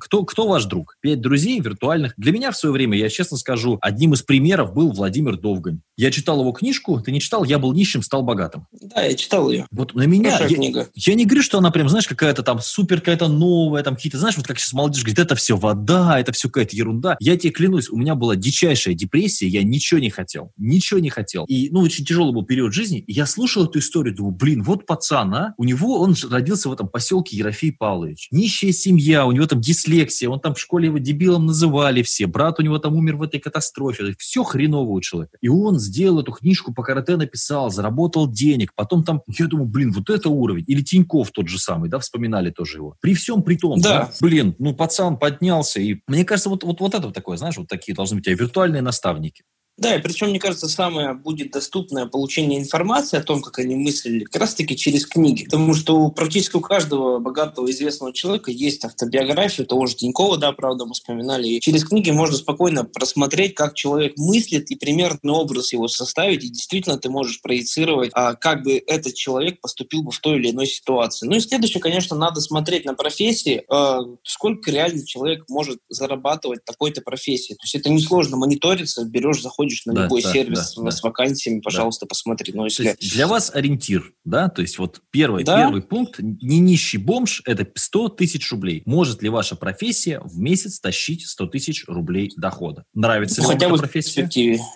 кто, 0.00 0.24
кто 0.24 0.48
ваш 0.48 0.64
друг? 0.64 0.96
Пять 1.02 1.20
друзей 1.20 1.60
виртуальных. 1.60 2.14
Для 2.16 2.32
меня 2.32 2.52
в 2.52 2.56
свое 2.56 2.72
время, 2.72 2.96
я 2.96 3.10
честно 3.10 3.36
скажу, 3.36 3.76
одним 3.82 4.14
из 4.14 4.22
примеров 4.22 4.72
был 4.72 4.92
Владимир 4.92 5.36
Довгань. 5.36 5.82
Я 5.98 6.10
читал 6.10 6.40
его 6.40 6.52
книжку, 6.52 6.98
ты 7.02 7.12
не 7.12 7.20
читал? 7.20 7.44
«Я 7.50 7.58
был 7.58 7.72
нищим, 7.72 8.00
стал 8.00 8.22
богатым». 8.22 8.68
Да, 8.72 9.02
я 9.02 9.14
читал 9.14 9.50
ее. 9.50 9.66
Вот 9.72 9.92
на 9.96 10.04
меня... 10.04 10.30
Хорошая 10.30 10.50
я, 10.50 10.56
книга. 10.56 10.88
Я 10.94 11.14
не 11.14 11.24
говорю, 11.26 11.42
что 11.42 11.58
она 11.58 11.72
прям, 11.72 11.88
знаешь, 11.88 12.06
какая-то 12.06 12.44
там 12.44 12.60
супер, 12.60 13.00
какая-то 13.00 13.26
новая, 13.26 13.82
там 13.82 13.96
какие-то, 13.96 14.18
знаешь, 14.18 14.36
вот 14.36 14.46
как 14.46 14.60
сейчас 14.60 14.72
молодежь 14.72 15.02
говорит, 15.02 15.18
это 15.18 15.34
все 15.34 15.56
вода, 15.56 16.20
это 16.20 16.30
все 16.30 16.48
какая-то 16.48 16.76
ерунда. 16.76 17.16
Я 17.18 17.36
тебе 17.36 17.52
клянусь, 17.52 17.90
у 17.90 17.96
меня 17.96 18.14
была 18.14 18.36
дичайшая 18.36 18.94
депрессия, 18.94 19.48
я 19.48 19.64
ничего 19.64 19.98
не 19.98 20.10
хотел, 20.10 20.52
ничего 20.56 21.00
не 21.00 21.10
хотел. 21.10 21.44
И, 21.46 21.70
ну, 21.70 21.80
очень 21.80 22.04
тяжелый 22.04 22.32
был 22.32 22.44
период 22.44 22.72
жизни. 22.72 23.00
И 23.00 23.12
я 23.12 23.26
слушал 23.26 23.64
эту 23.64 23.80
историю, 23.80 24.14
думаю, 24.14 24.36
блин, 24.36 24.62
вот 24.62 24.86
пацан, 24.86 25.34
а, 25.34 25.54
у 25.56 25.64
него, 25.64 26.00
он 26.00 26.14
родился 26.30 26.68
в 26.68 26.72
этом 26.72 26.88
поселке 26.88 27.36
Ерофей 27.36 27.72
Павлович. 27.72 28.28
Нищая 28.30 28.70
семья, 28.70 29.26
у 29.26 29.32
него 29.32 29.46
там 29.46 29.60
дислексия, 29.60 30.28
он 30.28 30.38
там 30.38 30.54
в 30.54 30.60
школе 30.60 30.86
его 30.86 30.98
дебилом 30.98 31.46
называли 31.46 32.02
все, 32.02 32.28
брат 32.28 32.60
у 32.60 32.62
него 32.62 32.78
там 32.78 32.94
умер 32.94 33.16
в 33.16 33.22
этой 33.24 33.40
катастрофе, 33.40 34.14
все 34.18 34.44
хреново 34.44 34.90
у 34.90 35.00
человека. 35.00 35.36
И 35.40 35.48
он 35.48 35.80
сделал 35.80 36.20
эту 36.20 36.30
книжку 36.30 36.60
книжку 36.60 36.74
по 36.74 36.82
карате 36.82 37.16
написал, 37.16 37.39
заработал 37.68 38.30
денег, 38.30 38.72
потом 38.74 39.04
там, 39.04 39.22
я 39.38 39.46
думаю, 39.46 39.68
блин, 39.68 39.92
вот 39.92 40.10
это 40.10 40.28
уровень. 40.28 40.64
Или 40.66 40.82
Тиньков 40.82 41.30
тот 41.30 41.48
же 41.48 41.58
самый, 41.58 41.90
да, 41.90 41.98
вспоминали 41.98 42.50
тоже 42.50 42.78
его. 42.78 42.96
При 43.00 43.14
всем 43.14 43.42
при 43.42 43.56
том, 43.56 43.80
да. 43.80 44.04
да 44.04 44.12
блин, 44.20 44.54
ну 44.58 44.74
пацан 44.74 45.16
поднялся, 45.16 45.80
и 45.80 46.00
мне 46.06 46.24
кажется, 46.24 46.50
вот, 46.50 46.64
вот, 46.64 46.80
вот 46.80 46.94
это 46.94 47.10
такое, 47.10 47.36
знаешь, 47.36 47.56
вот 47.56 47.68
такие 47.68 47.94
должны 47.94 48.16
быть 48.16 48.28
а 48.28 48.32
виртуальные 48.32 48.82
наставники. 48.82 49.44
Да, 49.80 49.96
и 49.96 50.02
причем, 50.02 50.28
мне 50.28 50.38
кажется, 50.38 50.68
самое 50.68 51.14
будет 51.14 51.52
доступное 51.52 52.04
получение 52.04 52.60
информации 52.60 53.16
о 53.16 53.22
том, 53.22 53.40
как 53.40 53.60
они 53.60 53.76
мыслили, 53.76 54.24
как 54.24 54.42
раз-таки 54.42 54.76
через 54.76 55.06
книги. 55.06 55.44
Потому 55.44 55.72
что 55.72 56.10
практически 56.10 56.56
у 56.56 56.60
каждого 56.60 57.18
богатого 57.18 57.70
известного 57.70 58.12
человека 58.12 58.50
есть 58.50 58.84
автобиография, 58.84 59.64
того 59.64 59.86
же 59.86 59.96
Тинькова, 59.96 60.36
да, 60.36 60.52
правда, 60.52 60.84
мы 60.84 60.92
вспоминали. 60.92 61.48
И 61.48 61.60
через 61.60 61.86
книги 61.86 62.10
можно 62.10 62.36
спокойно 62.36 62.84
просмотреть, 62.84 63.54
как 63.54 63.74
человек 63.74 64.18
мыслит 64.18 64.70
и 64.70 64.76
примерный 64.76 65.32
образ 65.32 65.72
его 65.72 65.88
составить, 65.88 66.44
и 66.44 66.50
действительно 66.50 66.98
ты 66.98 67.08
можешь 67.08 67.40
проецировать, 67.40 68.10
а, 68.12 68.34
как 68.34 68.62
бы 68.64 68.82
этот 68.86 69.14
человек 69.14 69.62
поступил 69.62 70.02
бы 70.02 70.10
в 70.10 70.18
той 70.18 70.40
или 70.40 70.50
иной 70.50 70.66
ситуации. 70.66 71.26
Ну 71.26 71.36
и 71.36 71.40
следующее, 71.40 71.80
конечно, 71.80 72.14
надо 72.18 72.42
смотреть 72.42 72.84
на 72.84 72.92
профессии, 72.92 73.64
а, 73.70 74.00
сколько 74.24 74.70
реально 74.70 75.06
человек 75.06 75.44
может 75.48 75.78
зарабатывать 75.88 76.66
такой-то 76.66 77.00
профессии. 77.00 77.54
То 77.54 77.64
есть 77.64 77.74
это 77.76 77.88
несложно 77.88 78.36
мониториться, 78.36 79.06
берешь, 79.06 79.40
заходишь 79.40 79.69
заходишь 79.70 79.86
на 79.86 79.94
да, 79.94 80.02
любой 80.04 80.22
да, 80.22 80.32
сервис 80.32 80.74
да, 80.76 80.90
с 80.90 81.02
вакансиями, 81.02 81.60
пожалуйста, 81.60 82.06
да. 82.06 82.08
посмотри. 82.08 82.52
Но 82.52 82.64
если... 82.64 82.96
для 83.00 83.26
вас 83.26 83.50
ориентир, 83.54 84.12
да? 84.24 84.48
То 84.48 84.62
есть 84.62 84.78
вот 84.78 85.00
первый, 85.10 85.44
да? 85.44 85.56
первый 85.56 85.82
пункт, 85.82 86.16
не 86.18 86.58
нищий 86.58 86.98
бомж, 86.98 87.42
это 87.46 87.66
100 87.74 88.08
тысяч 88.10 88.50
рублей. 88.50 88.82
Может 88.86 89.22
ли 89.22 89.28
ваша 89.28 89.56
профессия 89.56 90.20
в 90.20 90.38
месяц 90.38 90.80
тащить 90.80 91.26
100 91.26 91.46
тысяч 91.46 91.84
рублей 91.86 92.32
дохода? 92.36 92.84
Нравится 92.94 93.42
ну, 93.42 93.48
ли 93.48 93.54
хотя 93.54 93.66
вам 93.66 93.74
эта 93.76 93.84
профессия? 93.84 94.28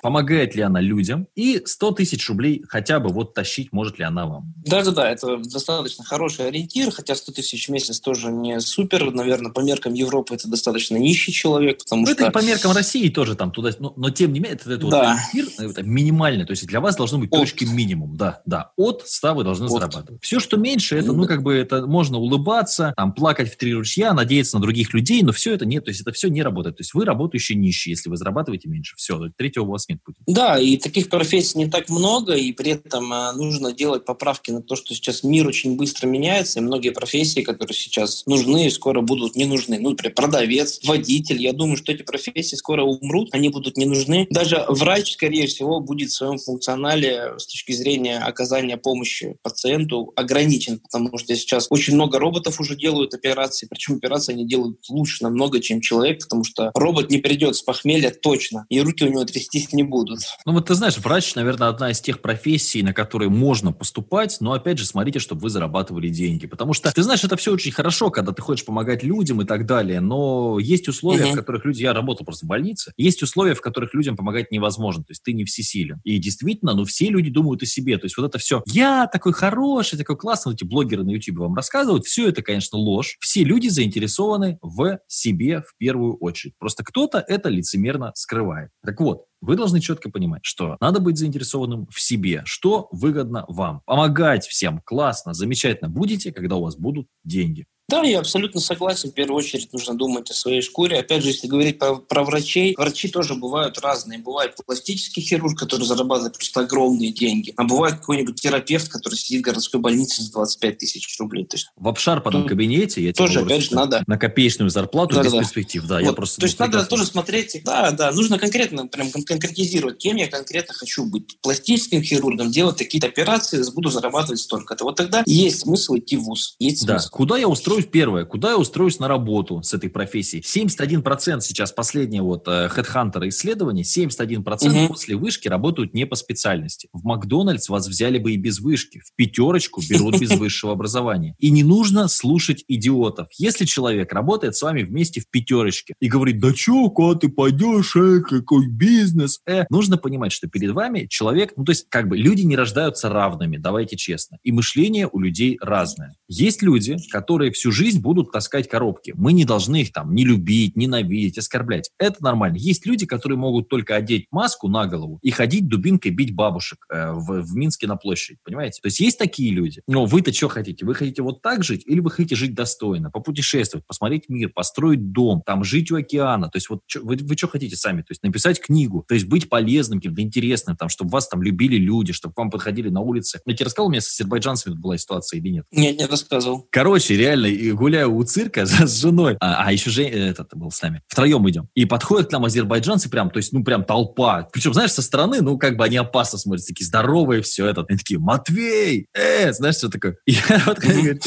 Помогает 0.03 0.55
ли 0.55 0.63
она 0.63 0.81
людям? 0.81 1.27
И 1.35 1.63
100 1.65 1.93
тысяч 1.93 2.29
рублей 2.29 2.65
хотя 2.69 3.01
бы 3.01 3.11
вот 3.11 3.35
тащить 3.35 3.73
может 3.73 3.99
ли 3.99 4.05
она 4.05 4.27
вам? 4.27 4.55
Да-да-да, 4.65 5.11
это 5.11 5.39
достаточно 5.39 6.05
хороший 6.05 6.49
ориентир, 6.49 6.91
хотя 6.91 7.15
100 7.15 7.33
тысяч 7.33 7.69
в 7.69 7.71
месяц 7.71 8.01
тоже 8.01 8.31
не 8.31 8.61
супер. 8.61 9.13
Наверное, 9.13 9.53
по 9.53 9.61
меркам 9.61 9.95
Европы 9.95 10.35
это 10.35 10.49
достаточно 10.49 10.97
нищий 10.97 11.33
человек, 11.33 11.79
потому 11.79 12.03
ну, 12.03 12.13
что... 12.13 12.23
это 12.23 12.31
по 12.31 12.43
меркам 12.43 12.73
России 12.73 13.09
тоже 13.09 13.35
там 13.35 13.51
туда... 13.51 13.71
Но, 13.79 13.93
но 13.97 14.11
тем 14.11 14.33
не 14.33 14.41
менее, 14.41 14.59
это, 14.61 14.73
это 14.73 14.84
это 14.89 14.97
да. 15.01 15.21
вот 15.33 15.43
эфир, 15.43 15.71
это 15.71 15.83
минимальный, 15.83 16.45
то 16.45 16.53
есть 16.53 16.67
для 16.67 16.81
вас 16.81 16.97
должны 16.97 17.19
быть 17.19 17.33
от. 17.33 17.41
точки 17.41 17.65
минимум, 17.65 18.17
да, 18.17 18.43
да, 18.47 18.73
от 18.77 19.03
100 19.07 19.35
вы 19.35 19.45
должны 19.45 19.67
от. 19.67 19.73
зарабатывать. 19.73 20.23
Все, 20.23 20.41
что 20.41 20.57
меньше, 20.57 20.97
это, 20.97 21.09
ну, 21.09 21.23
ну 21.23 21.27
как 21.27 21.43
бы, 21.43 21.55
это 21.55 21.87
можно 21.87 22.19
улыбаться, 22.19 22.93
там, 22.97 23.13
плакать 23.13 23.53
в 23.53 23.57
три 23.57 23.75
ручья, 23.75 24.13
надеяться 24.13 24.57
на 24.57 24.63
других 24.63 24.95
людей, 24.95 25.23
но 25.23 25.33
все 25.33 25.55
это 25.55 25.67
нет, 25.67 25.85
то 25.85 25.91
есть 25.91 26.01
это 26.01 26.13
все 26.13 26.29
не 26.29 26.43
работает, 26.43 26.77
то 26.77 26.83
есть 26.83 26.95
вы 26.95 27.05
работающие 27.05 27.57
нищие, 27.57 27.93
если 27.93 28.09
вы 28.09 28.17
зарабатываете 28.17 28.69
меньше, 28.69 28.95
все, 28.97 29.29
третьего 29.37 29.65
у 29.65 29.71
вас 29.71 29.89
нет 29.89 30.03
пути. 30.03 30.21
Да, 30.27 30.59
и 30.59 30.77
таких 30.77 31.09
профессий 31.09 31.59
не 31.59 31.71
так 31.71 31.89
много, 31.89 32.35
и 32.35 32.53
при 32.53 32.73
этом 32.73 33.13
а, 33.13 33.33
нужно 33.33 33.73
делать 33.73 34.05
поправки 34.05 34.51
на 34.51 34.63
то, 34.63 34.77
что 34.77 34.95
сейчас 34.95 35.23
мир 35.23 35.47
очень 35.47 35.77
быстро 35.77 36.07
меняется, 36.07 36.59
и 36.59 36.63
многие 36.63 36.91
профессии, 36.91 37.41
которые 37.41 37.75
сейчас 37.75 38.25
нужны, 38.27 38.71
скоро 38.71 39.01
будут 39.01 39.37
не 39.37 39.45
нужны. 39.45 39.79
Ну, 39.79 39.91
например, 39.91 40.15
продавец, 40.15 40.81
водитель, 40.85 41.41
я 41.41 41.53
думаю, 41.53 41.77
что 41.77 41.93
эти 41.93 42.03
профессии 42.03 42.57
скоро 42.57 42.83
умрут, 42.83 43.31
они 43.33 43.49
будут 43.49 43.77
не 43.77 43.87
нужны. 43.87 44.27
Даже 44.31 44.64
врач, 44.69 45.15
скорее 45.15 45.47
всего, 45.47 45.81
будет 45.81 46.11
в 46.11 46.15
своем 46.15 46.39
функционале 46.39 47.35
с 47.39 47.47
точки 47.47 47.73
зрения 47.73 48.19
оказания 48.19 48.77
помощи 48.77 49.37
пациенту 49.43 50.13
ограничен, 50.17 50.79
потому 50.79 51.17
что 51.19 51.35
сейчас 51.37 51.67
очень 51.71 51.95
много 51.95 52.19
роботов 52.19 52.61
уже 52.61 52.77
делают 52.77 53.15
операции, 53.15 53.67
причем 53.69 53.97
операции 53.97 54.33
они 54.33 54.47
делают 54.47 54.79
лучше 54.89 55.23
намного, 55.23 55.61
чем 55.61 55.81
человек, 55.81 56.23
потому 56.23 56.45
что 56.45 56.71
робот 56.75 57.11
не 57.11 57.19
придет 57.19 57.57
с 57.57 57.63
похмелья 57.63 58.11
точно, 58.11 58.67
и 58.69 58.81
руки 58.81 59.05
у 59.05 59.09
него 59.09 59.25
трястись 59.25 59.73
не 59.73 59.83
будут. 59.83 60.21
Ну 60.47 60.53
вот 60.53 60.67
ты 60.67 60.75
знаешь, 60.75 60.99
врач, 60.99 61.35
наверное, 61.35 61.69
одна 61.69 61.91
из 61.91 62.01
тех 62.01 62.21
профессий, 62.21 62.83
на 62.83 62.93
которые 62.93 63.29
можно 63.29 63.73
поступать, 63.73 64.39
но 64.41 64.53
опять 64.53 64.79
же 64.79 64.87
смотрите, 64.87 65.19
чтобы 65.19 65.43
вы 65.43 65.51
зарабатывали 65.51 66.09
деньги, 66.09 66.47
потому 66.47 66.73
что 66.73 66.93
ты 66.93 67.03
знаешь, 67.03 67.25
это 67.25 67.37
все 67.37 67.53
очень 67.53 67.73
хорошо, 67.73 68.11
когда 68.11 68.33
ты 68.33 68.43
хочешь 68.43 68.65
помогать 68.65 69.03
людям 69.03 69.43
и 69.43 69.45
так 69.45 69.67
далее, 69.67 70.01
но 70.01 70.59
есть 70.59 70.89
условия, 70.89 71.27
угу. 71.27 71.33
в 71.33 71.37
которых 71.37 71.65
люди, 71.65 71.83
я 71.83 71.93
работал 71.93 72.25
просто 72.25 72.47
в 72.47 72.49
больнице, 72.49 72.93
есть 72.97 73.23
условия, 73.23 73.55
в 73.55 73.61
которых 73.61 73.95
людям 73.95 74.17
помогать 74.17 74.51
невозможно 74.55 75.05
то 75.05 75.11
есть 75.11 75.23
ты 75.23 75.33
не 75.33 75.45
всесилен. 75.45 76.01
И 76.05 76.19
действительно, 76.19 76.75
ну, 76.75 76.85
все 76.85 77.09
люди 77.09 77.31
думают 77.31 77.63
о 77.63 77.67
себе. 77.67 77.99
То 77.99 78.07
есть 78.07 78.17
вот 78.17 78.27
это 78.27 78.39
все, 78.39 78.63
я 78.67 79.07
такой 79.07 79.33
хороший, 79.33 79.99
такой 79.99 80.17
классный, 80.17 80.51
вот 80.53 80.61
эти 80.61 80.69
блогеры 80.69 81.05
на 81.05 81.11
YouTube 81.11 81.39
вам 81.39 81.55
рассказывают, 81.55 82.07
все 82.07 82.29
это, 82.29 82.43
конечно, 82.43 82.79
ложь. 82.79 83.17
Все 83.21 83.45
люди 83.45 83.69
заинтересованы 83.69 84.59
в 84.63 84.99
себе 85.07 85.63
в 85.63 85.77
первую 85.79 86.17
очередь. 86.17 86.55
Просто 86.59 86.85
кто-то 86.85 87.19
это 87.27 87.49
лицемерно 87.49 88.13
скрывает. 88.15 88.71
Так 88.85 89.01
вот, 89.01 89.25
вы 89.41 89.57
должны 89.57 89.81
четко 89.81 90.11
понимать, 90.11 90.41
что 90.45 90.77
надо 90.81 91.01
быть 91.01 91.19
заинтересованным 91.19 91.87
в 91.91 92.01
себе, 92.01 92.43
что 92.47 92.89
выгодно 92.93 93.45
вам. 93.49 93.83
Помогать 93.85 94.47
всем 94.47 94.81
классно, 94.85 95.35
замечательно 95.35 95.91
будете, 95.91 96.33
когда 96.33 96.57
у 96.57 96.63
вас 96.63 96.77
будут 96.77 97.09
деньги. 97.25 97.67
Да, 97.89 98.03
я 98.03 98.21
абсолютно 98.21 98.61
согласен. 98.61 99.11
В 99.11 99.15
первую 99.15 99.39
очередь 99.39 99.73
нужно 99.73 99.95
думать 99.95 100.31
о 100.31 100.35
своей 100.35 100.63
шкуре. 100.63 100.99
Опять 100.99 101.23
же, 101.23 101.29
если 101.29 101.47
говорить 101.47 101.79
про, 101.79 101.97
про 101.97 102.25
врачей, 102.25 102.75
врачи 102.77 103.09
тоже 103.09 103.35
бывают 103.35 103.79
разные. 103.79 104.19
Бывает 104.19 104.57
пластический 104.65 105.23
хирург, 105.23 105.59
который 105.59 105.85
зарабатывает 105.85 106.35
просто 106.35 106.61
огромные 106.61 107.13
деньги. 107.13 107.53
А 107.57 107.65
бывает 107.65 107.97
какой-нибудь 107.97 108.41
терапевт, 108.41 108.89
который 108.89 109.17
сидит 109.17 109.43
в 109.43 109.45
городской 109.45 109.81
больнице 109.81 110.23
за 110.23 110.33
25 110.33 110.79
тысяч 110.79 111.17
рублей. 111.21 111.45
То 111.45 111.57
есть, 111.57 111.69
в 111.77 111.87
обшарпанном 111.87 112.47
кабинете 112.47 113.03
я 113.03 113.13
тоже, 113.13 113.41
опять 113.41 113.65
же, 113.65 113.75
надо... 113.75 114.03
На 114.07 114.17
копеечную 114.17 114.71
зарплату 114.71 115.17
да, 115.17 115.23
без 115.23 115.33
да. 115.33 115.39
перспектив. 115.41 115.85
Да, 115.87 115.97
вот. 115.97 116.05
я 116.05 116.13
просто 116.15 116.41
то 116.41 116.47
есть 116.47 116.59
надо 116.59 116.85
тоже 116.87 117.05
смотреть... 117.05 117.61
Да, 117.65 117.91
да, 117.91 118.13
нужно 118.13 118.39
конкретно 118.39 118.87
прям 118.87 119.11
конкретизировать, 119.11 119.99
кем 119.99 120.17
я 120.17 120.29
конкретно 120.29 120.73
хочу 120.75 121.05
быть. 121.05 121.39
Пластическим 121.43 122.03
хирургом, 122.03 122.51
делать 122.51 122.79
такие 122.79 123.03
операции, 123.05 123.63
буду 123.75 123.91
зарабатывать 123.91 124.41
столько-то. 124.41 124.85
Вот 124.85 124.97
тогда 124.97 125.23
есть 125.27 125.61
смысл 125.61 125.97
идти 125.97 126.17
в 126.17 126.23
ВУЗ. 126.23 126.57
Есть 126.59 126.87
да. 126.87 126.99
смысл. 126.99 127.11
Куда 127.11 127.37
я 127.37 127.49
устроюсь 127.49 127.74
устроюсь, 127.75 127.91
первое, 127.91 128.25
куда 128.25 128.51
я 128.51 128.59
устроюсь 128.59 128.99
на 128.99 129.09
работу 129.09 129.63
с 129.63 129.75
этой 129.75 129.91
профессией? 129.91 130.43
71% 130.43 131.41
сейчас 131.41 131.73
последнее 131.73 132.23
вот 132.23 132.47
э, 132.49 132.69
HeadHunter 132.75 133.29
исследование, 133.29 133.85
71% 133.85 134.39
угу. 134.39 134.89
после 134.89 135.17
вышки 135.17 135.49
работают 135.49 135.95
не 135.95 136.07
по 136.07 136.17
специальности. 136.17 136.89
В 136.93 137.05
Макдональдс 137.05 137.69
вас 137.69 137.89
взяли 137.89 138.19
бы 138.19 138.33
и 138.33 138.37
без 138.37 138.61
вышки, 138.61 139.01
в 139.01 139.15
пятерочку 139.17 139.83
берут 139.89 140.21
без 140.21 140.31
высшего 140.39 140.73
образования. 140.73 141.35
И 141.39 141.51
не 141.51 141.63
нужно 141.63 142.09
слушать 142.09 142.65
идиотов. 142.69 143.29
Если 143.39 143.65
человек 143.65 144.13
работает 144.13 144.57
с 144.57 144.63
вами 144.63 144.83
вместе 144.83 145.21
в 145.21 145.29
пятерочке 145.29 145.95
и 146.01 146.09
говорит, 146.09 146.41
да 146.41 146.53
чё, 146.53 146.89
куда 146.91 147.19
ты 147.19 147.29
пойдешь, 147.29 147.97
э, 147.97 148.21
какой 148.21 148.69
бизнес, 148.69 149.41
э, 149.47 149.65
нужно 149.71 149.97
понимать, 149.97 150.33
что 150.33 150.49
перед 150.49 150.71
вами 150.73 151.07
человек, 151.09 151.53
ну 151.57 151.65
то 151.65 151.71
есть 151.71 151.87
как 151.89 152.09
бы 152.09 152.17
люди 152.17 152.43
не 152.43 152.57
рождаются 152.57 153.09
равными, 153.09 153.57
давайте 153.57 153.97
честно. 153.97 154.39
И 154.43 154.53
мышление 154.53 155.09
у 155.11 155.21
людей 155.21 155.59
разное. 155.61 156.15
Есть 156.29 156.63
люди, 156.63 156.97
которые 157.11 157.51
всю 157.65 157.73
жизнь 157.73 158.01
будут 158.03 158.31
таскать 158.31 158.69
коробки. 158.69 159.15
Мы 159.17 159.33
не 159.33 159.47
должны 159.47 159.81
их 159.81 159.93
там 159.93 160.15
не 160.15 160.23
любить, 160.23 160.77
ненавидеть, 160.77 161.39
оскорблять. 161.39 161.91
Это 161.99 162.23
нормально. 162.23 162.57
Есть 162.57 162.85
люди, 162.85 163.07
которые 163.07 163.39
могут 163.39 163.71
только 163.71 163.97
одеть 163.97 164.27
маску 164.31 164.69
на 164.69 164.87
голову 164.87 165.19
и 165.23 165.31
ходить 165.31 165.67
дубинкой 165.67 166.11
бить 166.11 166.35
бабушек 166.35 166.85
э, 166.93 167.13
в, 167.13 167.41
в 167.41 167.57
Минске 167.57 167.87
на 167.87 167.97
площади, 167.97 168.39
понимаете? 168.45 168.83
То 168.83 168.89
есть 168.89 169.01
есть 169.01 169.19
такие 169.19 169.51
люди. 169.51 169.81
Но 169.87 170.05
вы-то 170.05 170.31
что 170.35 170.49
хотите? 170.49 170.85
Вы 170.85 170.95
хотите 170.95 171.23
вот 171.23 171.41
так 171.41 171.65
жить 171.65 171.85
или 171.87 172.01
вы 172.01 172.11
хотите 172.11 172.37
жить 172.37 172.55
достойно, 172.55 173.11
попутешествовать, 173.11 173.87
посмотреть 173.87 174.29
мир, 174.29 174.51
построить 174.51 175.13
дом, 175.13 175.43
там 175.47 175.65
жить 175.65 175.91
у 175.91 175.97
океана? 175.97 176.51
То 176.51 176.59
есть 176.59 176.69
вот 176.69 176.81
чё, 176.87 177.03
вы, 177.03 177.17
вы 177.17 177.35
что 177.35 177.49
хотите 177.49 177.77
сами? 177.77 178.03
То 178.03 178.11
есть 178.11 178.23
написать 178.23 178.61
книгу, 178.61 179.07
то 179.09 179.15
есть 179.15 179.27
быть 179.27 179.49
полезным, 179.49 180.01
каким-то 180.01 180.21
интересным, 180.21 180.77
там, 180.77 180.91
чтобы 180.91 181.13
вас 181.13 181.29
там 181.29 181.43
любили 181.43 181.77
люди, 181.77 182.13
чтобы 182.13 182.35
к 182.35 182.39
вам 182.39 182.51
подходили 182.51 182.91
на 182.91 183.01
улице. 183.01 183.41
Я 183.47 183.55
тебе 183.55 183.65
рассказал, 183.65 183.87
у 183.87 183.91
меня 183.91 184.03
с 184.03 184.13
азербайджанцами 184.13 184.75
была 184.75 184.99
ситуация 184.99 185.41
или 185.41 185.49
нет? 185.49 185.65
Нет, 185.71 185.97
не 185.97 186.05
рассказывал. 186.05 186.69
Короче, 186.71 187.17
реально, 187.17 187.47
гуляю 187.73 188.15
у 188.15 188.23
цирка 188.25 188.67
с 188.67 189.01
женой, 189.01 189.37
а, 189.41 189.67
а 189.67 189.73
еще 189.73 189.91
же 189.91 190.05
этот 190.05 190.55
был 190.55 190.71
с 190.71 190.81
нами. 190.83 191.03
Втроем 191.09 191.49
идем. 191.49 191.69
И 191.75 191.85
подходят 191.85 192.29
к 192.29 192.33
нам 192.33 192.45
азербайджанцы 192.45 193.09
прям, 193.09 193.31
то 193.31 193.39
есть, 193.39 193.53
ну, 193.53 193.65
прям 193.65 193.85
толпа. 193.85 194.49
Причем, 194.53 194.75
знаешь, 194.75 194.93
со 194.93 195.03
стороны, 195.03 195.41
ну, 195.41 195.59
как 195.59 195.77
бы 195.77 195.85
они 195.85 195.97
опасно 195.97 196.39
смотрятся, 196.39 196.69
такие 196.69 196.87
здоровые, 196.87 197.43
все 197.43 197.67
это. 197.67 197.85
Они 197.89 197.99
такие, 197.99 198.19
Матвей, 198.19 199.07
э, 199.15 199.53
знаешь, 199.53 199.77
что 199.77 199.89
такое? 199.89 200.17
И 200.27 200.33
я 200.33 200.63
вот 200.67 200.79
говорю, 200.79 201.19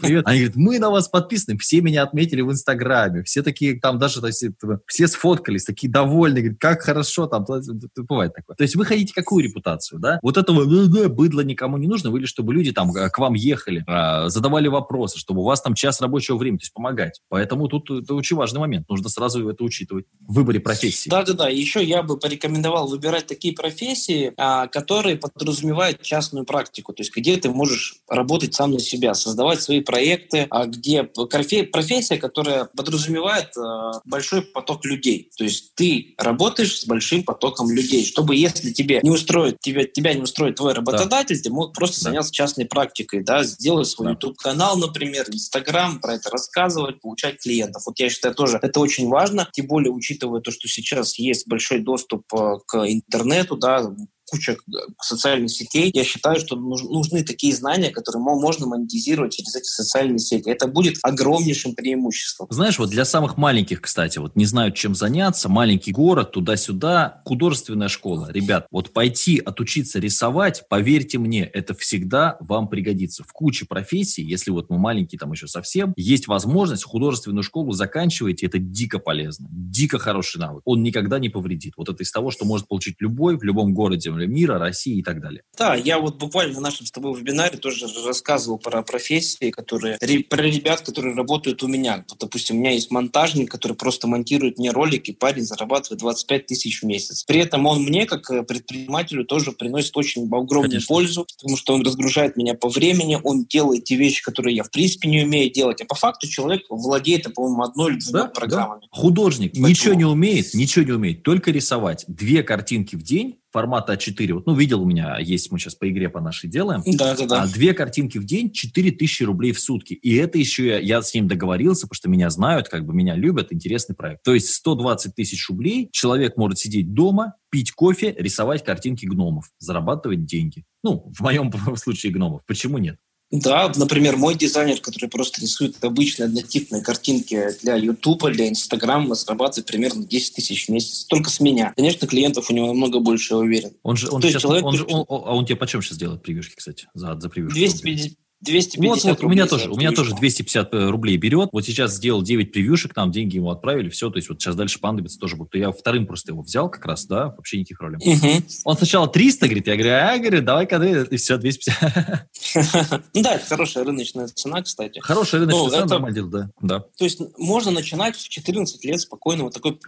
привет. 0.00 0.26
Они 0.26 0.38
говорят, 0.38 0.56
мы 0.56 0.78
на 0.78 0.90
вас 0.90 1.08
подписаны, 1.08 1.58
все 1.58 1.80
меня 1.80 2.02
отметили 2.02 2.40
в 2.40 2.50
Инстаграме, 2.50 3.22
все 3.22 3.42
такие 3.42 3.78
там 3.80 3.98
даже, 3.98 4.20
то 4.20 4.26
есть, 4.26 4.44
все 4.86 5.08
сфоткались, 5.08 5.64
такие 5.64 5.90
довольные, 5.90 6.42
говорят, 6.42 6.60
как 6.60 6.82
хорошо 6.82 7.26
там, 7.26 7.44
бывает 7.44 8.34
такое. 8.34 8.56
То 8.56 8.62
есть 8.62 8.76
вы 8.76 8.84
хотите 8.84 9.14
какую 9.14 9.44
репутацию, 9.44 10.00
да? 10.00 10.18
Вот 10.22 10.36
этого 10.36 10.64
быдла 11.08 11.40
никому 11.40 11.76
не 11.76 11.86
нужно, 11.86 12.10
вы 12.10 12.18
или 12.18 12.26
чтобы 12.26 12.52
люди 12.52 12.72
там 12.72 12.92
к 12.92 13.18
вам 13.18 13.34
ехали, 13.34 13.84
а, 13.86 14.28
задавали 14.28 14.68
вопросы, 14.68 15.18
чтобы 15.18 15.42
вас 15.46 15.62
там 15.62 15.74
час 15.74 16.00
рабочего 16.00 16.36
времени, 16.36 16.58
то 16.58 16.64
есть 16.64 16.74
помогать. 16.74 17.20
Поэтому 17.28 17.68
тут 17.68 17.90
это 17.90 18.14
очень 18.14 18.36
важный 18.36 18.60
момент. 18.60 18.88
Нужно 18.88 19.08
сразу 19.08 19.48
это 19.48 19.64
учитывать 19.64 20.06
в 20.20 20.34
выборе 20.34 20.60
профессии. 20.60 21.08
Да-да-да. 21.08 21.48
Еще 21.48 21.82
я 21.82 22.02
бы 22.02 22.18
порекомендовал 22.18 22.88
выбирать 22.88 23.26
такие 23.26 23.54
профессии, 23.54 24.32
а, 24.36 24.66
которые 24.66 25.16
подразумевают 25.16 26.02
частную 26.02 26.44
практику. 26.44 26.92
То 26.92 27.02
есть 27.02 27.14
где 27.14 27.36
ты 27.36 27.50
можешь 27.50 27.96
работать 28.08 28.54
сам 28.54 28.72
на 28.72 28.80
себя, 28.80 29.14
создавать 29.14 29.62
свои 29.62 29.80
проекты, 29.80 30.46
а 30.50 30.66
где 30.66 31.04
профессия, 31.04 32.18
которая 32.18 32.66
подразумевает 32.76 33.56
а, 33.56 34.00
большой 34.04 34.42
поток 34.42 34.84
людей. 34.84 35.30
То 35.36 35.44
есть 35.44 35.74
ты 35.74 36.14
работаешь 36.18 36.80
с 36.80 36.86
большим 36.86 37.22
потоком 37.22 37.70
людей, 37.70 38.04
чтобы 38.04 38.36
если 38.36 38.72
тебе 38.72 39.00
не 39.02 39.10
устроит, 39.10 39.60
тебя, 39.60 39.84
тебя 39.84 40.14
не 40.14 40.22
устроит 40.22 40.56
твой 40.56 40.72
работодатель, 40.72 41.36
да. 41.36 41.42
ты 41.42 41.50
мог 41.50 41.74
просто 41.74 42.00
да. 42.00 42.10
заняться 42.10 42.32
частной 42.32 42.66
практикой, 42.66 43.22
да, 43.22 43.44
сделать 43.44 43.88
свой 43.88 44.06
да. 44.06 44.12
YouTube-канал, 44.12 44.76
например, 44.78 45.26
Инстаграм, 45.36 46.00
про 46.00 46.14
это 46.14 46.30
рассказывать, 46.30 47.00
получать 47.00 47.40
клиентов. 47.40 47.82
Вот 47.86 47.98
я 47.98 48.10
считаю 48.10 48.34
тоже 48.34 48.58
это 48.60 48.80
очень 48.80 49.08
важно, 49.08 49.48
тем 49.52 49.66
более 49.66 49.92
учитывая 49.92 50.40
то, 50.40 50.50
что 50.50 50.68
сейчас 50.68 51.18
есть 51.18 51.48
большой 51.48 51.80
доступ 51.80 52.22
э, 52.34 52.56
к 52.66 52.76
интернету, 52.86 53.56
да, 53.56 53.94
куча 54.26 54.56
социальных 55.00 55.50
сетей. 55.50 55.90
Я 55.94 56.04
считаю, 56.04 56.38
что 56.38 56.56
нужны 56.56 57.24
такие 57.24 57.54
знания, 57.54 57.90
которые 57.90 58.22
можно 58.22 58.66
монетизировать 58.66 59.34
через 59.34 59.54
эти 59.54 59.68
социальные 59.68 60.18
сети. 60.18 60.48
Это 60.48 60.66
будет 60.66 60.96
огромнейшим 61.02 61.74
преимуществом. 61.74 62.48
Знаешь, 62.50 62.78
вот 62.78 62.90
для 62.90 63.04
самых 63.04 63.36
маленьких, 63.36 63.80
кстати, 63.80 64.18
вот 64.18 64.36
не 64.36 64.44
знают, 64.44 64.74
чем 64.74 64.94
заняться, 64.94 65.48
маленький 65.48 65.92
город, 65.92 66.32
туда-сюда, 66.32 67.22
художественная 67.24 67.88
школа. 67.88 68.30
Ребят, 68.30 68.66
вот 68.70 68.92
пойти 68.92 69.38
отучиться 69.38 69.98
рисовать, 69.98 70.64
поверьте 70.68 71.18
мне, 71.18 71.44
это 71.44 71.74
всегда 71.74 72.36
вам 72.40 72.68
пригодится. 72.68 73.24
В 73.24 73.32
куче 73.32 73.66
профессий, 73.66 74.22
если 74.22 74.50
вот 74.50 74.70
мы 74.70 74.78
маленькие 74.78 75.18
там 75.18 75.32
еще 75.32 75.46
совсем, 75.46 75.92
есть 75.96 76.26
возможность 76.26 76.84
художественную 76.84 77.42
школу 77.42 77.72
заканчиваете, 77.72 78.46
это 78.46 78.58
дико 78.58 78.98
полезно, 78.98 79.48
дико 79.50 79.98
хороший 79.98 80.38
навык. 80.38 80.62
Он 80.64 80.82
никогда 80.82 81.18
не 81.18 81.28
повредит. 81.28 81.74
Вот 81.76 81.88
это 81.88 82.02
из 82.02 82.10
того, 82.10 82.30
что 82.30 82.44
может 82.44 82.68
получить 82.68 82.96
любой 83.00 83.36
в 83.36 83.42
любом 83.42 83.74
городе 83.74 84.10
мира, 84.24 84.58
России 84.58 84.98
и 84.98 85.02
так 85.02 85.20
далее. 85.20 85.42
Да, 85.58 85.74
я 85.74 85.98
вот 85.98 86.18
буквально 86.18 86.54
на 86.54 86.60
нашем 86.60 86.86
с 86.86 86.90
тобой 86.90 87.18
вебинаре 87.18 87.58
тоже 87.58 87.86
рассказывал 88.04 88.58
про 88.58 88.82
профессии, 88.82 89.50
которые, 89.50 89.98
про 89.98 90.42
ребят, 90.42 90.80
которые 90.80 91.14
работают 91.14 91.62
у 91.62 91.68
меня. 91.68 92.04
Вот, 92.08 92.18
допустим, 92.18 92.56
у 92.56 92.60
меня 92.60 92.72
есть 92.72 92.90
монтажник, 92.90 93.50
который 93.50 93.76
просто 93.76 94.06
монтирует 94.06 94.58
мне 94.58 94.70
ролики, 94.70 95.12
парень 95.12 95.44
зарабатывает 95.44 96.00
25 96.00 96.46
тысяч 96.46 96.82
в 96.82 96.86
месяц. 96.86 97.24
При 97.24 97.40
этом 97.40 97.66
он 97.66 97.82
мне, 97.82 98.06
как 98.06 98.30
э, 98.30 98.42
предпринимателю, 98.42 99.24
тоже 99.24 99.52
приносит 99.52 99.96
очень 99.96 100.24
огромную 100.24 100.70
Конечно. 100.70 100.88
пользу, 100.88 101.26
потому 101.36 101.56
что 101.56 101.74
он 101.74 101.82
разгружает 101.82 102.36
меня 102.36 102.54
по 102.54 102.68
времени, 102.68 103.18
он 103.22 103.44
делает 103.44 103.84
те 103.84 103.96
вещи, 103.96 104.22
которые 104.22 104.56
я 104.56 104.64
в 104.64 104.70
принципе 104.70 105.08
не 105.08 105.24
умею 105.24 105.52
делать. 105.52 105.80
А 105.80 105.84
по 105.84 105.94
факту 105.94 106.28
человек 106.28 106.62
владеет, 106.68 107.32
по-моему, 107.34 107.62
одной 107.62 107.92
или 107.92 108.00
двумя 108.00 108.24
да, 108.24 108.28
программами. 108.28 108.80
Да. 108.82 109.00
Художник 109.00 109.52
Поэтому... 109.52 109.68
ничего 109.68 109.94
не 109.94 110.04
умеет, 110.04 110.54
ничего 110.54 110.84
не 110.84 110.92
умеет, 110.92 111.22
только 111.22 111.50
рисовать. 111.50 112.04
Две 112.08 112.42
картинки 112.42 112.96
в 112.96 113.02
день 113.02 113.38
формата 113.56 113.94
А4. 113.94 114.34
Вот, 114.34 114.46
ну, 114.46 114.54
видел 114.54 114.82
у 114.82 114.84
меня, 114.84 115.16
есть, 115.18 115.50
мы 115.50 115.58
сейчас 115.58 115.74
по 115.74 115.88
игре 115.88 116.10
по 116.10 116.20
нашей 116.20 116.50
делаем. 116.50 116.82
Да, 116.84 117.16
да, 117.16 117.24
да. 117.24 117.46
Две 117.46 117.72
картинки 117.72 118.18
в 118.18 118.26
день, 118.26 118.52
4000 118.52 119.22
рублей 119.22 119.52
в 119.52 119.60
сутки. 119.60 119.94
И 119.94 120.14
это 120.16 120.36
еще 120.36 120.66
я, 120.66 120.78
я 120.78 121.00
с 121.00 121.14
ним 121.14 121.26
договорился, 121.26 121.86
потому 121.86 121.96
что 121.96 122.10
меня 122.10 122.28
знают, 122.28 122.68
как 122.68 122.84
бы 122.84 122.92
меня 122.92 123.14
любят, 123.14 123.54
интересный 123.54 123.96
проект. 123.96 124.22
То 124.24 124.34
есть 124.34 124.52
120 124.52 125.14
тысяч 125.14 125.48
рублей 125.48 125.88
человек 125.90 126.36
может 126.36 126.58
сидеть 126.58 126.92
дома, 126.92 127.36
пить 127.48 127.72
кофе, 127.72 128.14
рисовать 128.18 128.62
картинки 128.62 129.06
гномов, 129.06 129.46
зарабатывать 129.58 130.26
деньги. 130.26 130.66
Ну, 130.82 131.10
в 131.16 131.22
моем 131.22 131.50
случае 131.76 132.12
гномов. 132.12 132.42
Почему 132.46 132.76
нет? 132.76 132.98
Да, 133.40 133.72
например, 133.76 134.16
мой 134.16 134.34
дизайнер, 134.34 134.80
который 134.80 135.08
просто 135.08 135.40
рисует 135.40 135.82
обычные 135.84 136.26
однотипные 136.26 136.82
картинки 136.82 137.48
для 137.62 137.76
YouTube, 137.76 138.30
для 138.30 138.48
Instagram, 138.48 139.14
зарабатывает 139.14 139.66
примерно 139.66 140.04
10 140.04 140.34
тысяч 140.34 140.66
в 140.66 140.68
месяц. 140.70 141.04
Только 141.04 141.30
с 141.30 141.40
меня. 141.40 141.72
Конечно, 141.76 142.06
клиентов 142.06 142.50
у 142.50 142.54
него 142.54 142.66
намного 142.68 143.00
больше, 143.00 143.34
я 143.34 143.38
уверен. 143.38 143.72
Он 143.82 143.96
же, 143.96 144.08
он 144.10 144.22
сейчас, 144.22 144.42
человек, 144.42 144.64
он, 144.64 144.74
он, 144.88 145.04
он, 145.08 145.22
а 145.26 145.34
он 145.34 145.46
тебе 145.46 145.56
почем 145.56 145.82
сейчас 145.82 145.98
делает 145.98 146.22
превьюшки, 146.22 146.54
кстати, 146.56 146.88
за, 146.94 147.18
за 147.18 147.28
превьюшки? 147.28 147.58
250, 147.58 148.12
250 148.46 149.04
вот, 149.04 149.04
вот, 149.04 149.24
у 149.24 149.28
меня 149.28 149.46
тоже, 149.46 149.70
у 149.70 149.76
меня 149.76 149.92
тоже 149.92 150.14
250 150.14 150.72
э, 150.72 150.88
рублей 150.90 151.16
берет. 151.16 151.48
Вот 151.52 151.64
сейчас 151.64 151.94
сделал 151.94 152.22
9 152.22 152.52
превьюшек, 152.52 152.94
нам 152.96 153.10
деньги 153.10 153.36
ему 153.36 153.50
отправили, 153.50 153.88
все, 153.88 154.10
то 154.10 154.16
есть 154.16 154.28
вот 154.28 154.40
сейчас 154.40 154.56
дальше 154.56 154.78
понадобится 154.80 155.18
тоже 155.18 155.36
будет. 155.36 155.54
Я 155.54 155.72
вторым 155.72 156.06
просто 156.06 156.32
его 156.32 156.42
взял 156.42 156.70
как 156.70 156.84
раз, 156.86 157.06
да, 157.06 157.28
вообще 157.36 157.58
никаких 157.58 157.78
проблем. 157.78 158.00
Угу. 158.04 158.42
Он 158.64 158.76
сначала 158.76 159.08
300, 159.08 159.46
говорит, 159.46 159.66
я 159.66 159.76
говорю, 159.76 159.92
а, 159.92 160.18
говорю, 160.18 160.42
давай-ка, 160.42 160.76
и 160.82 161.16
все, 161.16 161.36
250. 161.36 162.28
Ну 163.14 163.22
да, 163.22 163.34
это 163.34 163.46
хорошая 163.46 163.84
рыночная 163.84 164.28
цена, 164.28 164.62
кстати. 164.62 165.00
Хорошая 165.00 165.42
рыночная 165.42 165.64
ну, 165.64 165.70
цена, 165.70 165.84
нормально 165.86 166.26
да. 166.28 166.50
да. 166.60 166.80
То 166.96 167.04
есть 167.04 167.20
можно 167.38 167.70
начинать 167.70 168.16
в 168.16 168.28
14 168.28 168.84
лет 168.84 169.00
спокойно 169.00 169.44
вот 169.44 169.54
такой, 169.54 169.78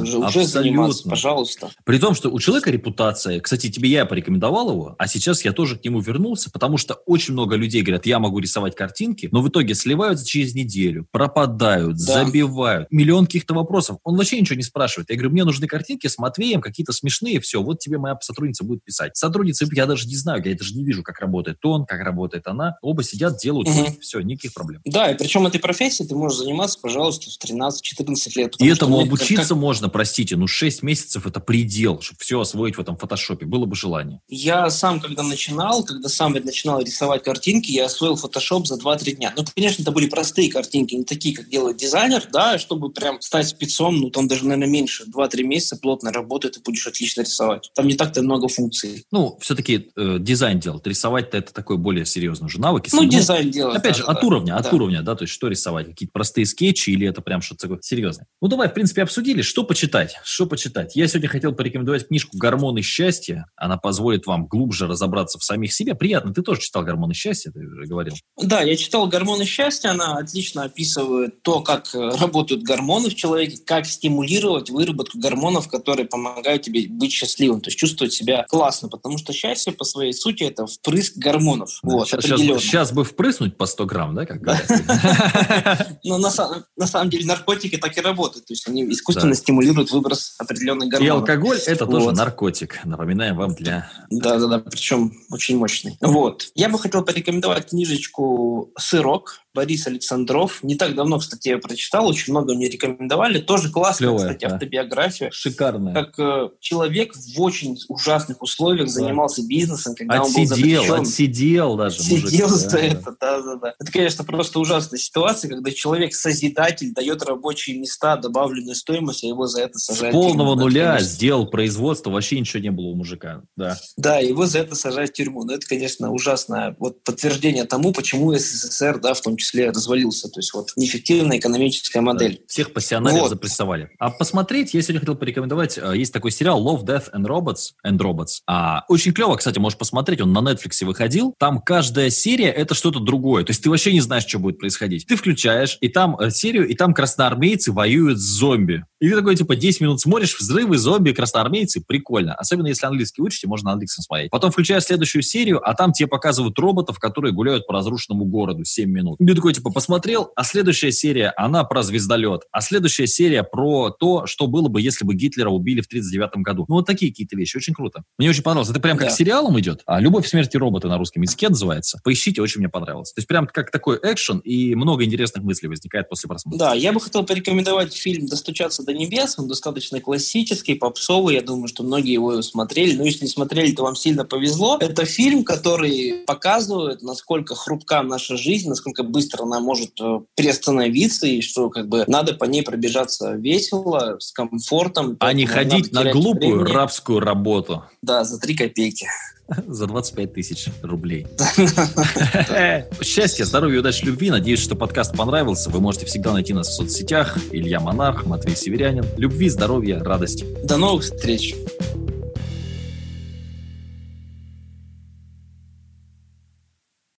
уже, 0.00 0.18
уже 0.18 0.44
заниматься, 0.44 1.08
пожалуйста. 1.08 1.70
При 1.84 1.98
том, 1.98 2.14
что 2.14 2.30
у 2.30 2.38
человека 2.38 2.70
репутация, 2.70 3.40
кстати, 3.40 3.70
тебе 3.70 3.90
я 3.90 4.06
порекомендовал 4.06 4.70
его, 4.70 4.94
а 4.98 5.06
сейчас 5.06 5.44
я 5.44 5.52
тоже 5.52 5.76
к 5.76 5.84
нему 5.84 6.00
вернулся, 6.00 6.50
потому 6.50 6.76
что 6.76 6.94
очень 7.06 7.34
много 7.34 7.56
людей 7.56 7.63
людей 7.64 7.82
говорят, 7.82 8.06
я 8.06 8.18
могу 8.18 8.38
рисовать 8.38 8.74
картинки, 8.74 9.28
но 9.32 9.42
в 9.42 9.48
итоге 9.48 9.74
сливаются 9.74 10.26
через 10.26 10.54
неделю, 10.54 11.06
пропадают, 11.10 11.96
да. 11.96 12.24
забивают. 12.24 12.88
Миллион 12.90 13.26
каких-то 13.26 13.54
вопросов. 13.54 13.98
Он 14.04 14.16
вообще 14.16 14.40
ничего 14.40 14.56
не 14.56 14.62
спрашивает. 14.62 15.10
Я 15.10 15.16
говорю, 15.16 15.30
мне 15.30 15.44
нужны 15.44 15.66
картинки 15.66 16.06
с 16.06 16.18
Матвеем, 16.18 16.60
какие-то 16.60 16.92
смешные, 16.92 17.40
все, 17.40 17.62
вот 17.62 17.80
тебе 17.80 17.98
моя 17.98 18.16
сотрудница 18.20 18.64
будет 18.64 18.84
писать. 18.84 19.16
Сотрудница, 19.16 19.66
я 19.72 19.86
даже 19.86 20.06
не 20.06 20.16
знаю, 20.16 20.42
я 20.44 20.54
даже 20.54 20.74
не 20.74 20.84
вижу, 20.84 21.02
как 21.02 21.20
работает 21.20 21.58
он, 21.64 21.86
как 21.86 22.00
работает 22.00 22.46
она. 22.46 22.76
Оба 22.82 23.02
сидят, 23.02 23.38
делают, 23.38 23.68
угу. 23.68 23.96
все, 24.00 24.20
никаких 24.20 24.54
проблем. 24.54 24.80
Да, 24.84 25.10
и 25.10 25.16
причем 25.16 25.46
этой 25.46 25.60
профессией 25.60 26.08
ты 26.08 26.14
можешь 26.14 26.38
заниматься, 26.38 26.78
пожалуйста, 26.80 27.30
в 27.30 27.44
13-14 27.44 28.30
лет. 28.36 28.54
И 28.58 28.66
этому 28.68 29.00
обучиться 29.00 29.50
как... 29.50 29.58
можно, 29.58 29.88
простите, 29.88 30.36
ну 30.36 30.46
6 30.46 30.82
месяцев 30.82 31.26
это 31.26 31.40
предел, 31.40 32.00
чтобы 32.00 32.18
все 32.20 32.40
освоить 32.40 32.76
в 32.76 32.80
этом 32.80 32.96
фотошопе. 32.96 33.46
Было 33.46 33.66
бы 33.66 33.74
желание. 33.74 34.20
Я 34.28 34.70
сам, 34.70 35.00
когда 35.00 35.22
начинал, 35.22 35.84
когда 35.84 36.08
сам 36.08 36.32
начинал 36.32 36.80
рисовать 36.80 37.22
картинки, 37.22 37.43
я 37.46 37.86
освоил 37.86 38.16
фотошоп 38.16 38.66
за 38.66 38.76
2-3 38.76 39.12
дня. 39.12 39.32
Ну, 39.36 39.44
конечно, 39.54 39.82
это 39.82 39.90
были 39.90 40.08
простые 40.08 40.50
картинки, 40.50 40.94
не 40.94 41.04
такие, 41.04 41.34
как 41.34 41.48
делает 41.48 41.76
дизайнер, 41.76 42.26
да, 42.32 42.58
чтобы 42.58 42.90
прям 42.90 43.20
стать 43.20 43.48
спецом, 43.48 44.00
ну, 44.00 44.10
там 44.10 44.28
даже, 44.28 44.44
наверное, 44.44 44.68
меньше. 44.68 45.04
2-3 45.04 45.42
месяца 45.42 45.76
плотно 45.76 46.12
работает, 46.12 46.56
и 46.56 46.60
будешь 46.60 46.86
отлично 46.86 47.22
рисовать. 47.22 47.70
Там 47.74 47.86
не 47.86 47.94
так-то 47.94 48.22
много 48.22 48.48
функций. 48.48 49.04
Ну, 49.10 49.38
все-таки 49.40 49.90
э, 49.96 50.16
дизайн 50.18 50.58
делать. 50.58 50.86
Рисовать-то 50.86 51.36
это 51.36 51.52
такой 51.52 51.76
более 51.76 52.06
серьезный 52.06 52.46
уже 52.46 52.60
навык. 52.60 52.86
Ну, 52.92 53.04
дизайн 53.04 53.50
делать. 53.50 53.76
Опять 53.76 53.92
да, 53.92 53.98
же, 53.98 54.04
да, 54.04 54.12
от 54.12 54.20
да. 54.20 54.26
уровня, 54.26 54.56
от 54.56 54.64
да. 54.64 54.70
уровня, 54.70 55.02
да, 55.02 55.14
то 55.14 55.24
есть 55.24 55.34
что 55.34 55.48
рисовать? 55.48 55.88
Какие-то 55.88 56.12
простые 56.12 56.46
скетчи 56.46 56.90
или 56.90 57.06
это 57.06 57.20
прям 57.20 57.42
что-то 57.42 57.62
такое 57.62 57.78
серьезное? 57.82 58.26
Ну, 58.40 58.48
давай, 58.48 58.68
в 58.68 58.74
принципе, 58.74 59.02
обсудили, 59.02 59.42
что 59.42 59.64
почитать. 59.64 60.16
Что 60.24 60.46
почитать? 60.46 60.96
Я 60.96 61.06
сегодня 61.08 61.28
хотел 61.28 61.52
порекомендовать 61.52 62.08
книжку 62.08 62.36
«Гормоны 62.36 62.82
счастья». 62.82 63.46
Она 63.56 63.76
позволит 63.76 64.26
вам 64.26 64.46
глубже 64.46 64.86
разобраться 64.86 65.38
в 65.38 65.44
самих 65.44 65.72
себе. 65.72 65.94
Приятно, 65.94 66.32
ты 66.32 66.42
тоже 66.42 66.60
читал 66.60 66.82
«Гормоны 66.84 67.14
счастья», 67.14 67.33
ты 67.42 67.60
уже 67.60 67.86
говорил. 67.86 68.14
Да, 68.40 68.62
я 68.62 68.76
читал 68.76 69.06
«Гормоны 69.06 69.44
счастья». 69.44 69.90
Она 69.90 70.16
отлично 70.18 70.64
описывает 70.64 71.42
то, 71.42 71.60
как 71.60 71.94
э, 71.94 71.98
работают 72.16 72.62
гормоны 72.62 73.10
в 73.10 73.14
человеке, 73.14 73.58
как 73.64 73.86
стимулировать 73.86 74.70
выработку 74.70 75.18
гормонов, 75.18 75.68
которые 75.68 76.06
помогают 76.06 76.62
тебе 76.62 76.86
быть 76.88 77.12
счастливым, 77.12 77.60
то 77.60 77.68
есть 77.68 77.78
чувствовать 77.78 78.12
себя 78.12 78.44
классно, 78.48 78.88
потому 78.88 79.18
что 79.18 79.32
счастье 79.32 79.72
по 79.72 79.84
своей 79.84 80.12
сути 80.12 80.44
это 80.44 80.66
впрыск 80.66 81.16
гормонов. 81.16 81.80
Да, 81.82 81.92
вот, 81.92 82.08
сейчас, 82.08 82.24
сейчас, 82.24 82.62
сейчас 82.62 82.92
бы 82.92 83.04
впрыснуть 83.04 83.56
по 83.56 83.66
100 83.66 83.86
грамм, 83.86 84.14
да, 84.14 84.26
как 84.26 84.40
говорят? 84.40 85.98
Но 86.04 86.18
на 86.18 86.30
самом 86.30 87.10
деле 87.10 87.26
наркотики 87.26 87.76
так 87.76 87.96
и 87.96 88.00
работают, 88.00 88.46
то 88.46 88.52
есть 88.52 88.68
они 88.68 88.84
искусственно 88.90 89.34
стимулируют 89.34 89.90
выброс 89.90 90.34
определенных 90.38 90.88
гормонов. 90.88 91.16
И 91.16 91.20
алкоголь– 91.20 91.58
это 91.66 91.86
тоже 91.86 92.12
наркотик, 92.12 92.80
напоминаем 92.84 93.36
вам 93.36 93.54
для... 93.54 93.90
Да-да-да, 94.10 94.58
причем 94.58 95.12
очень 95.30 95.56
мощный. 95.56 95.96
Вот. 96.00 96.50
Я 96.54 96.68
бы 96.68 96.78
хотел 96.78 97.02
порекомендовать 97.02 97.23
книжечку 97.24 98.72
«Сырок», 98.78 99.44
Борис 99.54 99.86
Александров. 99.86 100.58
Не 100.62 100.74
так 100.74 100.96
давно, 100.96 101.20
кстати, 101.20 101.48
я 101.48 101.58
прочитал, 101.58 102.08
очень 102.08 102.32
много 102.32 102.54
мне 102.54 102.68
рекомендовали. 102.68 103.38
Тоже 103.38 103.70
классная, 103.70 104.08
Клевая, 104.08 104.34
кстати, 104.34 104.48
да. 104.48 104.54
автобиография. 104.54 105.30
Шикарная. 105.30 105.94
Как 105.94 106.18
э, 106.18 106.50
человек 106.58 107.14
в 107.14 107.40
очень 107.40 107.78
ужасных 107.88 108.42
условиях 108.42 108.86
да. 108.86 108.92
занимался 108.92 109.46
бизнесом, 109.46 109.94
когда 109.94 110.22
отсидел, 110.22 110.82
он 110.82 110.88
был 110.88 110.94
Отсидел 110.96 111.76
даже. 111.76 112.02
Сидел 112.02 112.48
за 112.48 112.70
да, 112.70 112.78
это, 112.80 113.16
да, 113.20 113.42
да, 113.42 113.56
да. 113.56 113.74
Это, 113.78 113.92
конечно, 113.92 114.24
просто 114.24 114.58
ужасная 114.58 114.98
ситуация, 114.98 115.48
когда 115.48 115.70
человек-созидатель 115.70 116.92
дает 116.92 117.22
рабочие 117.22 117.78
места, 117.78 118.16
добавленную 118.16 118.74
стоимость, 118.74 119.22
а 119.22 119.28
его 119.28 119.46
за 119.46 119.62
это 119.62 119.78
сажают. 119.78 120.14
С 120.14 120.18
полного 120.18 120.54
тюрьму. 120.54 120.64
нуля 120.64 120.96
это, 120.96 121.04
сделал 121.04 121.46
производство, 121.46 122.10
вообще 122.10 122.40
ничего 122.40 122.60
не 122.60 122.70
было 122.72 122.86
у 122.86 122.94
мужика. 122.96 123.42
Да. 123.56 123.78
Да, 123.96 124.18
его 124.18 124.46
за 124.46 124.58
это 124.58 124.74
сажают 124.74 125.10
в 125.10 125.14
тюрьму. 125.14 125.44
Но 125.44 125.54
это, 125.54 125.66
конечно, 125.66 126.10
ужасное 126.10 126.74
вот 126.80 127.04
подтверждение 127.14 127.64
тому, 127.64 127.92
почему 127.92 128.34
СССР, 128.34 128.98
да, 128.98 129.14
в 129.14 129.20
том 129.20 129.36
числе 129.36 129.70
развалился. 129.70 130.28
То 130.28 130.40
есть 130.40 130.52
вот 130.52 130.70
неэффективная 130.76 131.38
экономическая 131.38 132.00
модель. 132.00 132.42
Всех 132.48 132.72
пассионариев 132.72 133.22
вот. 133.22 133.28
запрессовали. 133.28 133.90
А 134.00 134.10
посмотреть, 134.10 134.74
я 134.74 134.82
сегодня 134.82 135.00
хотел 135.00 135.14
порекомендовать, 135.14 135.78
э, 135.78 135.96
есть 135.96 136.12
такой 136.12 136.32
сериал 136.32 136.60
Love, 136.60 136.84
Death 136.84 137.12
and 137.14 137.24
Robots. 137.26 137.74
And 137.86 137.98
Robots. 137.98 138.40
А, 138.48 138.84
очень 138.88 139.12
клево, 139.12 139.36
кстати, 139.36 139.60
можешь 139.60 139.78
посмотреть, 139.78 140.20
он 140.20 140.32
на 140.32 140.40
Netflix 140.40 140.84
выходил. 140.84 141.34
Там 141.38 141.60
каждая 141.60 142.10
серия 142.10 142.50
это 142.50 142.74
что-то 142.74 142.98
другое. 142.98 143.44
То 143.44 143.50
есть 143.50 143.62
ты 143.62 143.70
вообще 143.70 143.92
не 143.92 144.00
знаешь, 144.00 144.26
что 144.26 144.40
будет 144.40 144.58
происходить. 144.58 145.06
Ты 145.06 145.14
включаешь, 145.14 145.78
и 145.80 145.88
там 145.88 146.18
э, 146.18 146.30
серию, 146.30 146.66
и 146.66 146.74
там 146.74 146.94
красноармейцы 146.94 147.70
воюют 147.70 148.18
с 148.18 148.22
зомби. 148.22 148.84
И 149.00 149.08
ты 149.08 149.16
такой, 149.16 149.36
типа, 149.36 149.56
10 149.56 149.80
минут 149.80 150.00
смотришь, 150.00 150.38
взрывы, 150.38 150.78
зомби, 150.78 151.12
красноармейцы, 151.12 151.82
прикольно. 151.86 152.34
Особенно 152.34 152.68
если 152.68 152.86
английский 152.86 153.22
учите, 153.22 153.46
можно 153.46 153.66
на 153.66 153.72
английском 153.72 154.02
смотреть. 154.02 154.30
Потом 154.30 154.50
включаешь 154.50 154.84
следующую 154.84 155.22
серию, 155.22 155.60
а 155.68 155.74
там 155.74 155.92
тебе 155.92 156.06
показывают 156.06 156.58
роботов, 156.58 156.98
которые 156.98 157.32
гуляют 157.32 157.66
по 157.66 157.72
разрушенному 157.72 158.24
городу 158.24 158.64
7 158.64 158.88
минут. 158.88 159.20
И 159.20 159.26
ты 159.26 159.34
такой, 159.34 159.52
типа, 159.52 159.70
посмотрел, 159.70 160.30
а 160.36 160.44
следующая 160.44 160.92
серия, 160.92 161.32
она 161.36 161.64
про 161.64 161.82
звездолет. 161.82 162.42
А 162.52 162.60
следующая 162.60 163.06
серия 163.06 163.42
про 163.42 163.90
то, 163.90 164.26
что 164.26 164.46
было 164.46 164.68
бы, 164.68 164.80
если 164.80 165.04
бы 165.04 165.14
Гитлера 165.14 165.50
убили 165.50 165.80
в 165.80 165.88
39 165.88 166.36
году. 166.36 166.64
Ну, 166.68 166.76
вот 166.76 166.86
такие 166.86 167.10
какие-то 167.10 167.36
вещи. 167.36 167.56
Очень 167.56 167.74
круто. 167.74 168.04
Мне 168.18 168.30
очень 168.30 168.42
понравилось. 168.42 168.70
Это 168.70 168.80
прям 168.80 168.96
как 168.96 169.08
да. 169.08 169.14
сериалом 169.14 169.58
идет. 169.60 169.82
А 169.86 170.00
«Любовь, 170.00 170.26
смерти 170.26 170.56
роботы» 170.56 170.88
на 170.88 170.98
русском 170.98 171.22
языке 171.22 171.48
называется. 171.48 172.00
Поищите, 172.04 172.40
очень 172.40 172.60
мне 172.60 172.68
понравилось. 172.68 173.12
То 173.12 173.18
есть 173.18 173.28
прям 173.28 173.46
как 173.46 173.70
такой 173.70 173.98
экшен, 174.02 174.38
и 174.38 174.74
много 174.74 175.04
интересных 175.04 175.44
мыслей 175.44 175.68
возникает 175.68 176.08
после 176.08 176.28
просмотра. 176.28 176.58
Да, 176.58 176.74
я 176.74 176.92
бы 176.92 177.00
хотел 177.00 177.24
порекомендовать 177.24 177.94
фильм 177.94 178.26
«Достучаться 178.26 178.82
до 178.84 178.93
небес». 178.94 179.38
Он 179.38 179.48
достаточно 179.48 180.00
классический, 180.00 180.74
попсовый. 180.74 181.34
Я 181.34 181.42
думаю, 181.42 181.68
что 181.68 181.82
многие 181.82 182.12
его 182.12 182.40
смотрели. 182.42 182.96
Но 182.96 183.04
если 183.04 183.24
не 183.24 183.30
смотрели, 183.30 183.72
то 183.72 183.82
вам 183.82 183.96
сильно 183.96 184.24
повезло. 184.24 184.78
Это 184.80 185.04
фильм, 185.04 185.44
который 185.44 186.24
показывает, 186.26 187.02
насколько 187.02 187.54
хрупка 187.54 188.02
наша 188.02 188.36
жизнь, 188.36 188.68
насколько 188.68 189.02
быстро 189.02 189.44
она 189.44 189.60
может 189.60 190.00
э, 190.00 190.20
приостановиться, 190.34 191.26
и 191.26 191.40
что 191.40 191.70
как 191.70 191.88
бы 191.88 192.04
надо 192.06 192.34
по 192.34 192.44
ней 192.44 192.62
пробежаться 192.62 193.32
весело, 193.32 194.16
с 194.18 194.32
комфортом. 194.32 195.16
А 195.20 195.32
не 195.32 195.46
ходить 195.46 195.92
на 195.92 196.10
глупую 196.10 196.60
времени. 196.60 196.74
рабскую 196.74 197.20
работу. 197.20 197.84
Да, 198.02 198.24
за 198.24 198.38
три 198.38 198.54
копейки. 198.54 199.08
За 199.66 199.86
25 199.86 200.32
тысяч 200.32 200.68
рублей. 200.82 201.26
Счастья, 203.02 203.44
здоровья, 203.44 203.80
удачи, 203.80 204.04
любви. 204.04 204.30
Надеюсь, 204.30 204.60
что 204.60 204.74
подкаст 204.74 205.16
понравился. 205.16 205.70
Вы 205.70 205.80
можете 205.80 206.06
всегда 206.06 206.32
найти 206.32 206.54
нас 206.54 206.68
в 206.68 206.72
соцсетях. 206.72 207.36
Илья 207.52 207.80
Монарх, 207.80 208.26
Матвей 208.26 208.56
Северянин. 208.56 209.04
Любви, 209.16 209.48
здоровья, 209.48 210.02
радости. 210.02 210.46
До 210.64 210.76
новых 210.76 211.02
встреч. 211.02 211.54